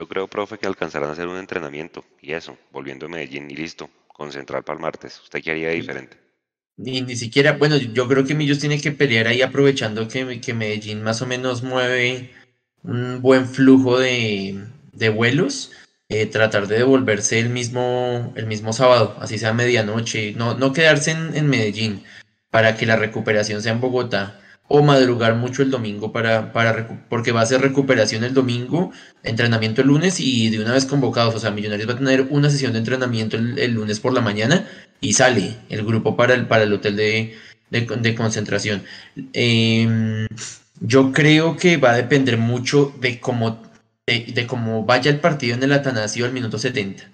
yo 0.00 0.08
creo, 0.08 0.26
profe, 0.26 0.58
que 0.58 0.66
alcanzarán 0.66 1.10
a 1.10 1.12
hacer 1.12 1.28
un 1.28 1.36
entrenamiento 1.36 2.02
y 2.20 2.32
eso, 2.32 2.58
volviendo 2.72 3.06
a 3.06 3.08
Medellín 3.08 3.48
y 3.52 3.54
listo, 3.54 3.88
concentrar 4.08 4.64
para 4.64 4.78
el 4.78 4.82
martes. 4.82 5.20
¿Usted 5.20 5.40
qué 5.44 5.52
haría 5.52 5.68
diferente? 5.68 6.23
Ni, 6.76 7.02
ni 7.02 7.16
siquiera, 7.16 7.52
bueno, 7.52 7.76
yo 7.76 8.08
creo 8.08 8.24
que 8.24 8.34
Millos 8.34 8.58
tiene 8.58 8.80
que 8.80 8.92
pelear 8.92 9.28
ahí 9.28 9.42
aprovechando 9.42 10.08
que, 10.08 10.40
que 10.40 10.54
Medellín 10.54 11.02
más 11.02 11.22
o 11.22 11.26
menos 11.26 11.62
mueve 11.62 12.30
un 12.82 13.22
buen 13.22 13.46
flujo 13.46 13.98
de, 13.98 14.58
de 14.92 15.08
vuelos, 15.08 15.70
eh, 16.08 16.26
tratar 16.26 16.66
de 16.66 16.78
devolverse 16.78 17.38
el 17.38 17.48
mismo, 17.48 18.32
el 18.36 18.46
mismo 18.46 18.72
sábado, 18.72 19.16
así 19.20 19.38
sea 19.38 19.52
medianoche, 19.52 20.32
no, 20.34 20.54
no 20.54 20.72
quedarse 20.72 21.12
en, 21.12 21.36
en 21.36 21.48
Medellín 21.48 22.02
para 22.50 22.76
que 22.76 22.86
la 22.86 22.96
recuperación 22.96 23.62
sea 23.62 23.72
en 23.72 23.80
Bogotá 23.80 24.40
o 24.68 24.82
madrugar 24.82 25.34
mucho 25.34 25.62
el 25.62 25.70
domingo 25.70 26.12
para, 26.12 26.52
para 26.52 27.06
porque 27.08 27.32
va 27.32 27.42
a 27.42 27.46
ser 27.46 27.60
recuperación 27.60 28.24
el 28.24 28.32
domingo, 28.32 28.92
entrenamiento 29.22 29.82
el 29.82 29.88
lunes 29.88 30.20
y 30.20 30.50
de 30.50 30.60
una 30.60 30.72
vez 30.72 30.86
convocados. 30.86 31.34
O 31.34 31.38
sea, 31.38 31.50
Millonarios 31.50 31.88
va 31.88 31.94
a 31.94 31.98
tener 31.98 32.22
una 32.30 32.50
sesión 32.50 32.72
de 32.72 32.78
entrenamiento 32.78 33.36
el, 33.36 33.72
lunes 33.72 34.00
por 34.00 34.12
la 34.12 34.20
mañana 34.20 34.66
y 35.04 35.12
sale 35.12 35.56
el 35.68 35.84
grupo 35.84 36.16
para 36.16 36.34
el, 36.34 36.46
para 36.46 36.64
el 36.64 36.72
hotel 36.72 36.96
de, 36.96 37.36
de, 37.70 38.14
concentración. 38.14 38.84
Em, 39.34 40.26
yo 40.80 41.12
creo 41.12 41.56
que 41.56 41.76
va 41.76 41.92
a 41.92 41.96
depender 41.96 42.38
mucho 42.38 42.94
de 43.00 43.20
cómo, 43.20 43.62
de, 44.06 44.46
cómo 44.46 44.84
vaya 44.84 45.10
el 45.10 45.20
partido 45.20 45.56
en 45.56 45.62
el 45.62 45.72
Atanasio 45.72 46.24
al 46.24 46.32
minuto 46.32 46.58
70 46.58 47.10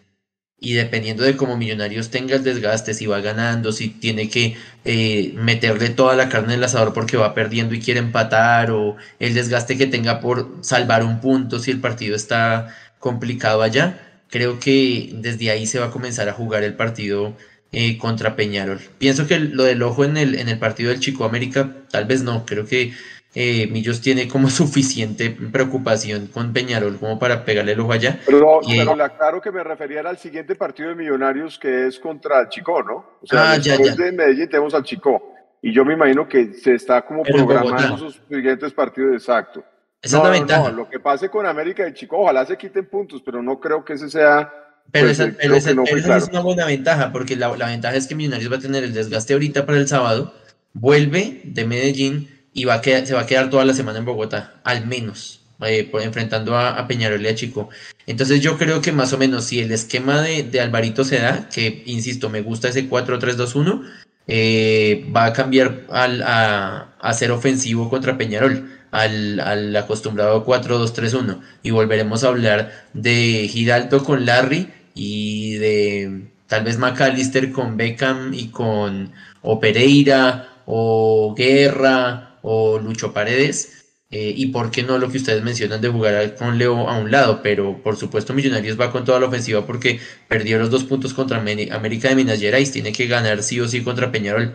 y 0.62 0.74
dependiendo 0.74 1.24
de 1.24 1.36
cómo 1.36 1.56
Millonarios 1.56 2.10
tenga 2.10 2.36
el 2.36 2.44
desgaste, 2.44 2.94
si 2.94 3.06
va 3.06 3.20
ganando, 3.20 3.72
si 3.72 3.88
tiene 3.88 4.28
que 4.28 4.56
eh, 4.84 5.32
meterle 5.34 5.88
toda 5.88 6.14
la 6.14 6.28
carne 6.28 6.52
en 6.52 6.60
el 6.60 6.64
asador 6.64 6.92
porque 6.92 7.16
va 7.16 7.34
perdiendo 7.34 7.74
y 7.74 7.80
quiere 7.80 7.98
empatar, 8.00 8.70
o 8.70 8.96
el 9.18 9.34
desgaste 9.34 9.78
que 9.78 9.86
tenga 9.86 10.20
por 10.20 10.58
salvar 10.60 11.02
un 11.02 11.20
punto 11.20 11.58
si 11.58 11.70
el 11.70 11.80
partido 11.80 12.14
está 12.14 12.76
complicado 12.98 13.62
allá, 13.62 13.98
creo 14.28 14.60
que 14.60 15.10
desde 15.14 15.50
ahí 15.50 15.66
se 15.66 15.78
va 15.78 15.86
a 15.86 15.90
comenzar 15.90 16.28
a 16.28 16.34
jugar 16.34 16.62
el 16.62 16.74
partido 16.74 17.36
eh, 17.72 17.98
contra 17.98 18.36
Peñarol. 18.36 18.80
Pienso 18.98 19.26
que 19.26 19.38
lo 19.38 19.64
del 19.64 19.82
ojo 19.82 20.04
en 20.04 20.16
el, 20.16 20.34
en 20.34 20.48
el 20.48 20.58
partido 20.58 20.90
del 20.90 21.00
Chico 21.00 21.24
América, 21.24 21.70
tal 21.90 22.04
vez 22.04 22.22
no, 22.22 22.44
creo 22.44 22.66
que 22.66 22.92
eh, 23.34 23.68
Millos 23.68 24.00
tiene 24.00 24.26
como 24.26 24.50
suficiente 24.50 25.30
preocupación 25.30 26.26
con 26.26 26.52
Peñarol 26.52 26.98
como 26.98 27.18
para 27.18 27.44
pegarle 27.44 27.72
el 27.72 27.80
ojo 27.80 27.92
allá. 27.92 28.18
Pero, 28.26 28.60
pero 28.66 28.96
le 28.96 29.04
aclaro 29.04 29.40
que 29.40 29.52
me 29.52 29.62
refería 29.62 30.00
al 30.00 30.18
siguiente 30.18 30.56
partido 30.56 30.88
de 30.88 30.96
Millonarios 30.96 31.58
que 31.58 31.86
es 31.86 31.98
contra 31.98 32.40
el 32.40 32.48
Chico, 32.48 32.82
¿no? 32.82 33.18
O 33.22 33.26
sea, 33.26 33.52
ah, 33.52 33.58
después 33.58 33.96
de 33.96 34.12
Medellín 34.12 34.48
tenemos 34.48 34.74
al 34.74 34.82
Chico. 34.82 35.34
Y 35.62 35.72
yo 35.72 35.84
me 35.84 35.92
imagino 35.92 36.26
que 36.26 36.54
se 36.54 36.74
está 36.74 37.02
como 37.02 37.22
programando 37.22 37.98
sus 37.98 38.20
siguientes 38.28 38.72
partidos 38.72 39.12
exacto. 39.14 39.62
Esa 40.02 40.16
es 40.16 40.24
la 40.24 40.30
ventaja. 40.30 40.70
lo 40.70 40.88
que 40.88 40.98
pase 40.98 41.28
con 41.28 41.44
América 41.44 41.86
y 41.86 41.92
Chico, 41.92 42.18
ojalá 42.18 42.46
se 42.46 42.56
quiten 42.56 42.86
puntos, 42.86 43.22
pero 43.22 43.42
no 43.42 43.60
creo 43.60 43.84
que 43.84 43.92
ese 43.92 44.08
sea. 44.08 44.52
Pero, 44.92 45.06
pues, 45.06 45.20
esa, 45.20 45.34
pero, 45.40 45.56
es 45.56 46.28
una 46.28 46.40
buena 46.40 46.66
ventaja, 46.66 47.12
porque 47.12 47.36
la, 47.36 47.56
la 47.56 47.68
ventaja 47.68 47.96
es 47.96 48.06
que 48.06 48.14
Millonarios 48.14 48.50
va 48.50 48.56
a 48.56 48.60
tener 48.60 48.82
el 48.82 48.92
desgaste 48.92 49.34
ahorita 49.34 49.66
para 49.66 49.78
el 49.78 49.86
sábado, 49.86 50.34
vuelve 50.72 51.40
de 51.44 51.64
Medellín 51.64 52.28
y 52.52 52.64
va 52.64 52.74
a 52.74 52.82
se 52.82 53.14
va 53.14 53.20
a 53.20 53.26
quedar 53.26 53.50
toda 53.50 53.64
la 53.64 53.74
semana 53.74 53.98
en 53.98 54.04
Bogotá, 54.04 54.60
al 54.64 54.86
menos, 54.86 55.40
eh, 55.64 55.90
enfrentando 56.02 56.56
a, 56.56 56.86
Peñarol 56.88 57.22
y 57.22 57.28
a 57.28 57.34
Chico. 57.34 57.68
Entonces 58.06 58.40
yo 58.40 58.58
creo 58.58 58.80
que 58.80 58.92
más 58.92 59.12
o 59.12 59.18
menos 59.18 59.44
si 59.44 59.60
el 59.60 59.70
esquema 59.72 60.20
de, 60.22 60.60
Alvarito 60.60 61.04
se 61.04 61.20
da, 61.20 61.48
que 61.48 61.82
insisto, 61.86 62.28
me 62.28 62.42
gusta 62.42 62.68
ese 62.68 62.88
4-3-2-1, 62.88 63.82
eh, 64.26 65.08
va 65.14 65.26
a 65.26 65.32
cambiar 65.32 65.82
al, 65.90 66.22
a, 66.24 67.12
ser 67.14 67.30
ofensivo 67.30 67.88
contra 67.88 68.18
Peñarol, 68.18 68.68
al, 68.90 69.38
al 69.40 69.76
acostumbrado 69.76 70.44
4-2-3-1. 70.44 71.40
Y 71.62 71.70
volveremos 71.70 72.24
a 72.24 72.28
hablar 72.28 72.86
de 72.92 73.48
Giraldo 73.48 74.02
con 74.02 74.26
Larry 74.26 74.68
y 74.94 75.54
de 75.54 76.22
tal 76.46 76.64
vez 76.64 76.78
McAllister 76.78 77.52
con 77.52 77.76
Beckham 77.76 78.34
y 78.34 78.48
con 78.48 79.12
o 79.42 79.60
Pereira 79.60 80.62
o 80.66 81.34
Guerra 81.36 82.38
o 82.42 82.78
Lucho 82.78 83.12
Paredes. 83.12 83.76
Eh, 84.12 84.34
y 84.36 84.46
por 84.46 84.72
qué 84.72 84.82
no 84.82 84.98
lo 84.98 85.08
que 85.08 85.18
ustedes 85.18 85.42
mencionan 85.44 85.80
de 85.80 85.88
jugar 85.88 86.34
con 86.34 86.58
Leo 86.58 86.88
a 86.88 86.98
un 86.98 87.12
lado, 87.12 87.42
pero 87.44 87.80
por 87.80 87.96
supuesto 87.96 88.34
Millonarios 88.34 88.78
va 88.78 88.90
con 88.90 89.04
toda 89.04 89.20
la 89.20 89.26
ofensiva 89.26 89.64
porque 89.64 90.00
perdió 90.26 90.58
los 90.58 90.68
dos 90.68 90.82
puntos 90.82 91.14
contra 91.14 91.38
América 91.38 92.08
de 92.08 92.16
Minas 92.16 92.40
Gerais, 92.40 92.72
tiene 92.72 92.90
que 92.92 93.06
ganar 93.06 93.44
sí 93.44 93.60
o 93.60 93.68
sí 93.68 93.84
contra 93.84 94.10
Peñarol. 94.10 94.54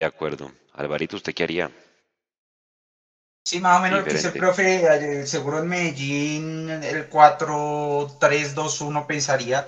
De 0.00 0.06
acuerdo. 0.06 0.50
Alvarito, 0.72 1.16
¿usted 1.16 1.32
qué 1.32 1.44
haría? 1.44 1.70
Sí, 3.46 3.60
más 3.60 3.78
o 3.78 3.82
menos 3.82 4.00
lo 4.00 4.04
que 4.04 4.14
dice 4.14 4.26
el 4.26 4.34
profe, 4.34 5.24
seguro 5.24 5.60
en 5.60 5.68
Medellín 5.68 6.68
el 6.68 7.08
4-3-2-1 7.08 9.06
pensaría 9.06 9.64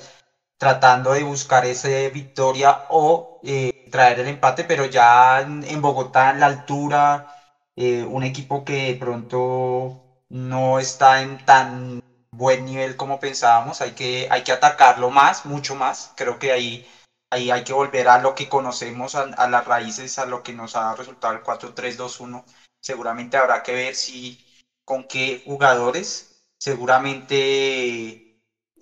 tratando 0.57 1.13
de 1.13 1.23
buscar 1.23 1.65
esa 1.65 1.89
victoria 2.13 2.87
o 2.89 3.41
eh, 3.45 3.87
traer 3.93 4.19
el 4.19 4.27
empate, 4.27 4.65
pero 4.65 4.87
ya 4.87 5.43
en, 5.43 5.81
Bogotá, 5.81 6.31
en 6.31 6.41
la 6.41 6.47
altura, 6.47 7.37
eh, 7.77 8.03
un 8.03 8.25
equipo 8.25 8.65
que 8.65 8.89
de 8.89 8.95
pronto 8.97 10.25
no 10.29 10.81
está 10.81 11.23
en 11.23 11.45
tan 11.47 12.03
buen 12.33 12.65
nivel 12.65 12.97
como 12.97 13.21
pensábamos, 13.21 13.81
hay 13.81 13.93
que, 13.93 14.27
hay 14.29 14.43
que 14.43 14.51
atacarlo 14.51 15.11
más, 15.11 15.47
mucho 15.47 15.77
más, 15.77 16.13
creo 16.17 16.41
que 16.41 16.51
ahí, 16.51 16.85
ahí 17.31 17.53
hay 17.53 17.63
que 17.63 17.75
volver 17.75 18.09
a 18.09 18.19
lo 18.19 18.35
que 18.35 18.49
conocemos, 18.49 19.15
a, 19.15 19.23
a 19.23 19.49
las 19.49 19.65
raíces, 19.67 20.19
a 20.19 20.27
lo 20.27 20.43
que 20.43 20.53
nos 20.53 20.75
ha 20.75 20.97
resultado 20.97 21.35
el 21.35 21.45
4-3-2-1, 21.45 22.45
seguramente 22.81 23.37
habrá 23.37 23.63
que 23.63 23.73
ver 23.73 23.95
si 23.95 24.45
con 24.85 25.05
qué 25.05 25.43
jugadores, 25.45 26.45
seguramente 26.59 28.29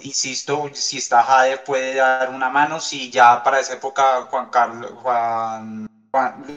insisto, 0.00 0.70
si 0.72 0.98
está 0.98 1.22
Jader 1.22 1.64
puede 1.64 1.94
dar 1.94 2.30
una 2.30 2.50
mano, 2.50 2.80
si 2.80 3.10
ya 3.10 3.42
para 3.42 3.60
esa 3.60 3.74
época 3.74 4.22
Juan 4.30 4.50
Carlos, 4.50 4.92
Juan, 5.02 5.88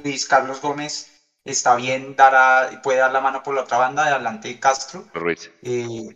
Luis 0.03 0.25
Carlos 0.25 0.61
Gómez 0.61 1.09
está 1.43 1.75
bien, 1.75 2.15
dará, 2.15 2.81
puede 2.83 2.99
dar 2.99 3.11
la 3.11 3.21
mano 3.21 3.43
por 3.43 3.55
la 3.55 3.61
otra 3.61 3.77
banda, 3.77 4.05
adelante 4.05 4.59
Castro. 4.59 5.05
Ruiz. 5.13 5.51
Eh, 5.61 6.15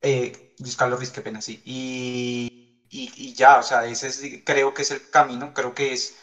eh, 0.00 0.54
Luis 0.58 0.76
Carlos 0.76 0.98
Ruiz, 0.98 1.10
qué 1.10 1.20
pena, 1.20 1.40
sí. 1.40 1.62
Y, 1.64 2.86
y, 2.90 3.12
y 3.16 3.34
ya, 3.34 3.58
o 3.58 3.62
sea, 3.62 3.84
ese 3.86 4.08
es, 4.08 4.22
creo 4.44 4.72
que 4.74 4.82
es 4.82 4.90
el 4.90 5.10
camino, 5.10 5.52
creo 5.52 5.74
que 5.74 5.92
es 5.92 6.16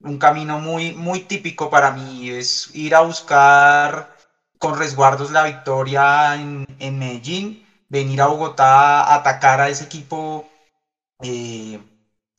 un 0.00 0.18
camino 0.18 0.58
muy, 0.58 0.92
muy 0.92 1.20
típico 1.20 1.70
para 1.70 1.90
mí, 1.90 2.30
es 2.30 2.70
ir 2.74 2.94
a 2.94 3.00
buscar 3.00 4.16
con 4.58 4.78
resguardos 4.78 5.30
la 5.30 5.44
victoria 5.44 6.34
en, 6.36 6.64
en 6.78 6.98
Medellín, 6.98 7.66
venir 7.88 8.20
a 8.22 8.26
Bogotá 8.26 9.02
a 9.02 9.14
atacar 9.16 9.60
a 9.60 9.68
ese 9.68 9.84
equipo, 9.84 10.46
eh, 11.22 11.80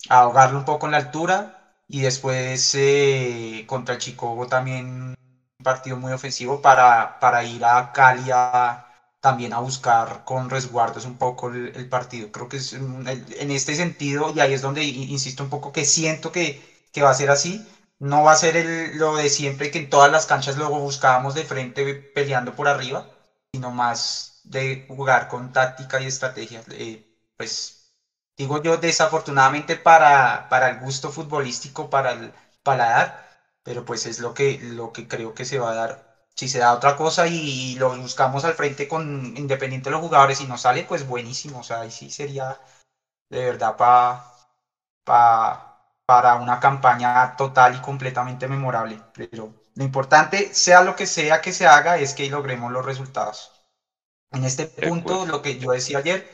ahogarlo 0.10 0.60
un 0.60 0.66
poco 0.66 0.86
en 0.88 0.92
la 0.94 0.98
altura 1.00 1.54
y 1.88 2.02
después 2.02 2.74
eh, 2.76 3.66
contra 3.68 3.96
el 3.96 4.02
Chicogo 4.02 4.48
también 4.48 5.14
un 5.60 5.64
partido 5.64 5.98
muy 5.98 6.12
ofensivo 6.14 6.62
para, 6.62 7.20
para 7.20 7.44
ir 7.44 7.64
a 7.66 7.92
Cali 7.92 8.30
a, 8.34 8.86
también 9.20 9.54
a 9.54 9.60
buscar 9.60 10.24
con 10.26 10.50
resguardos 10.50 11.06
un 11.06 11.18
poco 11.18 11.50
el, 11.50 11.72
el 11.76 11.88
partido. 11.90 12.32
Creo 12.32 12.50
que 12.50 12.58
es 12.58 12.74
en 12.74 13.52
este 13.52 13.76
sentido, 13.76 14.32
y 14.36 14.40
ahí 14.40 14.54
es 14.54 14.62
donde 14.62 14.84
insisto 14.84 15.44
un 15.44 15.50
poco 15.50 15.72
que 15.72 15.86
siento 15.86 16.32
que, 16.32 16.62
que 16.92 17.02
va 17.02 17.10
a 17.12 17.14
ser 17.14 17.30
así. 17.30 17.66
No 18.00 18.24
va 18.24 18.32
a 18.34 18.36
ser 18.36 18.56
el, 18.58 18.98
lo 18.98 19.16
de 19.16 19.30
siempre 19.30 19.72
que 19.72 19.78
en 19.80 19.90
todas 19.90 20.12
las 20.12 20.26
canchas 20.26 20.58
luego 20.58 20.80
buscábamos 20.80 21.34
de 21.36 21.46
frente 21.46 21.94
peleando 21.94 22.56
por 22.56 22.68
arriba, 22.68 23.08
sino 23.54 23.72
más 23.72 24.42
de 24.44 24.86
jugar 24.88 25.28
con 25.28 25.52
táctica 25.52 26.00
y 26.02 26.08
estrategia. 26.08 26.64
Eh, 26.72 27.06
pues 27.38 27.94
digo 28.38 28.62
yo 28.62 28.78
desafortunadamente 28.78 29.76
para, 29.76 30.48
para 30.50 30.70
el 30.70 30.80
gusto 30.80 31.10
futbolístico, 31.12 31.90
para 31.90 32.12
el 32.14 32.34
paladar, 32.64 33.24
pero 33.64 33.86
pues 33.86 34.06
es 34.06 34.20
lo 34.20 34.34
que, 34.34 34.58
lo 34.62 34.92
que 34.92 35.08
creo 35.08 35.34
que 35.34 35.46
se 35.46 35.60
va 35.60 35.72
a 35.72 35.76
dar. 35.76 36.12
Si 36.36 36.48
se 36.48 36.60
da 36.60 36.74
otra 36.74 36.96
cosa 36.96 37.28
y, 37.28 37.76
lo 37.76 37.96
buscamos 37.96 38.44
al 38.46 38.54
frente 38.56 38.88
con 38.88 39.36
independiente 39.38 39.90
de 39.90 39.92
los 39.92 40.02
jugadores 40.02 40.42
y 40.42 40.46
no 40.46 40.58
sale, 40.58 40.84
pues 40.84 41.06
buenísimo. 41.06 41.60
O 41.60 41.64
sea, 41.64 41.82
ahí 41.82 41.92
sí 41.92 42.10
sería 42.10 42.60
de 43.30 43.46
verdad 43.46 43.76
para 43.78 44.24
pa, 45.04 45.71
para 46.12 46.36
una 46.36 46.60
campaña 46.60 47.38
total 47.38 47.78
y 47.78 47.80
completamente 47.80 48.46
memorable. 48.46 49.02
Pero 49.14 49.54
lo 49.76 49.84
importante, 49.86 50.54
sea 50.54 50.84
lo 50.84 50.94
que 50.94 51.08
sea 51.08 51.40
que 51.40 51.54
se 51.54 51.66
haga, 51.68 51.98
es 52.00 52.14
que 52.14 52.30
logremos 52.30 52.70
los 52.70 52.86
resultados. 52.86 53.54
En 54.30 54.44
este 54.44 54.66
punto, 54.66 55.26
lo 55.26 55.42
que 55.42 55.58
yo 55.58 55.72
decía 55.72 56.00
ayer, 56.00 56.30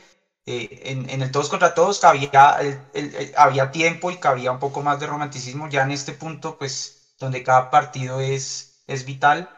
eh, 0.46 0.80
en, 0.86 1.08
en, 1.08 1.22
el 1.22 1.30
todos 1.30 1.48
contra 1.48 1.74
todos 1.74 2.00
cabía, 2.00 2.56
el, 2.58 2.80
el, 2.92 3.14
el, 3.14 3.34
había 3.36 3.70
tiempo 3.70 4.10
y 4.10 4.16
cabía 4.16 4.50
un 4.50 4.58
poco 4.58 4.82
más 4.82 4.98
de 4.98 5.06
romanticismo. 5.06 5.68
Ya 5.68 5.84
en 5.84 5.92
este 5.92 6.12
punto, 6.12 6.58
pues, 6.58 7.14
donde 7.20 7.44
cada 7.44 7.70
partido 7.70 8.20
es, 8.20 8.82
es 8.88 9.04
vital, 9.04 9.48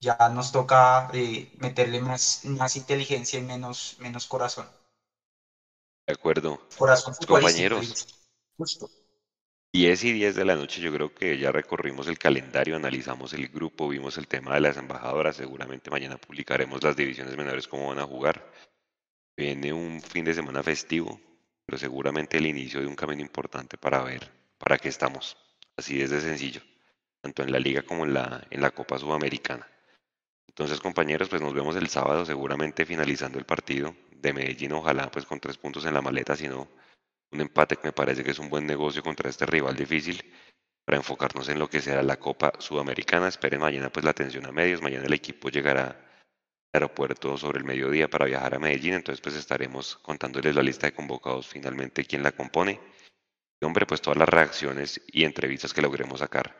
ya 0.00 0.16
nos 0.30 0.52
toca 0.52 1.10
eh, 1.12 1.52
meterle 1.58 2.00
más, 2.00 2.46
más 2.46 2.76
inteligencia 2.76 3.38
y 3.38 3.42
menos, 3.42 3.96
menos 3.98 4.26
corazón. 4.26 4.66
De 6.06 6.14
acuerdo. 6.14 6.58
Corazón 6.78 7.14
Compañeros. 7.26 8.06
Justo. 8.56 8.88
10 9.72 10.02
y 10.02 10.12
10 10.12 10.34
de 10.34 10.44
la 10.44 10.56
noche 10.56 10.80
yo 10.80 10.92
creo 10.92 11.14
que 11.14 11.38
ya 11.38 11.52
recorrimos 11.52 12.08
el 12.08 12.18
calendario, 12.18 12.74
analizamos 12.74 13.32
el 13.34 13.46
grupo, 13.48 13.88
vimos 13.88 14.18
el 14.18 14.26
tema 14.26 14.54
de 14.54 14.60
las 14.60 14.76
embajadoras, 14.76 15.36
seguramente 15.36 15.90
mañana 15.90 16.16
publicaremos 16.18 16.82
las 16.82 16.96
divisiones 16.96 17.36
menores 17.36 17.68
cómo 17.68 17.86
van 17.88 18.00
a 18.00 18.06
jugar. 18.06 18.50
Viene 19.36 19.72
un 19.72 20.02
fin 20.02 20.24
de 20.24 20.34
semana 20.34 20.64
festivo, 20.64 21.20
pero 21.64 21.78
seguramente 21.78 22.38
el 22.38 22.46
inicio 22.46 22.80
de 22.80 22.88
un 22.88 22.96
camino 22.96 23.22
importante 23.22 23.78
para 23.78 24.02
ver 24.02 24.28
para 24.58 24.76
qué 24.76 24.88
estamos. 24.88 25.36
Así 25.76 26.02
es 26.02 26.10
de 26.10 26.20
sencillo, 26.20 26.62
tanto 27.20 27.44
en 27.44 27.52
la 27.52 27.60
liga 27.60 27.82
como 27.82 28.04
en 28.04 28.14
la, 28.14 28.44
en 28.50 28.60
la 28.60 28.72
Copa 28.72 28.98
Sudamericana. 28.98 29.68
Entonces 30.48 30.80
compañeros, 30.80 31.28
pues 31.28 31.40
nos 31.42 31.54
vemos 31.54 31.76
el 31.76 31.88
sábado 31.88 32.26
seguramente 32.26 32.84
finalizando 32.84 33.38
el 33.38 33.46
partido 33.46 33.94
de 34.10 34.32
Medellín, 34.32 34.72
ojalá 34.72 35.08
pues 35.12 35.26
con 35.26 35.38
tres 35.38 35.58
puntos 35.58 35.84
en 35.84 35.94
la 35.94 36.02
maleta, 36.02 36.34
si 36.34 36.48
no 36.48 36.68
un 37.32 37.40
empate 37.40 37.76
que 37.76 37.88
me 37.88 37.92
parece 37.92 38.24
que 38.24 38.32
es 38.32 38.38
un 38.38 38.48
buen 38.48 38.66
negocio 38.66 39.02
contra 39.02 39.30
este 39.30 39.46
rival 39.46 39.76
difícil 39.76 40.22
para 40.84 40.98
enfocarnos 40.98 41.48
en 41.48 41.58
lo 41.58 41.68
que 41.68 41.80
será 41.80 42.02
la 42.02 42.18
Copa 42.18 42.52
Sudamericana. 42.58 43.28
Esperen 43.28 43.60
mañana 43.60 43.90
pues 43.90 44.04
la 44.04 44.10
atención 44.10 44.46
a 44.46 44.52
medios. 44.52 44.82
Mañana 44.82 45.06
el 45.06 45.12
equipo 45.12 45.48
llegará 45.48 45.84
al 45.84 46.82
aeropuerto 46.82 47.36
sobre 47.36 47.58
el 47.58 47.64
mediodía 47.64 48.08
para 48.08 48.26
viajar 48.26 48.54
a 48.54 48.58
Medellín. 48.58 48.94
Entonces 48.94 49.20
pues 49.20 49.36
estaremos 49.36 49.96
contándoles 49.96 50.54
la 50.54 50.62
lista 50.62 50.86
de 50.86 50.92
convocados 50.92 51.46
finalmente 51.46 52.04
quién 52.04 52.22
la 52.22 52.32
compone. 52.32 52.80
Y 53.62 53.66
hombre, 53.66 53.86
pues 53.86 54.00
todas 54.00 54.18
las 54.18 54.28
reacciones 54.28 55.00
y 55.06 55.24
entrevistas 55.24 55.74
que 55.74 55.82
logremos 55.82 56.20
sacar. 56.20 56.56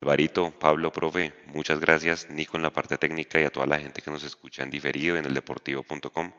Alvarito, 0.00 0.56
Pablo, 0.58 0.92
profe, 0.92 1.34
muchas 1.46 1.80
gracias. 1.80 2.30
Nico 2.30 2.56
en 2.56 2.62
la 2.62 2.72
parte 2.72 2.96
técnica 2.96 3.40
y 3.40 3.44
a 3.44 3.50
toda 3.50 3.66
la 3.66 3.78
gente 3.78 4.00
que 4.00 4.10
nos 4.10 4.22
escucha 4.22 4.62
en 4.62 4.70
diferido 4.70 5.16
en 5.16 5.24
el 5.24 5.34
deportivo.com. 5.34 6.32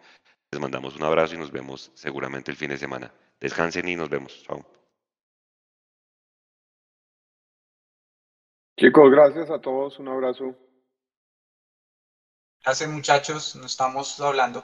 Les 0.52 0.62
mandamos 0.62 0.96
un 0.96 1.04
abrazo 1.04 1.36
y 1.36 1.38
nos 1.38 1.52
vemos 1.52 1.92
seguramente 1.94 2.52
el 2.52 2.58
fin 2.58 2.70
de 2.70 2.78
semana. 2.78 3.12
Descansen 3.40 3.88
y 3.88 3.96
nos 3.96 4.10
vemos. 4.10 4.44
Chao. 4.44 4.66
Chicos, 8.78 9.12
gracias 9.12 9.50
a 9.50 9.60
todos. 9.60 10.00
Un 10.00 10.08
abrazo. 10.08 10.56
Gracias 12.64 12.90
muchachos, 12.90 13.56
nos 13.56 13.72
estamos 13.72 14.20
hablando. 14.20 14.64